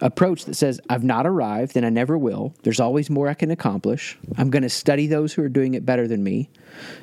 approach 0.00 0.44
that 0.44 0.54
says 0.54 0.80
I've 0.90 1.04
not 1.04 1.26
arrived 1.26 1.76
and 1.76 1.86
I 1.86 1.90
never 1.90 2.18
will. 2.18 2.54
There's 2.62 2.80
always 2.80 3.08
more 3.08 3.28
I 3.28 3.34
can 3.34 3.50
accomplish. 3.50 4.18
I'm 4.36 4.50
going 4.50 4.62
to 4.62 4.68
study 4.68 5.06
those 5.06 5.32
who 5.32 5.42
are 5.42 5.48
doing 5.48 5.74
it 5.74 5.86
better 5.86 6.06
than 6.06 6.22
me. 6.22 6.50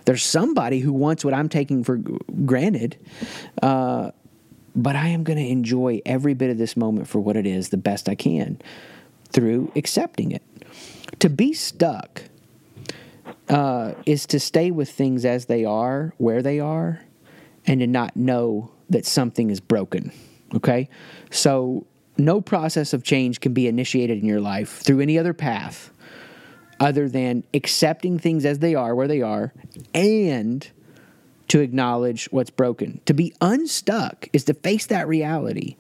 There's 0.06 0.24
somebody 0.24 0.80
who 0.80 0.94
wants 0.94 1.26
what 1.26 1.34
I'm 1.34 1.50
taking 1.50 1.84
for 1.84 2.00
granted. 2.46 2.98
Uh, 3.62 4.12
but 4.76 4.96
I 4.96 5.08
am 5.08 5.24
going 5.24 5.40
to 5.40 5.48
enjoy 5.48 6.02
every 6.06 6.34
bit 6.34 6.50
of 6.50 6.58
this 6.58 6.78
moment 6.78 7.08
for 7.08 7.20
what 7.20 7.36
it 7.36 7.46
is 7.46 7.70
the 7.70 7.78
best 7.78 8.08
I 8.08 8.16
can 8.16 8.62
through 9.32 9.72
accepting 9.76 10.32
it. 10.32 10.44
To 11.20 11.30
be 11.30 11.54
stuck 11.54 12.24
uh, 13.50 13.94
is 14.06 14.26
to 14.28 14.40
stay 14.40 14.72
with 14.72 14.90
things 14.90 15.26
as 15.26 15.46
they 15.46 15.66
are, 15.66 16.14
where 16.18 16.42
they 16.42 16.60
are, 16.60 17.02
and 17.66 17.80
to 17.82 17.88
not 17.88 18.16
know 18.16 18.72
that 18.92 19.06
something 19.06 19.50
is 19.50 19.60
broken. 19.60 20.12
Okay? 20.56 20.90
So, 21.30 21.86
no 22.18 22.42
process 22.42 22.94
of 22.94 23.04
change 23.04 23.40
can 23.40 23.54
be 23.54 23.68
initiated 23.68 24.20
in 24.20 24.26
your 24.26 24.42
life 24.42 24.80
through 24.80 25.00
any 25.00 25.18
other 25.18 25.34
path 25.34 25.92
other 26.80 27.08
than 27.08 27.44
accepting 27.54 28.20
things 28.20 28.44
as 28.44 28.60
they 28.60 28.76
are, 28.76 28.94
where 28.96 29.08
they 29.08 29.22
are, 29.22 29.54
and 29.94 30.70
to 31.48 31.60
acknowledge 31.60 32.26
what's 32.32 32.50
broken. 32.50 33.00
To 33.06 33.14
be 33.14 33.34
unstuck 33.40 34.28
is 34.34 34.44
to 34.46 34.54
face 34.54 34.88
that 34.88 35.08
reality 35.08 35.78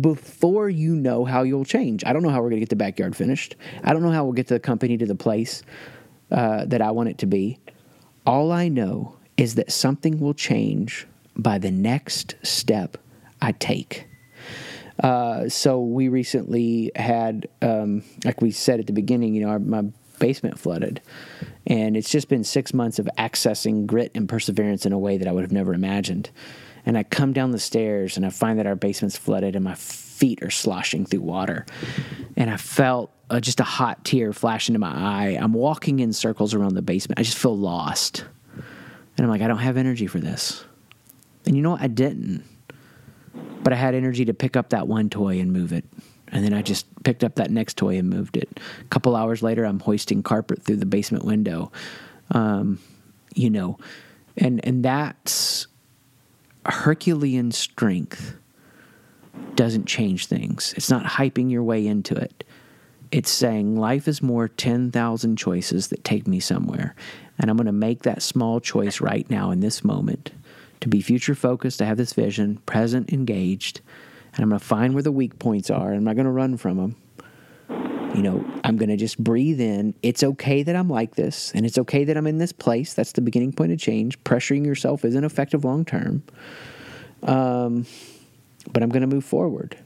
before 0.00 0.70
you 0.70 0.94
know 0.94 1.24
how 1.24 1.42
you'll 1.42 1.64
change. 1.64 2.04
I 2.04 2.12
don't 2.12 2.22
know 2.22 2.28
how 2.28 2.36
we're 2.40 2.50
going 2.50 2.60
to 2.60 2.66
get 2.66 2.70
the 2.70 2.76
backyard 2.76 3.16
finished. 3.16 3.56
I 3.82 3.92
don't 3.92 4.02
know 4.02 4.12
how 4.12 4.22
we'll 4.24 4.32
get 4.32 4.46
the 4.46 4.60
company 4.60 4.96
to 4.96 5.06
the 5.06 5.16
place 5.16 5.62
uh, 6.30 6.66
that 6.66 6.80
I 6.80 6.92
want 6.92 7.08
it 7.08 7.18
to 7.18 7.26
be. 7.26 7.58
All 8.24 8.52
I 8.52 8.68
know 8.68 9.16
is 9.36 9.56
that 9.56 9.72
something 9.72 10.20
will 10.20 10.34
change 10.34 11.06
by 11.36 11.58
the 11.58 11.70
next 11.70 12.34
step 12.42 12.96
I 13.40 13.52
take. 13.52 14.06
Uh, 15.02 15.48
so 15.48 15.80
we 15.80 16.08
recently 16.08 16.92
had, 16.94 17.48
um, 17.60 18.04
like 18.24 18.40
we 18.40 18.50
said 18.50 18.78
at 18.78 18.86
the 18.86 18.92
beginning, 18.92 19.34
you 19.34 19.40
know, 19.42 19.48
our, 19.48 19.58
my 19.58 19.82
basement 20.18 20.58
flooded, 20.58 21.00
and 21.66 21.96
it's 21.96 22.10
just 22.10 22.28
been 22.28 22.44
six 22.44 22.72
months 22.72 22.98
of 22.98 23.08
accessing 23.18 23.86
grit 23.86 24.12
and 24.14 24.28
perseverance 24.28 24.86
in 24.86 24.92
a 24.92 24.98
way 24.98 25.16
that 25.16 25.26
I 25.26 25.32
would 25.32 25.42
have 25.42 25.52
never 25.52 25.74
imagined. 25.74 26.30
And 26.84 26.98
I 26.98 27.04
come 27.04 27.32
down 27.32 27.52
the 27.52 27.58
stairs 27.58 28.16
and 28.16 28.26
I 28.26 28.30
find 28.30 28.58
that 28.58 28.66
our 28.66 28.76
basement's 28.76 29.16
flooded 29.16 29.56
and 29.56 29.64
my 29.64 29.74
feet 29.74 30.42
are 30.42 30.50
sloshing 30.50 31.06
through 31.06 31.22
water, 31.22 31.66
and 32.36 32.50
I 32.50 32.56
felt 32.56 33.10
uh, 33.30 33.40
just 33.40 33.60
a 33.60 33.64
hot 33.64 34.04
tear 34.04 34.32
flash 34.32 34.68
into 34.68 34.78
my 34.78 34.92
eye. 34.92 35.38
I'm 35.40 35.54
walking 35.54 36.00
in 36.00 36.12
circles 36.12 36.54
around 36.54 36.74
the 36.74 36.82
basement. 36.82 37.18
I 37.18 37.22
just 37.22 37.38
feel 37.38 37.56
lost, 37.56 38.24
and 38.54 39.24
I'm 39.24 39.28
like, 39.28 39.42
I 39.42 39.48
don't 39.48 39.58
have 39.58 39.76
energy 39.76 40.06
for 40.06 40.20
this. 40.20 40.64
And 41.46 41.56
you 41.56 41.62
know 41.62 41.70
what? 41.72 41.82
I 41.82 41.88
didn't. 41.88 42.44
But 43.62 43.72
I 43.72 43.76
had 43.76 43.94
energy 43.94 44.24
to 44.24 44.34
pick 44.34 44.56
up 44.56 44.70
that 44.70 44.88
one 44.88 45.08
toy 45.08 45.40
and 45.40 45.52
move 45.52 45.72
it. 45.72 45.84
And 46.28 46.44
then 46.44 46.54
I 46.54 46.62
just 46.62 46.86
picked 47.04 47.22
up 47.22 47.34
that 47.36 47.50
next 47.50 47.76
toy 47.76 47.98
and 47.98 48.08
moved 48.08 48.36
it. 48.36 48.48
A 48.80 48.84
couple 48.84 49.14
hours 49.14 49.42
later, 49.42 49.64
I'm 49.64 49.80
hoisting 49.80 50.22
carpet 50.22 50.62
through 50.62 50.76
the 50.76 50.86
basement 50.86 51.24
window. 51.24 51.70
Um, 52.30 52.78
you 53.34 53.50
know, 53.50 53.78
and 54.36 54.64
and 54.64 54.84
that's 54.84 55.66
Herculean 56.64 57.52
strength 57.52 58.36
doesn't 59.54 59.86
change 59.86 60.26
things. 60.26 60.72
It's 60.76 60.90
not 60.90 61.04
hyping 61.04 61.50
your 61.50 61.62
way 61.62 61.86
into 61.86 62.14
it. 62.14 62.44
It's 63.10 63.30
saying 63.30 63.76
life 63.76 64.08
is 64.08 64.22
more 64.22 64.48
10,000 64.48 65.36
choices 65.36 65.88
that 65.88 66.04
take 66.04 66.26
me 66.26 66.40
somewhere. 66.40 66.94
And 67.38 67.50
I'm 67.50 67.56
going 67.56 67.66
to 67.66 67.72
make 67.72 68.02
that 68.02 68.22
small 68.22 68.60
choice 68.60 69.00
right 69.00 69.28
now 69.28 69.50
in 69.50 69.60
this 69.60 69.84
moment 69.84 70.30
to 70.82 70.88
be 70.88 71.00
future 71.00 71.34
focused, 71.34 71.78
to 71.78 71.84
have 71.84 71.96
this 71.96 72.12
vision, 72.12 72.58
present, 72.66 73.12
engaged. 73.12 73.80
And 74.34 74.42
I'm 74.42 74.50
going 74.50 74.60
to 74.60 74.64
find 74.64 74.94
where 74.94 75.02
the 75.02 75.12
weak 75.12 75.38
points 75.38 75.70
are. 75.70 75.88
And 75.88 75.96
I'm 75.96 76.04
not 76.04 76.16
going 76.16 76.26
to 76.26 76.32
run 76.32 76.56
from 76.56 76.76
them. 76.76 76.96
You 78.14 78.22
know, 78.22 78.44
I'm 78.62 78.76
going 78.76 78.90
to 78.90 78.96
just 78.96 79.18
breathe 79.18 79.60
in. 79.60 79.94
It's 80.02 80.22
okay 80.22 80.62
that 80.62 80.76
I'm 80.76 80.90
like 80.90 81.14
this, 81.14 81.50
and 81.54 81.64
it's 81.64 81.78
okay 81.78 82.04
that 82.04 82.14
I'm 82.14 82.26
in 82.26 82.36
this 82.36 82.52
place. 82.52 82.92
That's 82.92 83.12
the 83.12 83.22
beginning 83.22 83.54
point 83.54 83.72
of 83.72 83.78
change. 83.78 84.22
Pressuring 84.22 84.66
yourself 84.66 85.02
isn't 85.06 85.24
effective 85.24 85.64
long 85.64 85.86
term. 85.86 86.22
Um, 87.22 87.86
but 88.70 88.82
I'm 88.82 88.90
going 88.90 89.00
to 89.00 89.06
move 89.06 89.24
forward. 89.24 89.78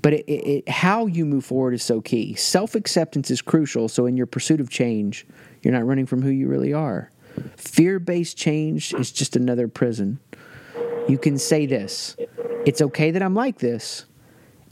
But 0.00 0.14
it, 0.14 0.24
it, 0.26 0.46
it, 0.46 0.68
how 0.68 1.04
you 1.06 1.26
move 1.26 1.44
forward 1.44 1.74
is 1.74 1.82
so 1.82 2.00
key. 2.00 2.34
Self 2.34 2.74
acceptance 2.74 3.30
is 3.30 3.42
crucial. 3.42 3.88
So, 3.88 4.06
in 4.06 4.16
your 4.16 4.26
pursuit 4.26 4.60
of 4.60 4.70
change, 4.70 5.26
you're 5.62 5.74
not 5.74 5.84
running 5.84 6.06
from 6.06 6.22
who 6.22 6.30
you 6.30 6.48
really 6.48 6.72
are. 6.72 7.10
Fear 7.56 8.00
based 8.00 8.36
change 8.36 8.94
is 8.94 9.10
just 9.10 9.36
another 9.36 9.68
prison. 9.68 10.18
You 11.08 11.18
can 11.18 11.38
say 11.38 11.66
this 11.66 12.16
it's 12.66 12.80
okay 12.80 13.10
that 13.10 13.22
I'm 13.22 13.34
like 13.34 13.58
this. 13.58 14.06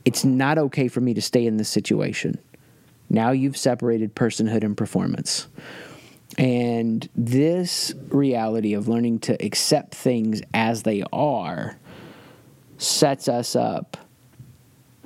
It's 0.05 0.25
not 0.25 0.59
okay 0.59 0.89
for 0.89 1.01
me 1.01 1.15
to 1.15 1.23
stay 1.23 1.47
in 1.47 1.59
this 1.59 1.69
situation. 1.69 2.39
Now 3.09 3.31
you've 3.31 3.57
separated 3.57 4.15
personhood 4.15 4.65
and 4.65 4.77
performance. 4.77 5.47
And 6.39 7.09
this 7.15 7.93
reality 8.09 8.73
of 8.73 8.89
learning 8.89 9.21
to 9.21 9.45
accept 9.45 9.95
things 9.95 10.41
as 10.55 10.83
they 10.83 11.05
are 11.13 11.79
sets 12.79 13.29
us 13.29 13.55
up 13.55 13.99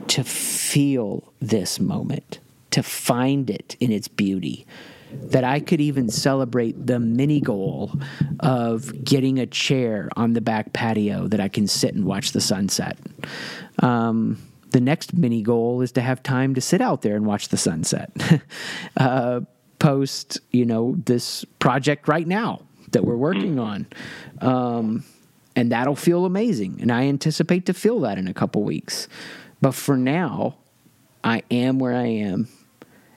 to 0.09 0.23
feel 0.23 1.33
this 1.41 1.81
moment, 1.81 2.39
to 2.71 2.83
find 2.83 3.51
it 3.51 3.77
in 3.81 3.91
its 3.91 4.09
beauty. 4.09 4.67
That 5.13 5.45
I 5.45 5.61
could 5.61 5.81
even 5.81 6.11
celebrate 6.11 6.87
the 6.87 6.99
mini 6.99 7.41
goal 7.41 7.93
of 8.41 9.05
getting 9.05 9.39
a 9.39 9.47
chair 9.47 10.09
on 10.17 10.33
the 10.33 10.41
back 10.41 10.73
patio 10.73 11.29
that 11.29 11.41
I 11.41 11.49
can 11.49 11.67
sit 11.67 11.95
and 11.95 12.05
watch 12.05 12.33
the 12.33 12.41
sunset. 12.41 12.99
Um, 13.81 14.39
the 14.71 14.81
next 14.81 15.15
mini 15.15 15.43
goal 15.43 15.81
is 15.81 15.93
to 15.93 16.01
have 16.01 16.23
time 16.23 16.55
to 16.55 16.61
sit 16.61 16.81
out 16.81 17.03
there 17.03 17.17
and 17.17 17.25
watch 17.25 17.49
the 17.49 17.57
sunset. 17.57 18.11
uh, 18.97 19.41
post, 19.79 20.41
you 20.51 20.65
know, 20.65 20.97
this 21.05 21.45
project 21.59 22.09
right 22.09 22.27
now 22.27 22.63
that 22.93 23.05
we're 23.05 23.17
working 23.17 23.59
on. 23.59 23.87
Um, 24.41 25.05
and 25.55 25.73
that'll 25.73 25.97
feel 25.97 26.27
amazing. 26.27 26.79
And 26.81 26.93
I 26.93 27.05
anticipate 27.05 27.67
to 27.67 27.75
feel 27.75 28.01
that 28.01 28.19
in 28.19 28.29
a 28.29 28.35
couple 28.35 28.63
weeks. 28.63 29.09
But 29.61 29.73
for 29.75 29.97
now, 29.97 30.57
I 31.25 31.43
am 31.51 31.79
where 31.79 31.95
I 31.95 32.07
am, 32.07 32.49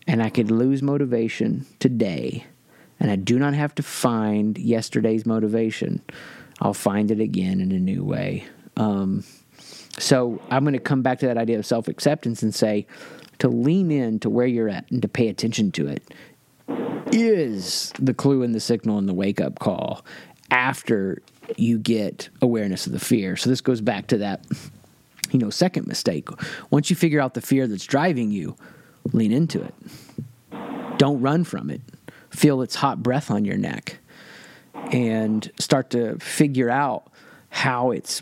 and 0.10 0.24
I 0.24 0.32
could 0.32 0.49
lose 0.49 0.82
motivation 0.82 1.68
today, 1.80 2.43
and 2.99 3.12
I 3.12 3.16
do 3.16 3.38
not 3.38 3.53
have 3.53 3.76
to 3.76 3.84
find 3.84 4.57
yesterday's 4.57 5.24
motivation. 5.24 6.01
I'll 6.60 6.74
find 6.74 7.12
it 7.12 7.20
again 7.20 7.62
in 7.62 7.72
a 7.72 7.78
new 7.78 8.03
way. 8.03 8.47
Um, 8.76 9.24
so 9.99 10.41
I'm 10.49 10.64
going 10.64 10.74
to 10.74 10.80
come 10.80 11.03
back 11.03 11.20
to 11.20 11.28
that 11.28 11.38
idea 11.38 11.60
of 11.60 11.66
self 11.66 11.88
acceptance 11.88 12.41
and 12.41 12.55
say 12.55 12.88
to 13.38 13.49
lean 13.49 13.91
in 13.91 14.20
to 14.22 14.32
where 14.32 14.47
you're 14.47 14.68
at 14.68 14.89
and 14.89 14.99
to 15.03 15.07
pay 15.07 15.28
attention 15.28 15.72
to 15.74 15.88
it 15.88 16.12
is 17.12 17.93
the 17.99 18.14
clue 18.14 18.41
and 18.41 18.55
the 18.55 18.60
signal 18.60 18.97
and 18.97 19.07
the 19.07 19.14
wake 19.14 19.39
up 19.39 19.60
call 19.60 20.03
after 20.49 21.22
you 21.55 21.78
get 21.78 22.30
awareness 22.41 22.88
of 22.88 22.93
the 22.93 22.99
fear. 22.99 23.36
So 23.36 23.49
this 23.51 23.62
goes 23.62 23.80
back 23.80 24.07
to 24.07 24.18
that, 24.18 24.43
you 25.32 25.38
know, 25.38 25.51
second 25.51 25.86
mistake. 25.86 26.30
Once 26.72 26.89
you 26.89 26.95
figure 26.95 27.22
out 27.22 27.36
the 27.36 27.41
fear 27.41 27.68
that's 27.68 27.86
driving 27.86 28.32
you, 28.32 28.55
lean 29.14 29.32
into 29.32 29.62
it. 29.62 29.74
Don't 30.97 31.22
run 31.22 31.43
from 31.43 31.70
it. 31.70 31.82
Feel 32.30 32.62
its 32.62 32.76
hot 32.76 33.02
breath 33.02 33.32
on 33.32 33.45
your 33.45 33.58
neck 33.58 34.00
and 34.91 35.52
start 35.60 35.89
to 35.91 36.18
figure 36.20 36.70
out 36.70 37.12
how 37.50 37.91
it's 37.91 38.22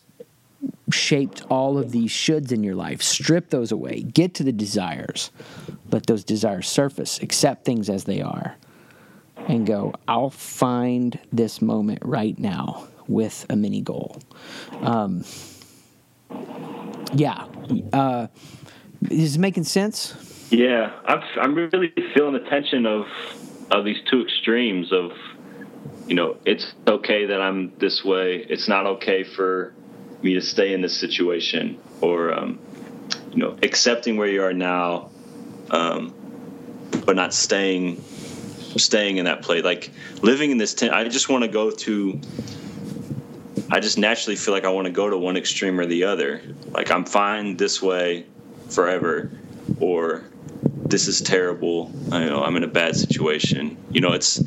shaped 0.92 1.44
all 1.50 1.78
of 1.78 1.92
these 1.92 2.12
shoulds 2.12 2.52
in 2.52 2.64
your 2.64 2.76
life. 2.76 3.02
Strip 3.02 3.50
those 3.50 3.72
away. 3.72 4.02
Get 4.02 4.34
to 4.36 4.44
the 4.44 4.52
desires. 4.52 5.32
Let 5.92 6.06
those 6.08 6.24
desires 6.24 6.68
surface. 6.68 7.22
Accept 7.22 7.66
things 7.66 7.90
as 7.90 8.06
they 8.06 8.22
are. 8.22 8.56
And 9.48 9.66
go, 9.66 9.94
I'll 10.08 10.30
find 10.30 11.20
this 11.32 11.62
moment 11.62 12.00
right 12.04 12.38
now 12.38 12.88
with 13.08 13.46
a 13.50 13.56
mini 13.56 13.82
goal. 13.82 14.18
Um, 14.82 15.24
yeah. 17.14 17.46
Uh, 17.94 18.28
is 19.10 19.38
making 19.38 19.64
sense? 19.64 20.16
Yeah, 20.50 20.94
I'm, 21.06 21.22
I'm 21.40 21.56
really 21.56 21.94
feeling 22.14 22.34
the 22.34 22.50
tension 22.50 22.86
of 22.86 23.08
of 23.70 23.84
these 23.84 23.98
two 24.10 24.22
extremes 24.22 24.94
of, 24.94 25.12
you 26.08 26.16
know, 26.16 26.38
it's 26.46 26.72
okay 26.88 27.26
that 27.26 27.42
I'm 27.42 27.76
this 27.80 28.02
way. 28.04 28.46
It's 28.48 28.70
not 28.70 28.86
okay 28.86 29.26
for 29.26 29.74
me 30.22 30.36
to 30.36 30.42
stay 30.42 30.74
in 30.74 30.82
this 30.82 30.98
situation, 30.98 31.78
or 32.00 32.34
um, 32.34 32.60
you 33.32 33.40
know, 33.40 33.58
accepting 33.62 34.16
where 34.16 34.30
you 34.30 34.42
are 34.44 34.54
now, 34.54 35.10
um, 35.70 36.14
but 37.06 37.18
not 37.18 37.34
staying 37.34 38.02
staying 38.78 39.18
in 39.18 39.26
that 39.26 39.42
place. 39.42 39.66
Like 39.66 39.92
living 40.22 40.52
in 40.52 40.58
this 40.58 40.74
tent, 40.74 40.94
I 40.94 41.08
just 41.10 41.28
want 41.28 41.44
to 41.44 41.50
go 41.50 41.72
to 41.72 42.22
I 43.70 43.82
just 43.82 43.98
naturally 43.98 44.38
feel 44.38 44.54
like 44.54 44.64
I 44.64 44.70
want 44.70 44.86
to 44.86 44.94
go 44.94 45.10
to 45.10 45.18
one 45.18 45.36
extreme 45.36 45.78
or 45.80 45.86
the 45.86 46.06
other. 46.06 46.42
Like 46.72 46.90
I'm 46.90 47.04
fine 47.04 47.58
this 47.58 47.82
way 47.82 48.26
forever, 48.70 49.30
or 49.82 50.24
this 50.90 51.08
is 51.08 51.22
terrible. 51.22 51.92
I 52.12 52.26
know 52.26 52.44
I'm 52.44 52.56
in 52.56 52.64
a 52.64 52.68
bad 52.68 52.96
situation. 52.96 53.78
You 53.92 54.02
know, 54.02 54.14
it's. 54.14 54.42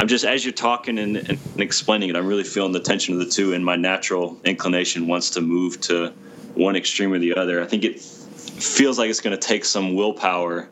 I'm 0.00 0.08
just 0.08 0.24
as 0.24 0.44
you're 0.44 0.52
talking 0.52 0.98
and, 0.98 1.16
and 1.16 1.38
explaining 1.58 2.10
it, 2.10 2.16
I'm 2.16 2.26
really 2.26 2.44
feeling 2.44 2.72
the 2.72 2.80
tension 2.80 3.14
of 3.14 3.20
the 3.20 3.30
two, 3.30 3.52
and 3.52 3.64
my 3.64 3.76
natural 3.76 4.38
inclination 4.44 5.06
wants 5.06 5.30
to 5.30 5.40
move 5.40 5.80
to 5.82 6.12
one 6.54 6.76
extreme 6.76 7.12
or 7.12 7.18
the 7.18 7.36
other. 7.36 7.62
I 7.62 7.66
think 7.66 7.84
it 7.84 8.00
feels 8.00 8.98
like 8.98 9.08
it's 9.08 9.20
going 9.20 9.36
to 9.36 9.46
take 9.46 9.64
some 9.64 9.94
willpower 9.94 10.68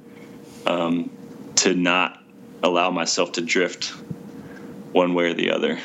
um, 0.66 1.10
to 1.56 1.74
not 1.74 2.22
allow 2.62 2.90
myself 2.90 3.32
to 3.32 3.40
drift 3.40 3.94
one 4.92 5.14
way 5.14 5.30
or 5.30 5.34
the 5.34 5.50
other. 5.50 5.78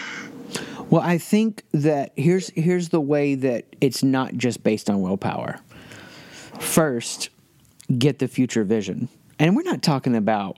Well, 0.89 1.01
I 1.01 1.18
think 1.18 1.64
that 1.74 2.14
here's 2.16 2.49
here's 2.51 2.89
the 2.89 3.01
way 3.01 3.36
that 3.36 3.66
it's 3.82 4.03
not 4.03 4.36
just 4.36 4.64
based 4.64 4.89
on 4.89 5.01
willpower. 5.01 5.60
First, 6.60 7.30
get 7.96 8.20
the 8.20 8.28
future 8.28 8.64
vision. 8.64 9.10
And 9.40 9.56
we're 9.56 9.64
not 9.64 9.82
talking 9.82 10.16
about 10.16 10.58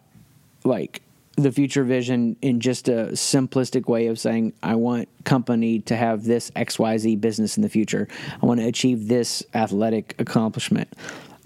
like 0.63 1.01
the 1.35 1.51
future 1.51 1.83
vision 1.83 2.35
in 2.41 2.59
just 2.59 2.89
a 2.89 3.09
simplistic 3.13 3.87
way 3.87 4.07
of 4.07 4.19
saying 4.19 4.53
I 4.61 4.75
want 4.75 5.09
company 5.23 5.79
to 5.81 5.95
have 5.95 6.25
this 6.25 6.51
XYZ 6.51 7.19
business 7.19 7.57
in 7.57 7.63
the 7.63 7.69
future. 7.69 8.07
I 8.41 8.45
want 8.45 8.59
to 8.59 8.67
achieve 8.67 9.07
this 9.07 9.43
athletic 9.53 10.15
accomplishment. 10.19 10.89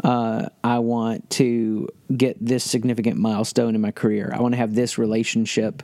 Uh, 0.03 0.49
I 0.63 0.79
want 0.79 1.29
to 1.31 1.87
get 2.15 2.43
this 2.43 2.69
significant 2.69 3.17
milestone 3.17 3.75
in 3.75 3.81
my 3.81 3.91
career. 3.91 4.31
I 4.33 4.41
want 4.41 4.53
to 4.53 4.57
have 4.57 4.73
this 4.73 4.97
relationship 4.97 5.83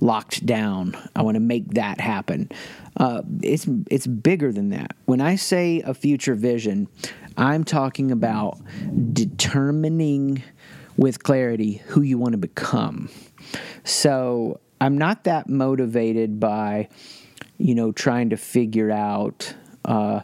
locked 0.00 0.46
down. 0.46 0.96
I 1.14 1.22
want 1.22 1.34
to 1.34 1.40
make 1.40 1.74
that 1.74 2.00
happen. 2.00 2.50
Uh, 2.96 3.22
it's 3.42 3.66
it's 3.90 4.06
bigger 4.06 4.50
than 4.52 4.70
that. 4.70 4.96
When 5.04 5.20
I 5.20 5.36
say 5.36 5.82
a 5.82 5.94
future 5.94 6.34
vision, 6.34 6.88
I'm 7.40 7.64
talking 7.64 8.10
about 8.10 8.58
determining 9.12 10.42
with 10.96 11.22
clarity 11.22 11.82
who 11.86 12.02
you 12.02 12.18
want 12.18 12.32
to 12.32 12.38
become. 12.38 13.08
So 13.84 14.60
I'm 14.80 14.98
not 14.98 15.24
that 15.24 15.48
motivated 15.48 16.38
by, 16.38 16.88
you 17.58 17.74
know, 17.74 17.92
trying 17.92 18.30
to 18.30 18.36
figure 18.36 18.90
out 18.90 19.54
uh, 19.84 20.20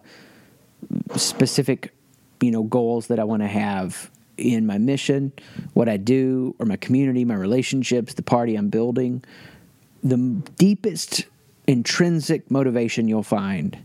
specific, 1.17 1.93
you 2.41 2.51
know, 2.51 2.63
goals 2.63 3.07
that 3.09 3.19
I 3.19 3.25
want 3.25 3.43
to 3.43 3.49
have 3.49 4.11
in 4.37 4.67
my 4.67 4.77
mission, 4.77 5.33
what 5.73 5.89
I 5.89 5.97
do, 5.97 6.55
or 6.59 6.67
my 6.67 6.77
community, 6.77 7.25
my 7.25 7.35
relationships, 7.35 8.15
the 8.15 8.23
party 8.23 8.55
I'm 8.55 8.69
building 8.69 9.25
the 10.03 10.17
deepest 10.57 11.27
intrinsic 11.67 12.51
motivation 12.51 13.09
you'll 13.09 13.23
find 13.23 13.77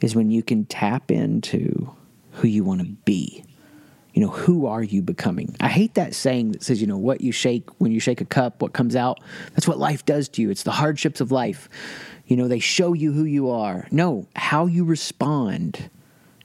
is 0.00 0.16
when 0.16 0.30
you 0.30 0.42
can 0.42 0.64
tap 0.64 1.10
into 1.10 1.94
who 2.34 2.48
you 2.48 2.64
want 2.64 2.80
to 2.80 2.86
be. 2.86 3.44
You 4.12 4.22
know, 4.22 4.28
who 4.28 4.66
are 4.66 4.82
you 4.82 5.02
becoming? 5.02 5.56
I 5.60 5.68
hate 5.68 5.94
that 5.94 6.14
saying 6.14 6.52
that 6.52 6.62
says, 6.62 6.80
you 6.80 6.86
know, 6.86 6.96
what 6.96 7.20
you 7.20 7.32
shake 7.32 7.68
when 7.80 7.90
you 7.90 7.98
shake 7.98 8.20
a 8.20 8.24
cup, 8.24 8.62
what 8.62 8.72
comes 8.72 8.94
out. 8.94 9.18
That's 9.54 9.66
what 9.66 9.78
life 9.78 10.04
does 10.04 10.28
to 10.30 10.42
you. 10.42 10.50
It's 10.50 10.62
the 10.62 10.70
hardships 10.70 11.20
of 11.20 11.32
life. 11.32 11.68
You 12.26 12.36
know, 12.36 12.46
they 12.46 12.60
show 12.60 12.92
you 12.92 13.12
who 13.12 13.24
you 13.24 13.50
are. 13.50 13.88
No, 13.90 14.28
how 14.36 14.66
you 14.66 14.84
respond 14.84 15.90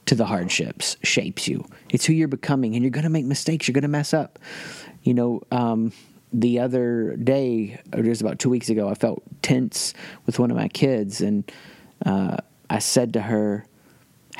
to 0.06 0.16
the 0.16 0.26
hardships 0.26 0.96
shapes 1.04 1.46
you. 1.46 1.64
It's 1.90 2.04
who 2.04 2.12
you're 2.12 2.26
becoming, 2.26 2.74
and 2.74 2.82
you're 2.82 2.90
going 2.90 3.04
to 3.04 3.10
make 3.10 3.24
mistakes. 3.24 3.68
You're 3.68 3.74
going 3.74 3.82
to 3.82 3.88
mess 3.88 4.12
up. 4.12 4.40
You 5.04 5.14
know, 5.14 5.42
um, 5.52 5.92
the 6.32 6.58
other 6.58 7.16
day, 7.16 7.80
or 7.94 8.02
just 8.02 8.20
about 8.20 8.40
two 8.40 8.50
weeks 8.50 8.68
ago, 8.68 8.88
I 8.88 8.94
felt 8.94 9.22
tense 9.42 9.94
with 10.26 10.40
one 10.40 10.50
of 10.50 10.56
my 10.56 10.68
kids, 10.68 11.20
and 11.20 11.50
uh, 12.04 12.38
I 12.68 12.80
said 12.80 13.12
to 13.12 13.20
her, 13.20 13.64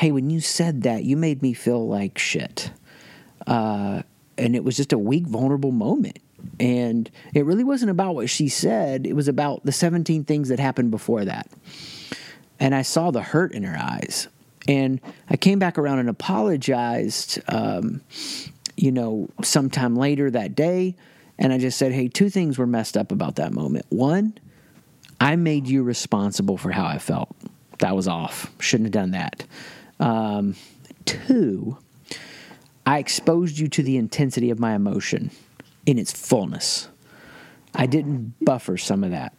"Hey, 0.01 0.13
when 0.13 0.31
you 0.31 0.41
said 0.41 0.83
that, 0.83 1.05
you 1.05 1.17
made 1.17 1.43
me 1.43 1.53
feel 1.53 1.87
like 1.87 2.19
shit." 2.19 2.71
Uh, 3.47 4.03
and 4.39 4.57
it 4.57 4.65
was 4.65 4.77
just 4.77 4.93
a 4.93 4.99
weak, 4.99 5.27
vulnerable 5.27 5.71
moment. 5.73 6.19
And 6.59 7.11
it 7.35 7.45
really 7.45 7.65
wasn't 7.65 7.91
about 7.91 8.15
what 8.15 8.31
she 8.31 8.49
said, 8.49 9.07
it 9.07 9.15
was 9.15 9.29
about 9.29 9.65
the 9.65 9.73
17 9.73 10.25
things 10.25 10.49
that 10.49 10.59
happened 10.59 10.91
before 10.91 11.25
that. 11.25 11.49
And 12.59 12.75
I 12.75 12.83
saw 12.83 13.11
the 13.11 13.23
hurt 13.23 13.53
in 13.53 13.63
her 13.65 13.77
eyes. 13.77 14.29
And 14.69 15.01
I 15.29 15.37
came 15.37 15.59
back 15.59 15.79
around 15.79 15.99
and 15.99 16.09
apologized, 16.09 17.41
um, 17.49 18.03
you 18.77 18.93
know, 18.93 19.29
sometime 19.43 19.97
later 19.97 20.31
that 20.31 20.55
day. 20.55 20.97
And 21.39 21.53
I 21.53 21.59
just 21.59 21.79
said, 21.79 21.93
hey, 21.93 22.09
two 22.09 22.29
things 22.29 22.59
were 22.59 22.67
messed 22.67 22.97
up 22.97 23.13
about 23.13 23.37
that 23.37 23.53
moment. 23.53 23.87
One, 23.89 24.39
I 25.19 25.37
made 25.37 25.67
you 25.67 25.83
responsible 25.83 26.59
for 26.59 26.71
how 26.71 26.87
I 26.87 26.99
felt. 26.99 27.35
That 27.79 27.97
was 27.97 28.07
off. 28.07 28.51
Shouldn't 28.59 28.87
have 28.87 28.93
done 28.93 29.11
that. 29.13 29.45
Um, 30.01 30.57
two, 31.05 31.79
I 32.85 32.99
exposed 32.99 33.59
you 33.59 33.69
to 33.69 33.83
the 33.83 33.97
intensity 33.97 34.51
of 34.51 34.59
my 34.59 34.75
emotion 34.75 35.31
in 35.87 35.99
its 35.99 36.13
fullness. 36.13 36.89
I 37.75 37.87
didn't 37.87 38.35
buffer 38.45 38.77
some 38.77 39.05
of 39.05 39.13
that. 39.13 39.33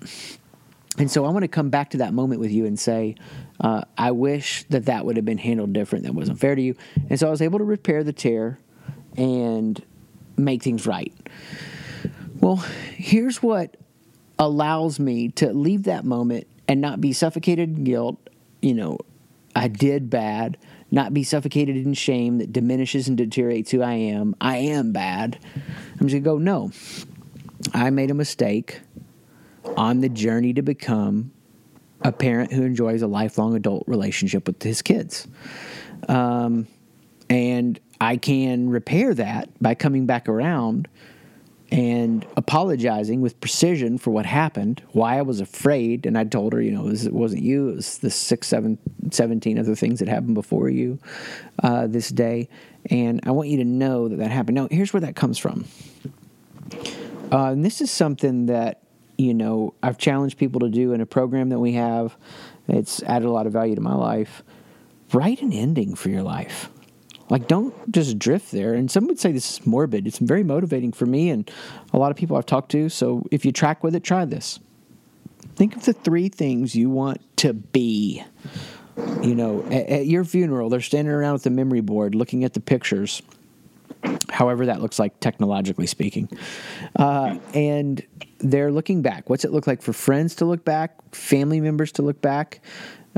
And 0.97 1.09
so 1.09 1.25
I 1.25 1.29
want 1.29 1.43
to 1.43 1.47
come 1.47 1.69
back 1.69 1.89
to 1.91 1.97
that 1.97 2.13
moment 2.13 2.39
with 2.41 2.51
you 2.51 2.65
and 2.65 2.79
say, 2.79 3.15
uh, 3.59 3.81
I 3.97 4.11
wish 4.11 4.63
that 4.69 4.85
that 4.85 5.05
would 5.05 5.15
have 5.15 5.25
been 5.25 5.37
handled 5.37 5.73
different. 5.73 6.05
That 6.05 6.13
wasn't 6.13 6.39
fair 6.39 6.55
to 6.55 6.61
you. 6.61 6.75
And 7.09 7.19
so 7.19 7.27
I 7.27 7.29
was 7.29 7.41
able 7.41 7.59
to 7.59 7.65
repair 7.65 8.03
the 8.03 8.13
tear 8.13 8.59
and 9.17 9.81
make 10.37 10.63
things 10.63 10.85
right. 10.85 11.13
Well, 12.39 12.57
here's 12.95 13.41
what 13.41 13.77
allows 14.37 14.99
me 14.99 15.29
to 15.29 15.53
leave 15.53 15.83
that 15.83 16.03
moment 16.03 16.47
and 16.67 16.81
not 16.81 16.99
be 16.99 17.13
suffocated 17.13 17.77
in 17.77 17.83
guilt. 17.83 18.17
You 18.61 18.73
know, 18.73 18.97
I 19.55 19.67
did 19.67 20.09
bad, 20.09 20.57
not 20.89 21.13
be 21.13 21.23
suffocated 21.23 21.75
in 21.77 21.93
shame 21.93 22.37
that 22.37 22.53
diminishes 22.53 23.07
and 23.07 23.17
deteriorates 23.17 23.71
who 23.71 23.81
I 23.81 23.93
am. 23.93 24.35
I 24.39 24.57
am 24.57 24.91
bad. 24.91 25.39
I'm 25.99 26.07
just 26.07 26.23
going 26.23 26.23
to 26.23 26.29
go, 26.29 26.37
no, 26.37 26.71
I 27.73 27.89
made 27.89 28.11
a 28.11 28.15
mistake 28.15 28.81
on 29.77 30.01
the 30.01 30.09
journey 30.09 30.53
to 30.53 30.61
become 30.61 31.31
a 32.01 32.11
parent 32.11 32.51
who 32.51 32.63
enjoys 32.63 33.01
a 33.01 33.07
lifelong 33.07 33.55
adult 33.55 33.83
relationship 33.87 34.47
with 34.47 34.61
his 34.63 34.81
kids. 34.81 35.27
Um, 36.07 36.67
and 37.29 37.79
I 37.99 38.17
can 38.17 38.69
repair 38.69 39.13
that 39.13 39.49
by 39.61 39.75
coming 39.75 40.05
back 40.05 40.27
around 40.27 40.87
and 41.71 42.25
apologizing 42.35 43.21
with 43.21 43.39
precision 43.39 43.97
for 43.97 44.11
what 44.11 44.25
happened, 44.25 44.83
why 44.91 45.17
I 45.17 45.21
was 45.21 45.39
afraid. 45.39 46.05
And 46.05 46.17
I 46.17 46.25
told 46.25 46.51
her, 46.51 46.61
you 46.61 46.71
know, 46.71 46.89
it 46.89 47.13
wasn't 47.13 47.43
you, 47.43 47.69
it 47.69 47.75
was 47.77 47.97
the 47.99 48.09
six, 48.09 48.47
seven, 48.47 48.77
17 49.09 49.57
other 49.57 49.75
things 49.75 49.99
that 49.99 50.09
happened 50.09 50.35
before 50.35 50.69
you 50.69 50.99
uh, 51.63 51.87
this 51.87 52.09
day. 52.09 52.49
And 52.89 53.21
I 53.25 53.31
want 53.31 53.47
you 53.47 53.57
to 53.57 53.63
know 53.63 54.09
that 54.09 54.17
that 54.17 54.31
happened. 54.31 54.55
Now, 54.55 54.67
here's 54.69 54.91
where 54.91 55.01
that 55.01 55.15
comes 55.15 55.37
from. 55.37 55.65
Uh, 57.31 57.51
and 57.51 57.63
this 57.63 57.79
is 57.79 57.89
something 57.89 58.47
that, 58.47 58.81
you 59.17 59.33
know, 59.33 59.73
I've 59.81 59.97
challenged 59.97 60.37
people 60.37 60.59
to 60.61 60.69
do 60.69 60.91
in 60.91 60.99
a 60.99 61.05
program 61.05 61.49
that 61.49 61.59
we 61.59 61.73
have. 61.73 62.17
It's 62.67 63.01
added 63.03 63.27
a 63.27 63.31
lot 63.31 63.47
of 63.47 63.53
value 63.53 63.75
to 63.75 63.81
my 63.81 63.95
life. 63.95 64.43
Write 65.13 65.41
an 65.41 65.53
ending 65.53 65.95
for 65.95 66.09
your 66.09 66.23
life. 66.23 66.69
Like, 67.31 67.47
don't 67.47 67.73
just 67.89 68.19
drift 68.19 68.51
there. 68.51 68.73
And 68.73 68.91
some 68.91 69.07
would 69.07 69.17
say 69.17 69.31
this 69.31 69.53
is 69.53 69.65
morbid. 69.65 70.05
It's 70.05 70.17
very 70.17 70.43
motivating 70.43 70.91
for 70.91 71.05
me 71.05 71.29
and 71.29 71.49
a 71.93 71.97
lot 71.97 72.11
of 72.11 72.17
people 72.17 72.35
I've 72.35 72.45
talked 72.45 72.71
to. 72.71 72.89
So 72.89 73.25
if 73.31 73.45
you 73.45 73.53
track 73.53 73.85
with 73.85 73.95
it, 73.95 74.03
try 74.03 74.25
this. 74.25 74.59
Think 75.55 75.77
of 75.77 75.85
the 75.85 75.93
three 75.93 76.27
things 76.27 76.75
you 76.75 76.89
want 76.89 77.21
to 77.37 77.53
be. 77.53 78.21
You 79.23 79.33
know, 79.33 79.63
at, 79.67 79.87
at 79.87 80.05
your 80.07 80.25
funeral, 80.25 80.67
they're 80.67 80.81
standing 80.81 81.13
around 81.13 81.31
with 81.31 81.43
the 81.43 81.49
memory 81.51 81.79
board 81.79 82.15
looking 82.15 82.43
at 82.43 82.53
the 82.53 82.59
pictures, 82.59 83.21
however 84.29 84.65
that 84.65 84.81
looks 84.81 84.99
like 84.99 85.17
technologically 85.21 85.87
speaking. 85.87 86.27
Uh, 86.97 87.37
and 87.53 88.05
they're 88.39 88.73
looking 88.73 89.01
back. 89.01 89.29
What's 89.29 89.45
it 89.45 89.53
look 89.53 89.67
like 89.67 89.81
for 89.81 89.93
friends 89.93 90.35
to 90.35 90.45
look 90.45 90.65
back, 90.65 90.97
family 91.15 91.61
members 91.61 91.93
to 91.93 92.01
look 92.01 92.19
back, 92.19 92.59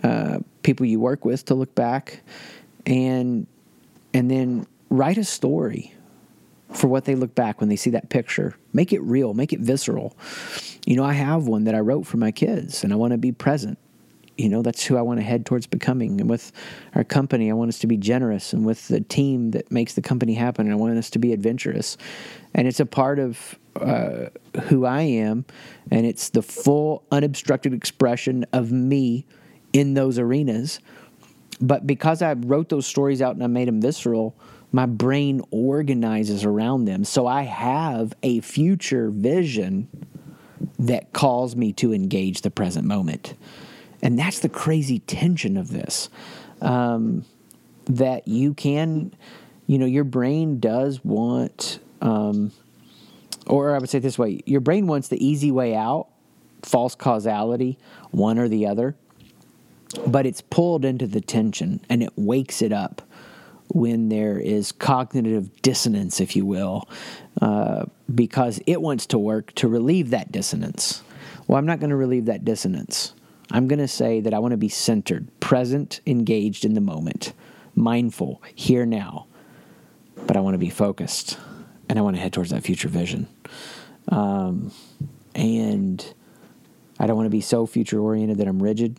uh, 0.03 0.37
people 0.61 0.85
you 0.85 0.99
work 0.99 1.25
with 1.25 1.45
to 1.45 1.55
look 1.55 1.73
back? 1.73 2.21
And 2.85 3.47
and 4.13 4.29
then 4.29 4.67
write 4.89 5.17
a 5.17 5.23
story 5.23 5.93
for 6.71 6.87
what 6.87 7.05
they 7.05 7.15
look 7.15 7.35
back 7.35 7.59
when 7.59 7.69
they 7.69 7.75
see 7.75 7.91
that 7.91 8.09
picture. 8.09 8.55
Make 8.73 8.93
it 8.93 9.01
real, 9.01 9.33
make 9.33 9.53
it 9.53 9.59
visceral. 9.59 10.15
You 10.85 10.95
know, 10.95 11.03
I 11.03 11.13
have 11.13 11.47
one 11.47 11.65
that 11.65 11.75
I 11.75 11.79
wrote 11.79 12.05
for 12.05 12.17
my 12.17 12.31
kids, 12.31 12.83
and 12.83 12.91
I 12.91 12.95
want 12.95 13.11
to 13.11 13.17
be 13.17 13.31
present. 13.31 13.77
You 14.37 14.49
know, 14.49 14.63
that's 14.63 14.83
who 14.83 14.97
I 14.97 15.01
want 15.01 15.19
to 15.19 15.23
head 15.23 15.45
towards 15.45 15.67
becoming. 15.67 16.19
And 16.19 16.29
with 16.29 16.51
our 16.95 17.03
company, 17.03 17.51
I 17.51 17.53
want 17.53 17.69
us 17.69 17.77
to 17.79 17.87
be 17.87 17.97
generous. 17.97 18.51
And 18.51 18.65
with 18.65 18.87
the 18.87 19.01
team 19.01 19.51
that 19.51 19.71
makes 19.71 19.93
the 19.93 20.01
company 20.01 20.33
happen, 20.33 20.71
I 20.71 20.75
want 20.75 20.97
us 20.97 21.11
to 21.11 21.19
be 21.19 21.33
adventurous. 21.33 21.97
And 22.55 22.67
it's 22.67 22.79
a 22.79 22.85
part 22.85 23.19
of 23.19 23.59
uh, 23.75 24.29
who 24.63 24.85
I 24.85 25.01
am, 25.01 25.45
and 25.91 26.05
it's 26.05 26.29
the 26.29 26.41
full, 26.41 27.03
unobstructed 27.11 27.73
expression 27.73 28.45
of 28.53 28.71
me 28.71 29.25
in 29.71 29.95
those 29.95 30.19
arenas 30.19 30.79
but 31.61 31.85
because 31.85 32.21
I 32.21 32.33
wrote 32.33 32.69
those 32.69 32.85
stories 32.85 33.21
out 33.21 33.35
and 33.35 33.43
I 33.43 33.47
made 33.47 33.67
them 33.67 33.81
visceral, 33.81 34.35
my 34.71 34.85
brain 34.85 35.41
organizes 35.51 36.43
around 36.43 36.85
them. 36.85 37.05
So 37.05 37.27
I 37.27 37.43
have 37.43 38.13
a 38.23 38.39
future 38.41 39.09
vision 39.09 39.87
that 40.79 41.13
calls 41.13 41.55
me 41.55 41.73
to 41.73 41.93
engage 41.93 42.41
the 42.41 42.51
present 42.51 42.85
moment. 42.85 43.35
And 44.01 44.17
that's 44.17 44.39
the 44.39 44.49
crazy 44.49 44.99
tension 44.99 45.57
of 45.57 45.71
this. 45.71 46.09
Um, 46.61 47.25
that 47.85 48.27
you 48.27 48.53
can, 48.53 49.13
you 49.67 49.77
know, 49.77 49.85
your 49.85 50.05
brain 50.05 50.59
does 50.59 51.03
want, 51.03 51.79
um, 52.01 52.51
or 53.45 53.75
I 53.75 53.79
would 53.79 53.89
say 53.89 53.99
this 53.99 54.17
way 54.17 54.41
your 54.45 54.61
brain 54.61 54.87
wants 54.87 55.09
the 55.09 55.23
easy 55.23 55.51
way 55.51 55.75
out, 55.75 56.07
false 56.61 56.95
causality, 56.95 57.77
one 58.11 58.39
or 58.39 58.47
the 58.47 58.67
other 58.67 58.95
but 60.07 60.25
it's 60.25 60.41
pulled 60.41 60.85
into 60.85 61.07
the 61.07 61.21
tension 61.21 61.79
and 61.89 62.01
it 62.03 62.13
wakes 62.15 62.61
it 62.61 62.71
up 62.71 63.01
when 63.69 64.09
there 64.09 64.37
is 64.37 64.71
cognitive 64.71 65.61
dissonance, 65.61 66.19
if 66.19 66.35
you 66.35 66.45
will, 66.45 66.87
uh, 67.41 67.85
because 68.13 68.59
it 68.67 68.81
wants 68.81 69.05
to 69.07 69.17
work 69.17 69.53
to 69.55 69.67
relieve 69.67 70.11
that 70.11 70.31
dissonance. 70.31 71.01
Well, 71.47 71.57
I'm 71.57 71.65
not 71.65 71.79
going 71.79 71.89
to 71.89 71.95
relieve 71.95 72.25
that 72.25 72.45
dissonance. 72.45 73.13
I'm 73.51 73.67
going 73.67 73.79
to 73.79 73.87
say 73.87 74.19
that 74.21 74.33
I 74.33 74.39
want 74.39 74.51
to 74.51 74.57
be 74.57 74.69
centered, 74.69 75.27
present, 75.39 76.01
engaged 76.05 76.65
in 76.65 76.73
the 76.73 76.81
moment, 76.81 77.33
mindful, 77.75 78.41
here 78.53 78.85
now. 78.85 79.27
But 80.27 80.37
I 80.37 80.39
want 80.41 80.53
to 80.53 80.59
be 80.59 80.69
focused 80.69 81.37
and 81.89 81.99
I 81.99 82.01
want 82.01 82.15
to 82.15 82.21
head 82.21 82.33
towards 82.33 82.51
that 82.51 82.63
future 82.63 82.87
vision. 82.87 83.27
Um, 84.09 84.71
and 85.35 86.13
I 86.99 87.07
don't 87.07 87.15
want 87.15 87.25
to 87.25 87.31
be 87.31 87.41
so 87.41 87.65
future 87.65 87.99
oriented 87.99 88.37
that 88.37 88.47
I'm 88.47 88.61
rigid 88.61 88.97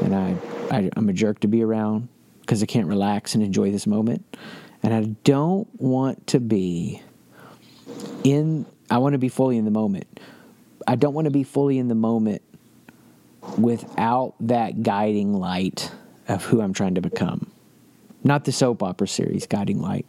and 0.00 0.14
I, 0.14 0.36
I 0.70 0.90
I'm 0.96 1.08
a 1.08 1.12
jerk 1.12 1.40
to 1.40 1.48
be 1.48 1.62
around 1.62 2.08
because 2.40 2.62
I 2.62 2.66
can't 2.66 2.86
relax 2.86 3.34
and 3.34 3.42
enjoy 3.42 3.70
this 3.70 3.86
moment. 3.86 4.36
And 4.82 4.92
I 4.92 5.04
don't 5.24 5.68
want 5.80 6.26
to 6.28 6.40
be 6.40 7.00
in. 8.24 8.66
I 8.90 8.98
want 8.98 9.12
to 9.14 9.18
be 9.18 9.28
fully 9.28 9.56
in 9.56 9.64
the 9.64 9.70
moment. 9.70 10.20
I 10.86 10.96
don't 10.96 11.14
want 11.14 11.26
to 11.26 11.30
be 11.30 11.44
fully 11.44 11.78
in 11.78 11.88
the 11.88 11.94
moment 11.94 12.42
without 13.58 14.34
that 14.40 14.82
guiding 14.82 15.34
light 15.34 15.90
of 16.28 16.44
who 16.44 16.60
I'm 16.60 16.72
trying 16.72 16.94
to 16.96 17.00
become. 17.00 17.50
Not 18.24 18.44
the 18.44 18.52
soap 18.52 18.82
opera 18.82 19.08
series 19.08 19.46
Guiding 19.46 19.80
Light, 19.80 20.06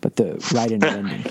but 0.00 0.16
the 0.16 0.34
right 0.52 0.70
and 0.70 0.84
ending. 0.84 1.24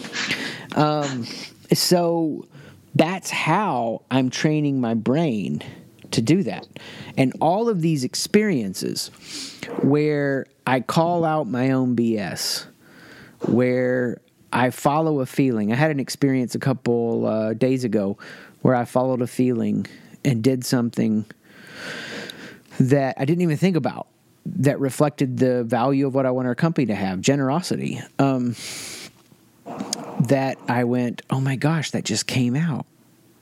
Um, 0.75 1.25
so 1.73 2.47
that's 2.95 3.29
how 3.29 4.03
I'm 4.09 4.29
training 4.29 4.81
my 4.81 4.93
brain 4.93 5.61
to 6.15 6.21
do 6.21 6.43
that. 6.43 6.67
And 7.17 7.33
all 7.39 7.69
of 7.69 7.81
these 7.81 8.03
experiences 8.03 9.09
where 9.81 10.47
I 10.65 10.79
call 10.81 11.23
out 11.23 11.47
my 11.47 11.71
own 11.71 11.95
BS, 11.95 12.65
where 13.41 14.19
I 14.51 14.69
follow 14.69 15.19
a 15.19 15.25
feeling. 15.25 15.71
I 15.71 15.75
had 15.75 15.91
an 15.91 15.99
experience 15.99 16.55
a 16.55 16.59
couple 16.59 17.25
uh, 17.25 17.53
days 17.53 17.83
ago 17.83 18.17
where 18.61 18.75
I 18.75 18.85
followed 18.85 19.21
a 19.21 19.27
feeling 19.27 19.85
and 20.23 20.43
did 20.43 20.65
something 20.65 21.25
that 22.79 23.15
I 23.17 23.25
didn't 23.25 23.41
even 23.41 23.57
think 23.57 23.75
about 23.75 24.07
that 24.45 24.79
reflected 24.79 25.37
the 25.37 25.63
value 25.63 26.07
of 26.07 26.15
what 26.15 26.25
I 26.25 26.31
want 26.31 26.47
our 26.47 26.55
company 26.55 26.87
to 26.87 26.95
have 26.95 27.21
generosity. 27.21 28.01
Um, 28.19 28.55
that 30.27 30.57
I 30.67 30.83
went, 30.83 31.21
oh 31.29 31.41
my 31.41 31.55
gosh, 31.55 31.91
that 31.91 32.05
just 32.05 32.27
came 32.27 32.55
out. 32.55 32.85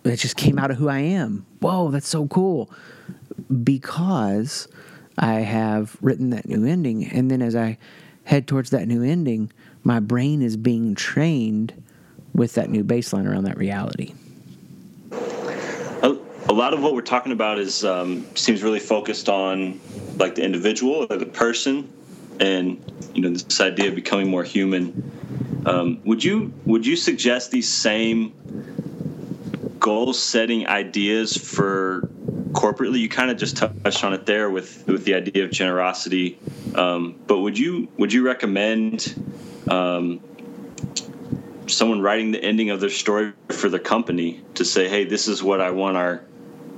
That 0.04 0.20
just 0.20 0.36
came 0.36 0.60
out 0.60 0.70
of 0.70 0.78
who 0.78 0.90
I 0.90 1.00
am. 1.00 1.46
Whoa, 1.60 1.90
that's 1.90 2.08
so 2.08 2.28
cool 2.28 2.70
because 3.64 4.68
I 5.18 5.36
have 5.42 5.98
written 6.02 6.30
that 6.32 6.48
new 6.48 6.66
ending. 6.66 7.06
And 7.06 7.30
then 7.30 7.42
as 7.42 7.56
I 7.56 7.78
head 8.26 8.48
towards 8.48 8.70
that 8.72 8.88
new 8.88 9.04
ending, 9.04 9.52
my 9.84 10.00
brain 10.00 10.42
is 10.42 10.58
being 10.58 10.96
trained 10.96 11.82
with 12.34 12.54
that 12.56 12.70
new 12.70 12.84
baseline 12.84 13.30
around 13.30 13.44
that 13.44 13.58
reality. 13.58 14.14
A, 15.12 16.18
a 16.50 16.54
lot 16.54 16.74
of 16.74 16.82
what 16.82 16.94
we're 16.94 17.02
talking 17.02 17.32
about 17.32 17.60
is 17.60 17.86
um, 17.86 18.26
seems 18.36 18.64
really 18.64 18.80
focused 18.80 19.30
on 19.30 19.80
like 20.18 20.36
the 20.36 20.44
individual 20.44 21.06
or 21.10 21.18
the 21.18 21.26
person, 21.26 21.92
and 22.40 22.84
you 23.14 23.22
know 23.22 23.30
this 23.30 23.62
idea 23.62 23.90
of 23.90 23.96
becoming 23.96 24.30
more 24.30 24.44
human. 24.44 25.12
Um, 25.66 26.02
would 26.06 26.24
you 26.24 26.54
would 26.66 26.86
you 26.86 26.96
suggest 26.96 27.52
these 27.52 27.72
same 27.72 28.34
goal 29.84 30.14
setting 30.14 30.66
ideas 30.66 31.36
for 31.36 32.10
corporately? 32.54 33.00
You 33.00 33.10
kind 33.10 33.30
of 33.30 33.38
just 33.38 33.58
touched 33.58 34.04
on 34.04 34.14
it 34.14 34.26
there 34.26 34.50
with 34.50 34.88
with 34.88 35.04
the 35.04 35.14
idea 35.14 35.44
of 35.44 35.52
generosity, 35.52 36.40
um, 36.74 37.20
but 37.28 37.40
would 37.40 37.60
you 37.60 37.90
would 37.98 38.12
you 38.14 38.26
recommend 38.26 39.14
um, 39.70 40.22
someone 41.68 42.02
writing 42.02 42.32
the 42.32 42.44
ending 42.44 42.70
of 42.70 42.80
their 42.80 42.90
story 42.90 43.34
for 43.50 43.70
the 43.70 43.80
company 43.80 44.42
to 44.56 44.64
say, 44.64 44.88
"Hey, 44.88 45.04
this 45.04 45.28
is 45.28 45.44
what 45.44 45.60
I 45.62 45.72
want 45.72 45.98
our 45.98 46.24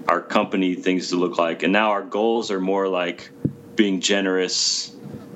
our 0.08 0.22
company 0.22 0.74
things 0.74 1.10
to 1.10 1.16
look 1.16 1.38
like," 1.38 1.62
and 1.62 1.72
now 1.72 1.92
our 1.92 2.04
goals 2.04 2.50
are 2.50 2.60
more 2.60 2.88
like 2.88 3.30
being 3.76 4.02
generous. 4.02 4.94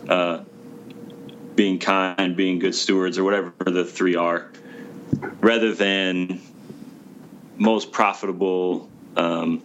Uh, 0.09 0.43
being 1.55 1.78
kind, 1.78 2.38
being 2.38 2.57
good 2.57 2.74
stewards, 2.74 3.17
or 3.17 3.26
whatever 3.26 3.51
the 3.65 3.84
three 3.84 4.15
are, 4.15 4.49
rather 5.41 5.74
than 5.74 6.39
most 7.60 7.91
profitable, 7.91 8.89
um, 9.16 9.62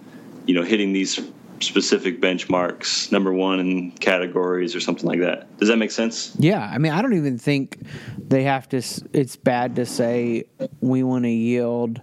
you 0.46 0.54
know, 0.54 0.62
hitting 0.62 0.92
these 0.92 1.20
specific 1.60 2.20
benchmarks, 2.20 3.10
number 3.10 3.32
one 3.32 3.60
in 3.60 3.90
categories 3.92 4.74
or 4.74 4.80
something 4.80 5.06
like 5.06 5.20
that. 5.20 5.56
Does 5.58 5.68
that 5.68 5.78
make 5.78 5.90
sense? 5.90 6.34
Yeah, 6.38 6.68
I 6.70 6.78
mean, 6.78 6.92
I 6.92 7.00
don't 7.00 7.14
even 7.14 7.38
think 7.38 7.78
they 8.18 8.42
have 8.42 8.68
to. 8.70 8.82
It's 9.12 9.36
bad 9.36 9.76
to 9.76 9.86
say 9.86 10.44
we 10.80 11.02
want 11.02 11.24
to 11.24 11.30
yield 11.30 12.02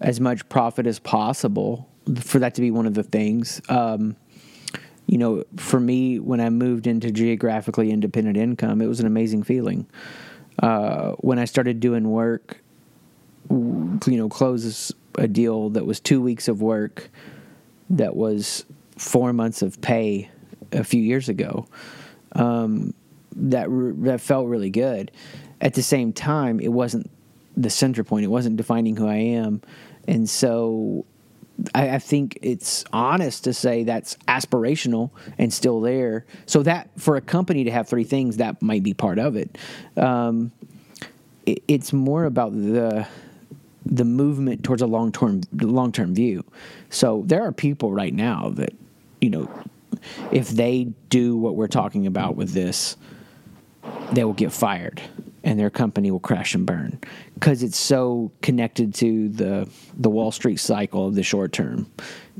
as 0.00 0.20
much 0.20 0.48
profit 0.48 0.86
as 0.86 0.98
possible 0.98 1.88
for 2.20 2.38
that 2.38 2.54
to 2.54 2.60
be 2.60 2.70
one 2.70 2.86
of 2.86 2.94
the 2.94 3.02
things. 3.02 3.60
Um, 3.68 4.16
you 5.06 5.18
know, 5.18 5.44
for 5.56 5.80
me, 5.80 6.20
when 6.20 6.40
I 6.40 6.50
moved 6.50 6.86
into 6.86 7.10
geographically 7.10 7.90
independent 7.90 8.36
income, 8.36 8.80
it 8.80 8.86
was 8.86 9.00
an 9.00 9.06
amazing 9.06 9.42
feeling. 9.42 9.86
Uh, 10.62 11.12
when 11.18 11.38
I 11.38 11.44
started 11.46 11.80
doing 11.80 12.08
work, 12.10 12.62
you 13.50 14.16
know, 14.16 14.28
close 14.28 14.92
a 15.16 15.28
deal 15.28 15.70
that 15.70 15.84
was 15.84 16.00
two 16.00 16.20
weeks 16.20 16.48
of 16.48 16.62
work, 16.62 17.10
that 17.90 18.14
was 18.14 18.64
four 18.96 19.32
months 19.32 19.62
of 19.62 19.80
pay 19.80 20.30
a 20.72 20.84
few 20.84 21.02
years 21.02 21.28
ago. 21.28 21.66
Um, 22.32 22.94
that 23.34 23.68
that 24.02 24.20
felt 24.20 24.46
really 24.46 24.70
good. 24.70 25.10
At 25.60 25.74
the 25.74 25.82
same 25.82 26.12
time, 26.12 26.60
it 26.60 26.72
wasn't 26.72 27.10
the 27.56 27.70
center 27.70 28.04
point. 28.04 28.24
It 28.24 28.28
wasn't 28.28 28.56
defining 28.56 28.96
who 28.96 29.06
I 29.06 29.16
am, 29.16 29.62
and 30.06 30.28
so 30.28 31.04
I, 31.74 31.90
I, 31.90 31.98
think 31.98 32.38
it's 32.42 32.84
honest 32.92 33.44
to 33.44 33.52
say 33.52 33.84
that's 33.84 34.16
aspirational 34.28 35.10
and 35.38 35.52
still 35.52 35.80
there. 35.80 36.24
So 36.46 36.62
that 36.62 36.90
for 36.96 37.16
a 37.16 37.20
company 37.20 37.64
to 37.64 37.70
have 37.70 37.88
three 37.88 38.04
things, 38.04 38.38
that 38.38 38.62
might 38.62 38.82
be 38.82 38.94
part 38.94 39.18
of 39.18 39.36
it. 39.36 39.58
Um, 39.96 40.52
it 41.46 41.62
it's 41.68 41.92
more 41.92 42.24
about 42.24 42.52
the 42.52 43.06
the 43.84 44.04
movement 44.04 44.62
towards 44.64 44.82
a 44.82 44.86
long 44.86 45.12
term 45.12 45.42
long 45.60 45.92
term 45.92 46.14
view. 46.14 46.44
So 46.90 47.22
there 47.26 47.42
are 47.42 47.52
people 47.52 47.92
right 47.92 48.14
now 48.14 48.50
that 48.56 48.74
you 49.20 49.30
know 49.30 49.48
if 50.30 50.48
they 50.48 50.84
do 51.08 51.36
what 51.36 51.56
we're 51.56 51.68
talking 51.68 52.06
about 52.06 52.36
with 52.36 52.52
this, 52.52 52.96
they 54.12 54.24
will 54.24 54.32
get 54.32 54.52
fired 54.52 55.00
and 55.42 55.58
their 55.58 55.70
company 55.70 56.10
will 56.10 56.20
crash 56.20 56.54
and 56.54 56.66
burn 56.66 56.98
because 57.34 57.62
it's 57.62 57.78
so 57.78 58.30
connected 58.42 58.94
to 58.94 59.28
the 59.30 59.68
the 59.96 60.10
Wall 60.10 60.32
Street 60.32 60.58
cycle 60.58 61.08
of 61.08 61.14
the 61.14 61.22
short 61.22 61.52
term. 61.52 61.90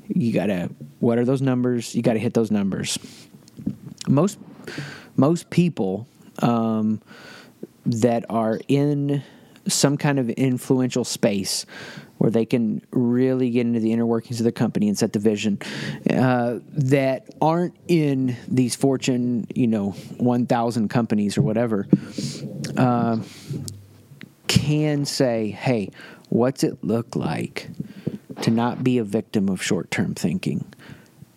You 0.08 0.32
gotta 0.32 0.70
what 1.00 1.18
are 1.18 1.24
those 1.24 1.42
numbers? 1.42 1.94
You 1.94 2.02
gotta 2.02 2.18
hit 2.18 2.34
those 2.34 2.50
numbers. 2.50 2.98
Most 4.08 4.38
most 5.16 5.50
people 5.50 6.06
um, 6.40 7.00
that 7.86 8.24
are 8.28 8.60
in 8.68 9.22
some 9.72 9.96
kind 9.96 10.18
of 10.18 10.28
influential 10.30 11.04
space 11.04 11.66
where 12.18 12.30
they 12.30 12.44
can 12.44 12.82
really 12.90 13.48
get 13.48 13.62
into 13.62 13.80
the 13.80 13.92
inner 13.92 14.04
workings 14.04 14.40
of 14.40 14.44
the 14.44 14.52
company 14.52 14.88
and 14.88 14.98
set 14.98 15.12
the 15.14 15.18
vision 15.18 15.58
uh, 16.10 16.58
that 16.72 17.28
aren't 17.40 17.74
in 17.88 18.36
these 18.46 18.76
fortune 18.76 19.46
you 19.54 19.66
know 19.66 19.90
1000 20.18 20.88
companies 20.88 21.38
or 21.38 21.42
whatever 21.42 21.86
uh, 22.76 23.18
can 24.48 25.04
say 25.04 25.50
hey 25.50 25.90
what's 26.28 26.62
it 26.62 26.82
look 26.84 27.16
like 27.16 27.68
to 28.42 28.50
not 28.50 28.84
be 28.84 28.98
a 28.98 29.04
victim 29.04 29.48
of 29.48 29.62
short-term 29.62 30.14
thinking 30.14 30.64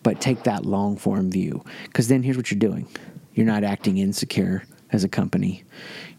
but 0.02 0.20
take 0.20 0.42
that 0.42 0.66
long 0.66 0.96
form 0.96 1.30
view 1.30 1.64
because 1.84 2.08
then 2.08 2.22
here's 2.22 2.36
what 2.36 2.50
you're 2.50 2.58
doing 2.58 2.86
you're 3.34 3.46
not 3.46 3.64
acting 3.64 3.98
insecure 3.98 4.64
as 4.94 5.04
a 5.04 5.08
company. 5.08 5.64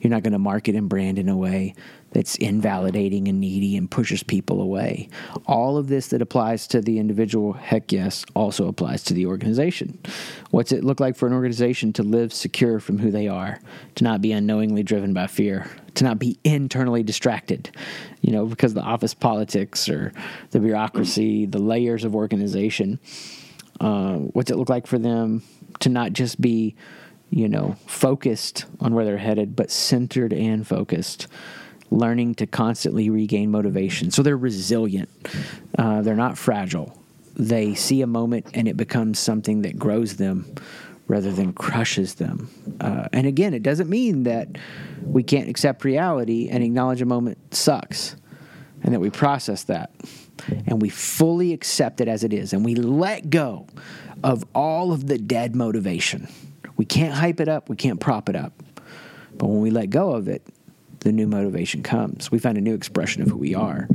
You're 0.01 0.11
not 0.11 0.22
going 0.22 0.34
to 0.34 0.39
market 0.39 0.76
and 0.76 0.89
brand 0.89 1.18
in 1.18 1.30
a 1.30 1.38
way 1.38 1.74
that's 2.16 2.36
invalidating 2.38 3.28
and 3.28 3.41
needy 3.41 3.76
and 3.76 3.91
pushes 3.91 4.24
people 4.24 4.61
away. 4.61 5.09
All 5.47 5.76
of 5.76 5.89
this 5.89 6.07
that 6.07 6.22
applies 6.22 6.66
to 6.68 6.80
the 6.80 6.97
individual, 6.97 7.51
heck 7.51 7.91
yes, 7.91 8.24
also 8.34 8.70
applies 8.70 9.03
to 9.03 9.13
the 9.13 9.26
organization. 9.26 9.99
What's 10.49 10.72
it 10.72 10.86
look 10.86 11.01
like 11.01 11.18
for 11.18 11.28
an 11.28 11.34
organization 11.34 11.91
to 11.91 12.03
live 12.03 12.32
secure 12.32 12.80
from 12.80 12.99
who 12.99 13.11
they 13.11 13.28
are, 13.28 13.59
to 13.95 14.03
not 14.05 14.22
be 14.22 14.32
unknowingly 14.32 14.82
driven 14.82 15.13
by 15.13 15.28
fear, 15.28 15.70
to 15.95 16.05
not 16.05 16.18
be 16.18 16.39
internally 16.45 17.03
distracted, 17.03 17.70
you 18.22 18.32
know, 18.32 18.45
because 18.45 18.74
the 18.74 18.82
office 18.82 19.13
politics 19.13 19.89
or 19.89 20.13
the 20.51 20.61
bureaucracy, 20.61 21.45
the 21.45 21.59
layers 21.59 22.05
of 22.05 22.16
organization. 22.16 22.97
Uh, 23.82 24.16
what's 24.32 24.49
it 24.49 24.55
look 24.55 24.70
like 24.70 24.88
for 24.88 24.97
them 24.97 25.43
to 25.82 25.89
not 25.89 26.13
just 26.13 26.39
be, 26.39 26.78
you 27.30 27.49
know, 27.49 27.76
focused 27.88 28.63
on 28.80 28.95
where 28.95 29.03
they're 29.03 29.18
headed, 29.18 29.53
but 29.53 29.70
centered 29.70 30.32
and 30.32 30.66
focused? 30.66 31.28
Learning 31.96 32.36
to 32.36 32.48
constantly 32.48 33.10
regain 33.10 33.52
motivation. 33.52 34.12
So 34.12 34.22
they're 34.22 34.38
resilient, 34.38 35.10
uh, 35.78 36.02
they're 36.02 36.16
not 36.16 36.38
fragile. 36.38 36.98
They 37.36 37.76
see 37.76 38.02
a 38.02 38.08
moment 38.08 38.48
and 38.54 38.68
it 38.68 38.78
becomes 38.78 39.20
something 39.20 39.64
that 39.64 39.78
grows 39.78 40.16
them 40.16 40.54
rather 41.08 41.32
than 41.32 41.54
crushes 41.54 42.16
them. 42.16 42.50
Uh, 42.80 43.08
and 43.14 43.28
again, 43.28 43.54
it 43.54 43.62
doesn't 43.62 43.89
mean 43.89 44.24
that 44.24 44.48
we 45.04 45.22
can't 45.22 45.50
accept 45.50 45.84
reality 45.84 46.50
and 46.50 46.64
acknowledge 46.64 47.02
a 47.02 47.06
moment 47.06 47.38
sucks 47.54 48.16
and 48.84 48.93
that 48.93 49.00
we 49.00 49.10
process 49.10 49.64
that 49.64 49.91
and 50.68 50.82
we 50.82 50.89
fully 50.89 51.54
accept 51.54 52.02
it 52.02 52.08
as 52.08 52.24
it 52.24 52.34
is 52.34 52.54
and 52.54 52.66
we 52.66 52.76
let 52.76 53.30
go 53.30 53.68
of 54.24 54.43
all 54.56 54.91
of 54.91 55.08
the 55.08 55.18
dead 55.18 55.56
motivation. 55.56 56.28
We 56.78 56.86
can't 56.86 57.14
hype 57.14 57.39
it 57.39 57.48
up, 57.48 57.70
we 57.70 57.76
can't 57.76 58.00
prop 58.00 58.30
it 58.30 58.36
up. 58.36 58.54
But 59.38 59.48
when 59.48 59.62
we 59.62 59.70
let 59.70 59.89
go 59.89 60.12
of 60.12 60.28
it, 60.28 60.41
the 61.06 61.12
new 61.12 61.28
motivation 61.28 61.84
comes. 61.84 62.32
We 62.32 62.39
find 62.39 62.58
a 62.58 62.62
new 62.62 62.74
expression 62.74 63.22
of 63.22 63.28
who 63.28 63.38
we 63.38 63.53
are. 63.53 63.88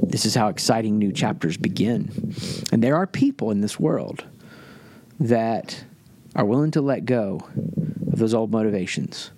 This 0.00 0.24
is 0.24 0.36
how 0.36 0.46
exciting 0.46 0.96
new 0.96 1.12
chapters 1.12 1.56
begin. 1.56 2.32
And 2.70 2.80
there 2.80 2.94
are 2.94 3.06
people 3.06 3.50
in 3.50 3.60
this 3.60 3.80
world 3.80 4.24
that 5.18 5.84
are 6.36 6.44
willing 6.44 6.70
to 6.70 6.80
let 6.80 7.04
go 7.04 7.40
of 8.12 8.18
those 8.20 8.32
old 8.32 8.52
motivations, 8.52 9.32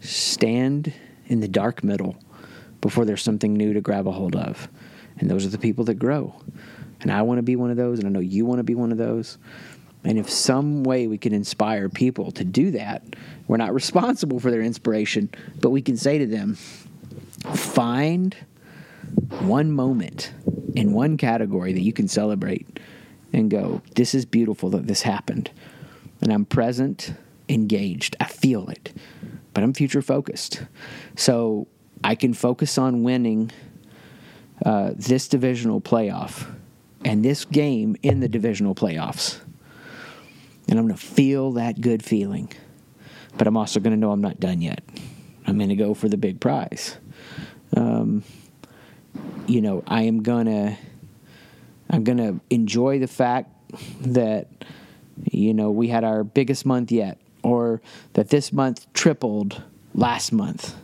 stand 0.00 0.92
in 1.26 1.38
the 1.38 1.46
dark 1.46 1.84
middle 1.84 2.16
before 2.80 3.04
there's 3.04 3.22
something 3.22 3.54
new 3.54 3.72
to 3.72 3.80
grab 3.80 4.08
a 4.08 4.12
hold 4.12 4.34
of. 4.34 4.68
And 5.18 5.30
those 5.30 5.46
are 5.46 5.50
the 5.50 5.58
people 5.58 5.84
that 5.84 5.94
grow. 5.94 6.34
And 7.00 7.12
I 7.12 7.22
want 7.22 7.38
to 7.38 7.44
be 7.44 7.54
one 7.54 7.70
of 7.70 7.76
those, 7.76 8.00
and 8.00 8.08
I 8.08 8.10
know 8.10 8.18
you 8.18 8.44
want 8.44 8.58
to 8.58 8.64
be 8.64 8.74
one 8.74 8.90
of 8.90 8.98
those. 8.98 9.38
And 10.06 10.20
if 10.20 10.30
some 10.30 10.84
way 10.84 11.08
we 11.08 11.18
can 11.18 11.34
inspire 11.34 11.88
people 11.88 12.30
to 12.30 12.44
do 12.44 12.70
that, 12.70 13.02
we're 13.48 13.56
not 13.56 13.74
responsible 13.74 14.38
for 14.38 14.52
their 14.52 14.62
inspiration, 14.62 15.28
but 15.60 15.70
we 15.70 15.82
can 15.82 15.96
say 15.96 16.16
to 16.18 16.26
them, 16.26 16.54
find 17.54 18.36
one 19.40 19.72
moment 19.72 20.32
in 20.76 20.92
one 20.92 21.16
category 21.16 21.72
that 21.72 21.80
you 21.80 21.92
can 21.92 22.06
celebrate 22.06 22.78
and 23.32 23.50
go, 23.50 23.82
this 23.96 24.14
is 24.14 24.24
beautiful 24.24 24.70
that 24.70 24.86
this 24.86 25.02
happened. 25.02 25.50
And 26.20 26.32
I'm 26.32 26.44
present, 26.44 27.12
engaged, 27.48 28.14
I 28.20 28.26
feel 28.26 28.68
it, 28.68 28.92
but 29.54 29.64
I'm 29.64 29.74
future 29.74 30.02
focused. 30.02 30.62
So 31.16 31.66
I 32.04 32.14
can 32.14 32.32
focus 32.32 32.78
on 32.78 33.02
winning 33.02 33.50
uh, 34.64 34.92
this 34.94 35.26
divisional 35.26 35.80
playoff 35.80 36.48
and 37.04 37.24
this 37.24 37.44
game 37.44 37.96
in 38.04 38.20
the 38.20 38.28
divisional 38.28 38.76
playoffs 38.76 39.40
and 40.68 40.78
I'm 40.78 40.86
going 40.86 40.96
to 40.98 41.06
feel 41.06 41.52
that 41.52 41.80
good 41.80 42.04
feeling. 42.04 42.50
But 43.36 43.46
I'm 43.46 43.56
also 43.56 43.80
going 43.80 43.92
to 43.92 43.98
know 43.98 44.12
I'm 44.12 44.20
not 44.20 44.40
done 44.40 44.62
yet. 44.62 44.82
I'm 45.46 45.58
going 45.58 45.68
to 45.68 45.76
go 45.76 45.94
for 45.94 46.08
the 46.08 46.16
big 46.16 46.40
prize. 46.40 46.96
Um, 47.76 48.24
you 49.46 49.60
know, 49.60 49.82
I 49.86 50.02
am 50.02 50.22
going 50.22 50.46
to 50.46 50.76
I'm 51.88 52.02
going 52.02 52.18
to 52.18 52.40
enjoy 52.50 52.98
the 52.98 53.06
fact 53.06 53.50
that 54.00 54.48
you 55.24 55.54
know, 55.54 55.70
we 55.70 55.88
had 55.88 56.04
our 56.04 56.24
biggest 56.24 56.66
month 56.66 56.92
yet 56.92 57.18
or 57.42 57.80
that 58.14 58.28
this 58.30 58.52
month 58.52 58.92
tripled 58.92 59.62
last 59.94 60.32
month. 60.32 60.74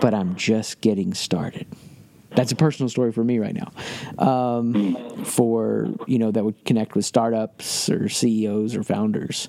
but 0.00 0.14
I'm 0.14 0.34
just 0.34 0.80
getting 0.80 1.14
started. 1.14 1.66
That's 2.34 2.52
a 2.52 2.56
personal 2.56 2.88
story 2.88 3.12
for 3.12 3.24
me 3.24 3.38
right 3.38 3.54
now. 3.54 3.72
Um, 4.24 5.24
for 5.24 5.88
you 6.06 6.18
know 6.18 6.30
that 6.30 6.44
would 6.44 6.64
connect 6.64 6.94
with 6.94 7.04
startups 7.04 7.88
or 7.88 8.08
CEOs 8.08 8.76
or 8.76 8.82
founders, 8.82 9.48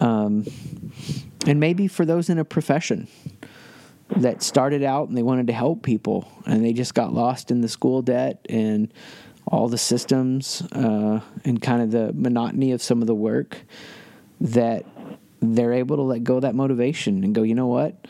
um, 0.00 0.44
and 1.46 1.60
maybe 1.60 1.88
for 1.88 2.04
those 2.04 2.28
in 2.28 2.38
a 2.38 2.44
profession 2.44 3.08
that 4.16 4.42
started 4.42 4.82
out 4.82 5.08
and 5.08 5.16
they 5.16 5.22
wanted 5.22 5.46
to 5.46 5.52
help 5.52 5.82
people 5.82 6.26
and 6.46 6.64
they 6.64 6.72
just 6.72 6.94
got 6.94 7.12
lost 7.12 7.50
in 7.50 7.60
the 7.60 7.68
school 7.68 8.00
debt 8.00 8.44
and 8.48 8.92
all 9.46 9.68
the 9.68 9.78
systems 9.78 10.62
uh, 10.72 11.20
and 11.44 11.60
kind 11.60 11.82
of 11.82 11.90
the 11.90 12.12
monotony 12.14 12.72
of 12.72 12.82
some 12.82 13.00
of 13.02 13.06
the 13.06 13.14
work 13.14 13.58
that 14.40 14.84
they're 15.40 15.74
able 15.74 15.96
to 15.96 16.02
let 16.02 16.24
go 16.24 16.36
of 16.36 16.42
that 16.42 16.54
motivation 16.54 17.22
and 17.22 17.34
go 17.34 17.42
you 17.42 17.54
know 17.54 17.66
what? 17.66 18.06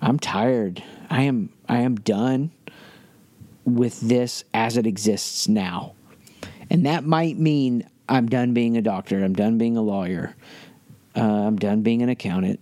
I'm 0.00 0.18
tired. 0.18 0.82
I 1.08 1.22
am 1.22 1.50
i 1.68 1.78
am 1.78 1.96
done 1.96 2.50
with 3.66 4.00
this 4.00 4.44
as 4.54 4.78
it 4.78 4.86
exists 4.86 5.48
now. 5.48 5.92
And 6.70 6.86
that 6.86 7.04
might 7.04 7.38
mean 7.38 7.86
i'm 8.08 8.28
done 8.28 8.54
being 8.54 8.76
a 8.76 8.82
doctor 8.82 9.24
i'm 9.24 9.34
done 9.34 9.58
being 9.58 9.76
a 9.76 9.82
lawyer 9.82 10.36
uh, 11.16 11.20
i'm 11.20 11.56
done 11.56 11.82
being 11.82 12.02
an 12.02 12.08
accountant. 12.08 12.60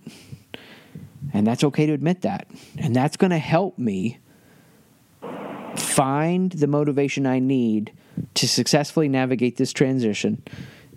And 1.33 1.47
that's 1.47 1.65
okay 1.65 1.87
to 1.87 1.93
admit 1.93 2.23
that. 2.23 2.47
And 2.79 2.95
that's 2.95 3.17
going 3.17 3.31
to 3.31 3.39
help 3.39 3.79
me 3.79 4.19
find 5.77 6.53
the 6.53 6.67
motivation 6.67 7.27
I 7.27 7.41
need 7.41 7.93
to 8.35 8.49
successfully 8.49 9.09
navigate 9.09 9.57
this 9.57 9.73
transition, 9.73 10.43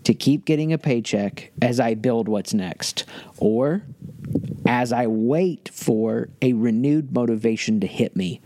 to 0.03 0.13
keep 0.13 0.45
getting 0.45 0.71
a 0.71 0.77
paycheck 0.77 1.51
as 1.61 1.79
I 1.79 1.95
build 1.95 2.27
what's 2.27 2.53
next, 2.53 3.05
or 3.37 3.81
as 4.65 4.91
I 4.93 5.07
wait 5.07 5.69
for 5.73 6.29
a 6.41 6.53
renewed 6.53 7.11
motivation 7.11 7.79
to 7.79 7.87
hit 7.87 8.15
me 8.15 8.41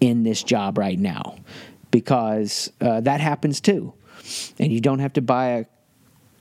in 0.00 0.22
this 0.22 0.42
job 0.42 0.78
right 0.78 0.98
now. 0.98 1.36
Because 1.90 2.70
uh, 2.80 3.00
that 3.00 3.20
happens 3.20 3.60
too. 3.60 3.94
And 4.58 4.72
you 4.72 4.80
don't 4.80 4.98
have 4.98 5.14
to 5.14 5.22
buy 5.22 5.46
a 5.46 5.64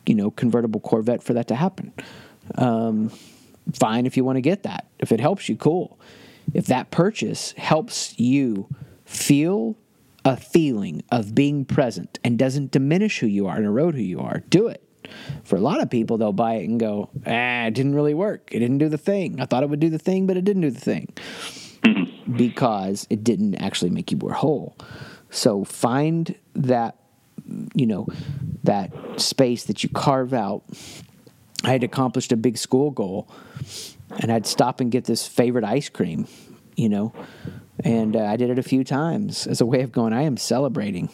you 0.06 0.16
know 0.16 0.32
convertible 0.32 0.80
Corvette 0.80 1.24
for 1.24 1.34
that 1.34 1.47
to 1.49 1.56
happen. 1.56 1.93
Um, 2.56 3.12
fine 3.74 4.06
if 4.06 4.18
you 4.18 4.24
want 4.24 4.38
to 4.38 4.41
get 4.41 4.64
that. 4.64 4.88
If 4.99 5.12
it 5.12 5.20
helps 5.20 5.49
you, 5.49 5.56
cool. 5.56 5.99
If 6.53 6.68
that 6.68 6.91
purchase 6.91 7.53
helps 7.53 8.18
you 8.20 8.68
feel 9.06 9.76
a 10.24 10.38
feeling 10.38 11.03
of 11.12 11.36
being 11.36 11.66
present 11.66 12.20
and 12.24 12.38
doesn't 12.38 12.72
diminish 12.72 13.20
who 13.20 13.28
you 13.28 13.47
are 13.47 13.56
and 13.56 13.66
erode 13.66 13.95
who 13.95 14.01
you 14.01 14.20
are, 14.20 14.43
do 14.49 14.68
it. 14.68 14.82
For 15.43 15.56
a 15.56 15.60
lot 15.60 15.82
of 15.82 15.89
people, 15.89 16.18
they'll 16.18 16.34
buy 16.34 16.56
it 16.56 16.68
and 16.68 16.80
go, 16.80 17.10
ah, 17.28 17.66
it 17.66 17.74
didn't 17.76 17.93
really 17.93 18.16
work. 18.16 18.49
It 18.51 18.60
didn't 18.60 18.80
do 18.80 18.89
the 18.89 18.97
thing. 18.97 19.39
I 19.39 19.45
thought 19.45 19.62
it 19.62 19.70
would 19.70 19.80
do 19.80 19.89
the 19.89 19.99
thing, 19.99 20.26
but 20.26 20.38
it 20.38 20.43
didn't 20.43 20.64
do 20.64 20.72
the 20.72 20.80
thing 20.80 21.14
because 22.38 23.07
it 23.09 23.23
didn't 23.23 23.55
actually 23.55 23.91
make 23.91 24.11
you 24.11 24.17
more 24.17 24.33
whole. 24.33 24.75
So 25.29 25.63
find 25.63 26.36
that, 26.55 26.97
you 27.73 27.86
know, 27.86 28.07
that 28.63 28.91
space 29.17 29.65
that 29.65 29.83
you 29.83 29.89
carve 29.89 30.33
out. 30.33 30.63
I 31.63 31.69
had 31.69 31.83
accomplished 31.83 32.31
a 32.31 32.38
big 32.38 32.57
school 32.57 32.91
goal 32.91 33.27
and 34.19 34.31
I'd 34.31 34.45
stop 34.45 34.79
and 34.79 34.91
get 34.91 35.05
this 35.05 35.27
favorite 35.27 35.63
ice 35.63 35.89
cream, 35.89 36.27
you 36.75 36.89
know. 36.89 37.13
And 37.83 38.15
uh, 38.15 38.23
I 38.23 38.38
did 38.38 38.49
it 38.49 38.57
a 38.57 38.63
few 38.63 38.83
times 38.83 39.47
as 39.47 39.59
a 39.61 39.65
way 39.65 39.81
of 39.81 39.91
going, 39.91 40.13
I 40.13 40.21
am 40.21 40.38
celebrating. 40.38 41.09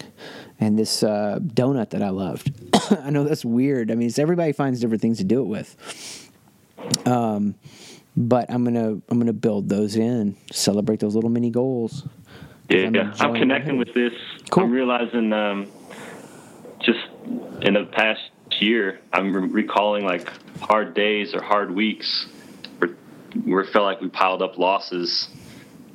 And 0.59 0.77
this 0.77 1.01
uh, 1.01 1.39
donut 1.41 1.89
that 1.91 2.03
I 2.03 2.09
loved. 2.09 2.51
I 2.91 3.09
know 3.09 3.23
that's 3.23 3.43
weird. 3.43 3.91
I 3.91 3.95
mean, 3.95 4.11
everybody 4.17 4.51
finds 4.51 4.79
different 4.79 5.01
things 5.01 5.17
to 5.17 5.23
do 5.23 5.41
it 5.41 5.45
with. 5.45 6.29
Um, 7.05 7.55
but 8.27 8.49
I'm 8.51 8.63
gonna 8.63 9.01
I'm 9.09 9.19
gonna 9.19 9.33
build 9.33 9.69
those 9.69 9.95
in, 9.95 10.35
celebrate 10.51 10.99
those 10.99 11.15
little 11.15 11.29
mini 11.29 11.49
goals. 11.49 12.07
Yeah, 12.69 12.87
I'm, 12.87 12.95
yeah. 12.95 13.13
I'm 13.19 13.33
connecting 13.33 13.77
with 13.77 13.93
this. 13.93 14.13
Cool. 14.49 14.63
I'm 14.63 14.71
realizing 14.71 15.33
um, 15.33 15.71
just 16.79 16.99
in 17.61 17.73
the 17.73 17.87
past 17.91 18.21
year, 18.59 18.99
I'm 19.11 19.33
re- 19.33 19.63
recalling 19.63 20.05
like 20.05 20.29
hard 20.59 20.93
days 20.93 21.33
or 21.33 21.41
hard 21.41 21.71
weeks 21.71 22.27
where 22.79 23.63
we 23.63 23.67
felt 23.67 23.85
like 23.85 24.01
we 24.01 24.09
piled 24.09 24.41
up 24.41 24.57
losses, 24.57 25.29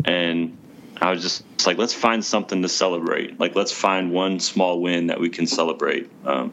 and 0.05 0.57
I 1.01 1.11
was 1.11 1.23
just 1.23 1.45
like, 1.67 1.79
let's 1.79 1.95
find 1.95 2.25
something 2.25 2.63
to 2.63 2.69
celebrate. 2.69 3.39
Like, 3.39 3.55
let's 3.55 3.73
find 3.73 4.11
one 4.11 4.41
small 4.41 4.81
win 4.81 5.09
that 5.09 5.21
we 5.21 5.29
can 5.29 5.47
celebrate. 5.47 6.11
Um, 6.25 6.53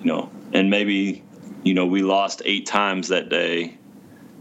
you 0.00 0.06
know, 0.06 0.30
and 0.52 0.70
maybe 0.70 1.22
you 1.62 1.74
know 1.74 1.86
we 1.86 2.02
lost 2.02 2.42
eight 2.44 2.66
times 2.66 3.08
that 3.08 3.30
day, 3.30 3.78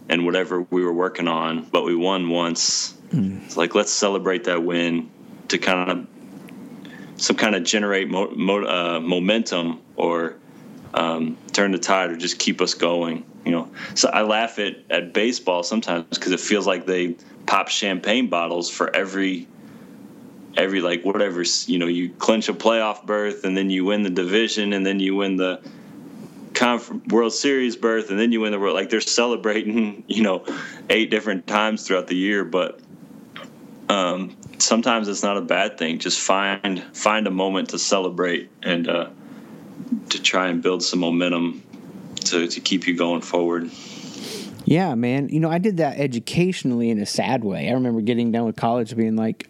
and 0.09 0.25
whatever 0.25 0.61
we 0.69 0.83
were 0.83 0.93
working 0.93 1.27
on, 1.27 1.67
but 1.71 1.83
we 1.83 1.95
won 1.95 2.29
once. 2.29 2.93
Mm. 3.09 3.45
It's 3.45 3.57
like 3.57 3.75
let's 3.75 3.91
celebrate 3.91 4.45
that 4.45 4.63
win 4.63 5.09
to 5.49 5.57
kind 5.57 5.91
of 5.91 6.07
some 7.21 7.35
kind 7.35 7.55
of 7.55 7.63
generate 7.63 8.09
mo- 8.09 8.31
mo- 8.35 8.65
uh, 8.65 8.99
momentum 8.99 9.81
or 9.95 10.35
um, 10.93 11.37
turn 11.51 11.71
the 11.71 11.77
tide 11.77 12.11
or 12.11 12.17
just 12.17 12.39
keep 12.39 12.61
us 12.61 12.73
going. 12.73 13.25
You 13.45 13.51
know, 13.51 13.69
so 13.93 14.09
I 14.09 14.21
laugh 14.21 14.57
at 14.59 14.77
at 14.89 15.13
baseball 15.13 15.63
sometimes 15.63 16.05
because 16.09 16.31
it 16.31 16.39
feels 16.39 16.65
like 16.65 16.85
they 16.85 17.15
pop 17.45 17.67
champagne 17.67 18.29
bottles 18.29 18.69
for 18.69 18.93
every 18.95 19.47
every 20.55 20.81
like 20.81 21.03
whatever 21.03 21.43
you 21.65 21.77
know 21.77 21.87
you 21.87 22.09
clinch 22.09 22.47
a 22.47 22.53
playoff 22.53 23.05
berth 23.05 23.43
and 23.43 23.57
then 23.57 23.69
you 23.69 23.85
win 23.85 24.03
the 24.03 24.09
division 24.09 24.71
and 24.73 24.85
then 24.85 24.99
you 24.99 25.15
win 25.15 25.35
the 25.35 25.59
Conf- 26.53 26.91
World 27.07 27.33
Series 27.33 27.75
berth 27.75 28.09
and 28.09 28.19
then 28.19 28.31
you 28.31 28.41
win 28.41 28.51
the 28.51 28.59
world 28.59 28.75
like 28.75 28.89
they're 28.89 29.01
celebrating 29.01 30.03
you 30.07 30.23
know 30.23 30.45
eight 30.89 31.09
different 31.09 31.47
times 31.47 31.87
throughout 31.87 32.07
the 32.07 32.15
year 32.15 32.43
but 32.43 32.79
um, 33.89 34.35
sometimes 34.59 35.07
it's 35.07 35.23
not 35.23 35.37
a 35.37 35.41
bad 35.41 35.77
thing 35.77 35.99
just 35.99 36.19
find 36.19 36.83
find 36.93 37.27
a 37.27 37.31
moment 37.31 37.69
to 37.69 37.79
celebrate 37.79 38.49
and 38.61 38.87
uh, 38.87 39.09
to 40.09 40.21
try 40.21 40.47
and 40.47 40.61
build 40.61 40.83
some 40.83 40.99
momentum 40.99 41.63
to, 42.25 42.47
to 42.47 42.59
keep 42.59 42.87
you 42.87 42.95
going 42.95 43.21
forward. 43.21 43.69
Yeah, 44.65 44.95
man. 44.95 45.29
You 45.29 45.39
know, 45.39 45.49
I 45.49 45.57
did 45.57 45.77
that 45.77 45.99
educationally 45.99 46.89
in 46.89 46.99
a 46.99 47.05
sad 47.05 47.43
way. 47.43 47.69
I 47.69 47.73
remember 47.73 48.01
getting 48.01 48.31
done 48.31 48.45
with 48.45 48.55
college 48.55 48.95
being 48.95 49.15
like, 49.15 49.49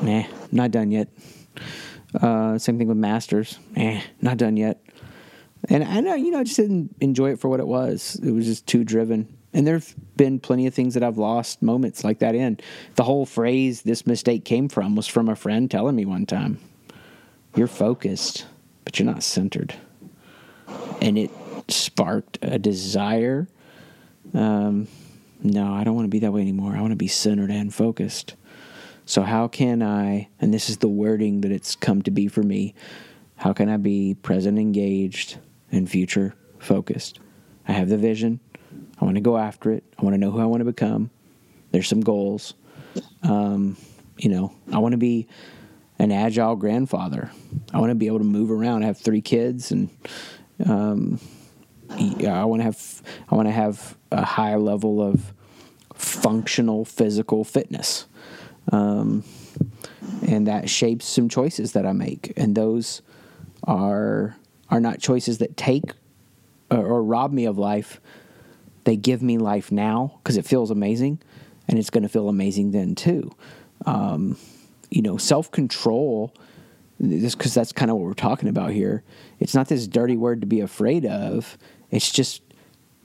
nah, 0.00 0.24
not 0.52 0.70
done 0.70 0.90
yet. 0.90 1.08
Uh, 2.14 2.56
same 2.58 2.78
thing 2.78 2.88
with 2.88 2.96
masters. 2.96 3.58
Eh, 3.74 4.00
not 4.20 4.36
done 4.36 4.56
yet. 4.56 4.80
And 5.68 5.82
I 5.84 6.00
know, 6.00 6.14
you 6.14 6.30
know, 6.30 6.40
I 6.40 6.44
just 6.44 6.56
didn't 6.56 6.94
enjoy 7.00 7.32
it 7.32 7.40
for 7.40 7.48
what 7.48 7.60
it 7.60 7.66
was. 7.66 8.18
It 8.22 8.30
was 8.30 8.46
just 8.46 8.66
too 8.66 8.84
driven. 8.84 9.36
And 9.52 9.66
there've 9.66 9.94
been 10.16 10.38
plenty 10.38 10.66
of 10.66 10.74
things 10.74 10.94
that 10.94 11.02
I've 11.02 11.18
lost 11.18 11.62
moments 11.62 12.04
like 12.04 12.18
that 12.18 12.34
in. 12.34 12.58
The 12.94 13.04
whole 13.04 13.26
phrase 13.26 13.82
this 13.82 14.06
mistake 14.06 14.44
came 14.44 14.68
from 14.68 14.94
was 14.94 15.06
from 15.06 15.28
a 15.28 15.36
friend 15.36 15.70
telling 15.70 15.96
me 15.96 16.04
one 16.04 16.26
time, 16.26 16.58
You're 17.54 17.66
focused, 17.66 18.46
but 18.84 18.98
you're 18.98 19.06
not 19.06 19.22
centered. 19.22 19.74
And 21.00 21.16
it 21.16 21.30
sparked 21.68 22.38
a 22.42 22.58
desire. 22.58 23.48
Um, 24.34 24.88
no, 25.42 25.72
I 25.72 25.84
don't 25.84 25.94
want 25.94 26.04
to 26.04 26.10
be 26.10 26.20
that 26.20 26.32
way 26.32 26.42
anymore. 26.42 26.76
I 26.76 26.80
want 26.80 26.92
to 26.92 26.96
be 26.96 27.08
centered 27.08 27.50
and 27.50 27.74
focused. 27.74 28.34
So, 29.04 29.22
how 29.22 29.48
can 29.48 29.82
I, 29.82 30.28
and 30.40 30.52
this 30.52 30.68
is 30.68 30.78
the 30.78 30.88
wording 30.88 31.42
that 31.42 31.52
it's 31.52 31.76
come 31.76 32.02
to 32.02 32.10
be 32.10 32.26
for 32.26 32.42
me, 32.42 32.74
how 33.36 33.52
can 33.52 33.68
I 33.68 33.76
be 33.76 34.16
present, 34.20 34.58
engaged, 34.58 35.38
and 35.76 35.88
future 35.88 36.34
focused? 36.58 37.20
I 37.68 37.72
have 37.72 37.88
the 37.88 37.96
vision. 37.96 38.40
I 39.00 39.04
want 39.04 39.16
to 39.16 39.20
go 39.20 39.36
after 39.36 39.70
it. 39.72 39.84
I 39.98 40.02
want 40.02 40.14
to 40.14 40.18
know 40.18 40.30
who 40.30 40.40
I 40.40 40.46
want 40.46 40.60
to 40.60 40.64
become. 40.64 41.10
There's 41.70 41.88
some 41.88 42.00
goals. 42.00 42.54
Um, 43.22 43.76
you 44.16 44.30
know, 44.30 44.54
I 44.72 44.78
want 44.78 44.92
to 44.92 44.98
be 44.98 45.26
an 45.98 46.12
agile 46.12 46.56
grandfather. 46.56 47.30
I 47.72 47.78
want 47.78 47.90
to 47.90 47.94
be 47.94 48.06
able 48.06 48.18
to 48.18 48.24
move 48.24 48.50
around. 48.50 48.82
I 48.82 48.86
have 48.86 48.98
three 48.98 49.20
kids, 49.20 49.70
and 49.72 49.90
um, 50.64 51.20
I 51.90 52.44
want 52.44 52.60
to 52.60 52.64
have 52.64 53.02
I 53.30 53.34
want 53.34 53.48
to 53.48 53.52
have 53.52 53.96
a 54.10 54.24
high 54.24 54.56
level 54.56 55.02
of 55.02 55.32
functional 55.94 56.84
physical 56.84 57.44
fitness, 57.44 58.06
um, 58.72 59.24
and 60.26 60.46
that 60.46 60.68
shapes 60.68 61.06
some 61.06 61.28
choices 61.28 61.72
that 61.72 61.86
I 61.86 61.92
make, 61.92 62.32
and 62.36 62.54
those 62.54 63.02
are 63.64 64.36
are 64.70 64.80
not 64.80 65.00
choices 65.00 65.38
that 65.38 65.56
take 65.56 65.92
or, 66.70 66.78
or 66.78 67.02
rob 67.02 67.32
me 67.32 67.44
of 67.44 67.58
life. 67.58 68.00
They 68.84 68.96
give 68.96 69.22
me 69.22 69.38
life 69.38 69.72
now 69.72 70.18
because 70.18 70.36
it 70.36 70.46
feels 70.46 70.70
amazing, 70.70 71.18
and 71.68 71.78
it's 71.78 71.90
going 71.90 72.02
to 72.04 72.08
feel 72.08 72.28
amazing 72.28 72.70
then 72.70 72.94
too. 72.94 73.32
Um, 73.84 74.36
you 74.90 75.02
know, 75.02 75.16
self 75.16 75.50
control 75.50 76.32
because 76.98 77.52
that's 77.52 77.72
kind 77.72 77.90
of 77.90 77.96
what 77.96 78.06
we're 78.06 78.14
talking 78.14 78.48
about 78.48 78.70
here. 78.70 79.02
It's 79.38 79.54
not 79.54 79.68
this 79.68 79.86
dirty 79.86 80.16
word 80.16 80.40
to 80.40 80.46
be 80.46 80.60
afraid 80.60 81.04
of. 81.04 81.58
It's 81.90 82.10
just 82.10 82.42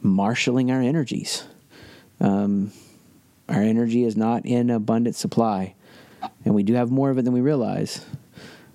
marshaling 0.01 0.71
our 0.71 0.81
energies. 0.81 1.45
Um, 2.19 2.71
our 3.49 3.61
energy 3.61 4.05
is 4.05 4.15
not 4.15 4.45
in 4.45 4.69
abundant 4.69 5.15
supply, 5.15 5.75
and 6.45 6.55
we 6.55 6.63
do 6.63 6.73
have 6.75 6.89
more 6.89 7.09
of 7.09 7.17
it 7.17 7.25
than 7.25 7.33
we 7.33 7.41
realize. 7.41 8.05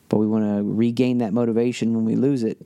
But 0.09 0.19
we 0.19 0.27
want 0.27 0.45
to 0.45 0.63
regain 0.63 1.19
that 1.19 1.33
motivation 1.33 1.95
when 1.95 2.05
we 2.05 2.15
lose 2.15 2.43
it, 2.43 2.59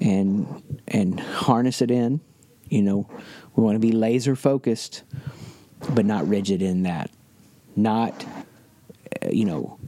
and 0.00 0.62
and 0.88 1.18
harness 1.20 1.82
it 1.82 1.90
in. 1.90 2.20
You 2.68 2.82
know, 2.82 3.08
we 3.54 3.62
want 3.62 3.76
to 3.76 3.80
be 3.80 3.92
laser 3.92 4.34
focused, 4.36 5.02
but 5.90 6.04
not 6.04 6.26
rigid 6.28 6.62
in 6.62 6.82
that. 6.84 7.10
not, 7.76 8.24
uh, 9.22 9.28
you 9.30 9.44
know, 9.44 9.78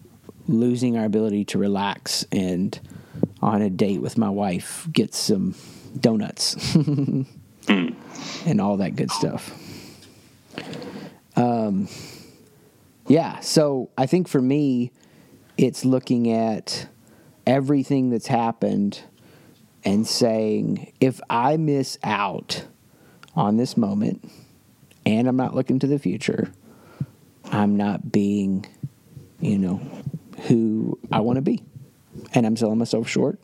losing 0.48 0.96
our 0.96 1.04
ability 1.04 1.44
to 1.46 1.58
relax 1.58 2.24
and 2.32 2.78
on 3.42 3.62
a 3.62 3.70
date 3.70 4.00
with 4.00 4.16
my 4.18 4.28
wife 4.28 4.88
get 4.92 5.14
some 5.14 5.54
donuts 5.98 6.74
and 7.68 8.60
all 8.60 8.76
that 8.78 8.96
good 8.96 9.10
stuff. 9.10 9.52
Um, 11.36 11.88
yeah, 13.06 13.40
so 13.40 13.90
I 13.96 14.06
think 14.06 14.26
for 14.26 14.40
me, 14.40 14.90
it's 15.56 15.84
looking 15.84 16.30
at 16.32 16.88
everything 17.46 18.10
that's 18.10 18.26
happened 18.26 19.02
and 19.86 20.06
saying, 20.06 20.92
if 21.00 21.20
I 21.30 21.56
miss 21.56 21.96
out 22.02 22.66
on 23.36 23.56
this 23.56 23.76
moment 23.76 24.28
and 25.06 25.28
I'm 25.28 25.36
not 25.36 25.54
looking 25.54 25.78
to 25.78 25.86
the 25.86 25.98
future, 25.98 26.52
I'm 27.44 27.76
not 27.76 28.10
being, 28.10 28.66
you 29.40 29.56
know, 29.58 29.80
who 30.48 30.98
I 31.12 31.20
want 31.20 31.36
to 31.36 31.42
be. 31.42 31.62
And 32.34 32.44
I'm 32.44 32.56
selling 32.56 32.78
myself 32.78 33.08
short 33.08 33.38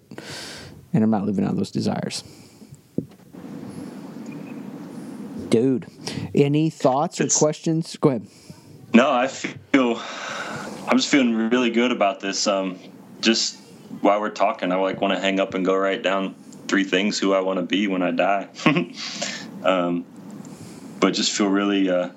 and 0.93 1.05
I'm 1.05 1.11
not 1.11 1.24
living 1.24 1.45
out 1.45 1.57
those 1.57 1.70
desires. 1.70 2.24
Dude, 5.49 5.86
any 6.34 6.70
thoughts 6.70 7.20
or 7.20 7.24
It's- 7.24 7.38
questions? 7.38 7.97
Go 8.01 8.09
ahead. 8.09 8.26
No, 8.95 9.11
I 9.11 9.28
feel 9.28 10.01
I'm 10.88 10.97
just 10.99 11.09
feeling 11.09 11.34
really 11.34 11.70
good 11.70 11.93
about 11.93 12.20
this. 12.20 12.47
Um, 12.47 12.76
just 13.20 13.57
while 14.01 14.20
we're 14.20 14.30
talking, 14.30 14.72
I 14.72 14.76
like 14.76 15.01
want 15.01 15.14
to 15.14 15.20
hang 15.20 15.40
up 15.40 15.55
and 15.55 15.64
go 15.64 15.76
write 15.76 16.03
down 16.03 16.34
three 16.68 16.84
things 16.84 17.18
who 17.18 17.34
I 17.34 17.40
want 17.40 17.59
to 17.59 17.64
be 17.66 17.86
when 17.88 18.03
I 18.03 18.11
die. 18.11 18.49
um, 19.64 20.05
but 21.01 21.14
just 21.14 21.32
feel 21.32 21.49
really, 21.49 21.90
uh, 21.90 22.11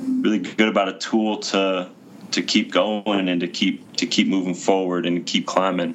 really 0.00 0.38
good 0.38 0.68
about 0.68 0.88
a 0.88 0.98
tool 0.98 1.38
to 1.38 1.90
to 2.32 2.42
keep 2.42 2.72
going 2.72 3.28
and 3.28 3.40
to 3.40 3.48
keep 3.48 3.96
to 3.96 4.06
keep 4.06 4.28
moving 4.28 4.54
forward 4.54 5.06
and 5.06 5.24
keep 5.26 5.46
climbing. 5.46 5.94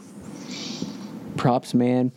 props, 1.38 1.74
man. 1.74 2.12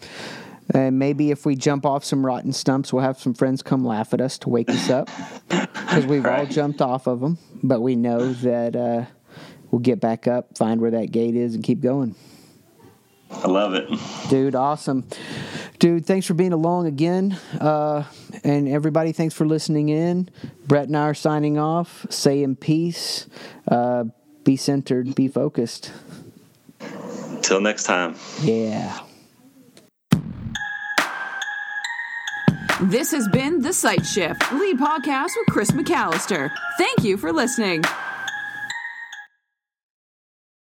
And 0.74 0.98
maybe 0.98 1.30
if 1.30 1.44
we 1.44 1.54
jump 1.54 1.84
off 1.84 2.04
some 2.04 2.24
rotten 2.24 2.52
stumps, 2.52 2.92
we'll 2.92 3.02
have 3.02 3.20
some 3.20 3.34
friends 3.34 3.62
come 3.62 3.84
laugh 3.84 4.14
at 4.14 4.20
us 4.20 4.38
to 4.38 4.48
wake 4.48 4.70
us 4.70 4.88
up 4.90 5.10
because 5.48 6.06
we've 6.06 6.24
all 6.24 6.46
jumped 6.58 6.80
off 6.80 7.06
of 7.06 7.20
them. 7.20 7.38
But 7.62 7.80
we 7.80 7.94
know 7.94 8.32
that 8.32 8.74
uh, 8.74 9.04
we'll 9.70 9.80
get 9.80 10.00
back 10.00 10.26
up, 10.26 10.56
find 10.56 10.80
where 10.80 10.92
that 10.92 11.10
gate 11.10 11.34
is, 11.34 11.54
and 11.54 11.62
keep 11.62 11.80
going. 11.80 12.14
I 13.32 13.48
love 13.48 13.74
it. 13.74 13.88
Dude, 14.28 14.54
awesome. 14.54 15.04
Dude, 15.78 16.06
thanks 16.06 16.26
for 16.26 16.34
being 16.34 16.52
along 16.52 16.86
again. 16.86 17.38
Uh, 17.60 18.04
and 18.44 18.68
everybody, 18.68 19.12
thanks 19.12 19.34
for 19.34 19.46
listening 19.46 19.88
in. 19.88 20.28
Brett 20.66 20.86
and 20.86 20.96
I 20.96 21.08
are 21.08 21.14
signing 21.14 21.58
off. 21.58 22.06
Say 22.08 22.42
in 22.42 22.54
peace. 22.56 23.26
Uh, 23.66 24.04
be 24.44 24.56
centered, 24.56 25.14
be 25.14 25.28
focused. 25.28 25.92
Till 27.42 27.60
next 27.60 27.84
time. 27.84 28.14
Yeah. 28.42 29.00
This 32.82 33.12
has 33.12 33.28
been 33.28 33.62
The 33.62 33.72
Sight 33.72 34.04
Shift, 34.04 34.52
lead 34.52 34.78
podcast 34.78 35.30
with 35.36 35.46
Chris 35.50 35.70
McAllister. 35.70 36.50
Thank 36.78 37.04
you 37.04 37.16
for 37.16 37.32
listening. 37.32 37.84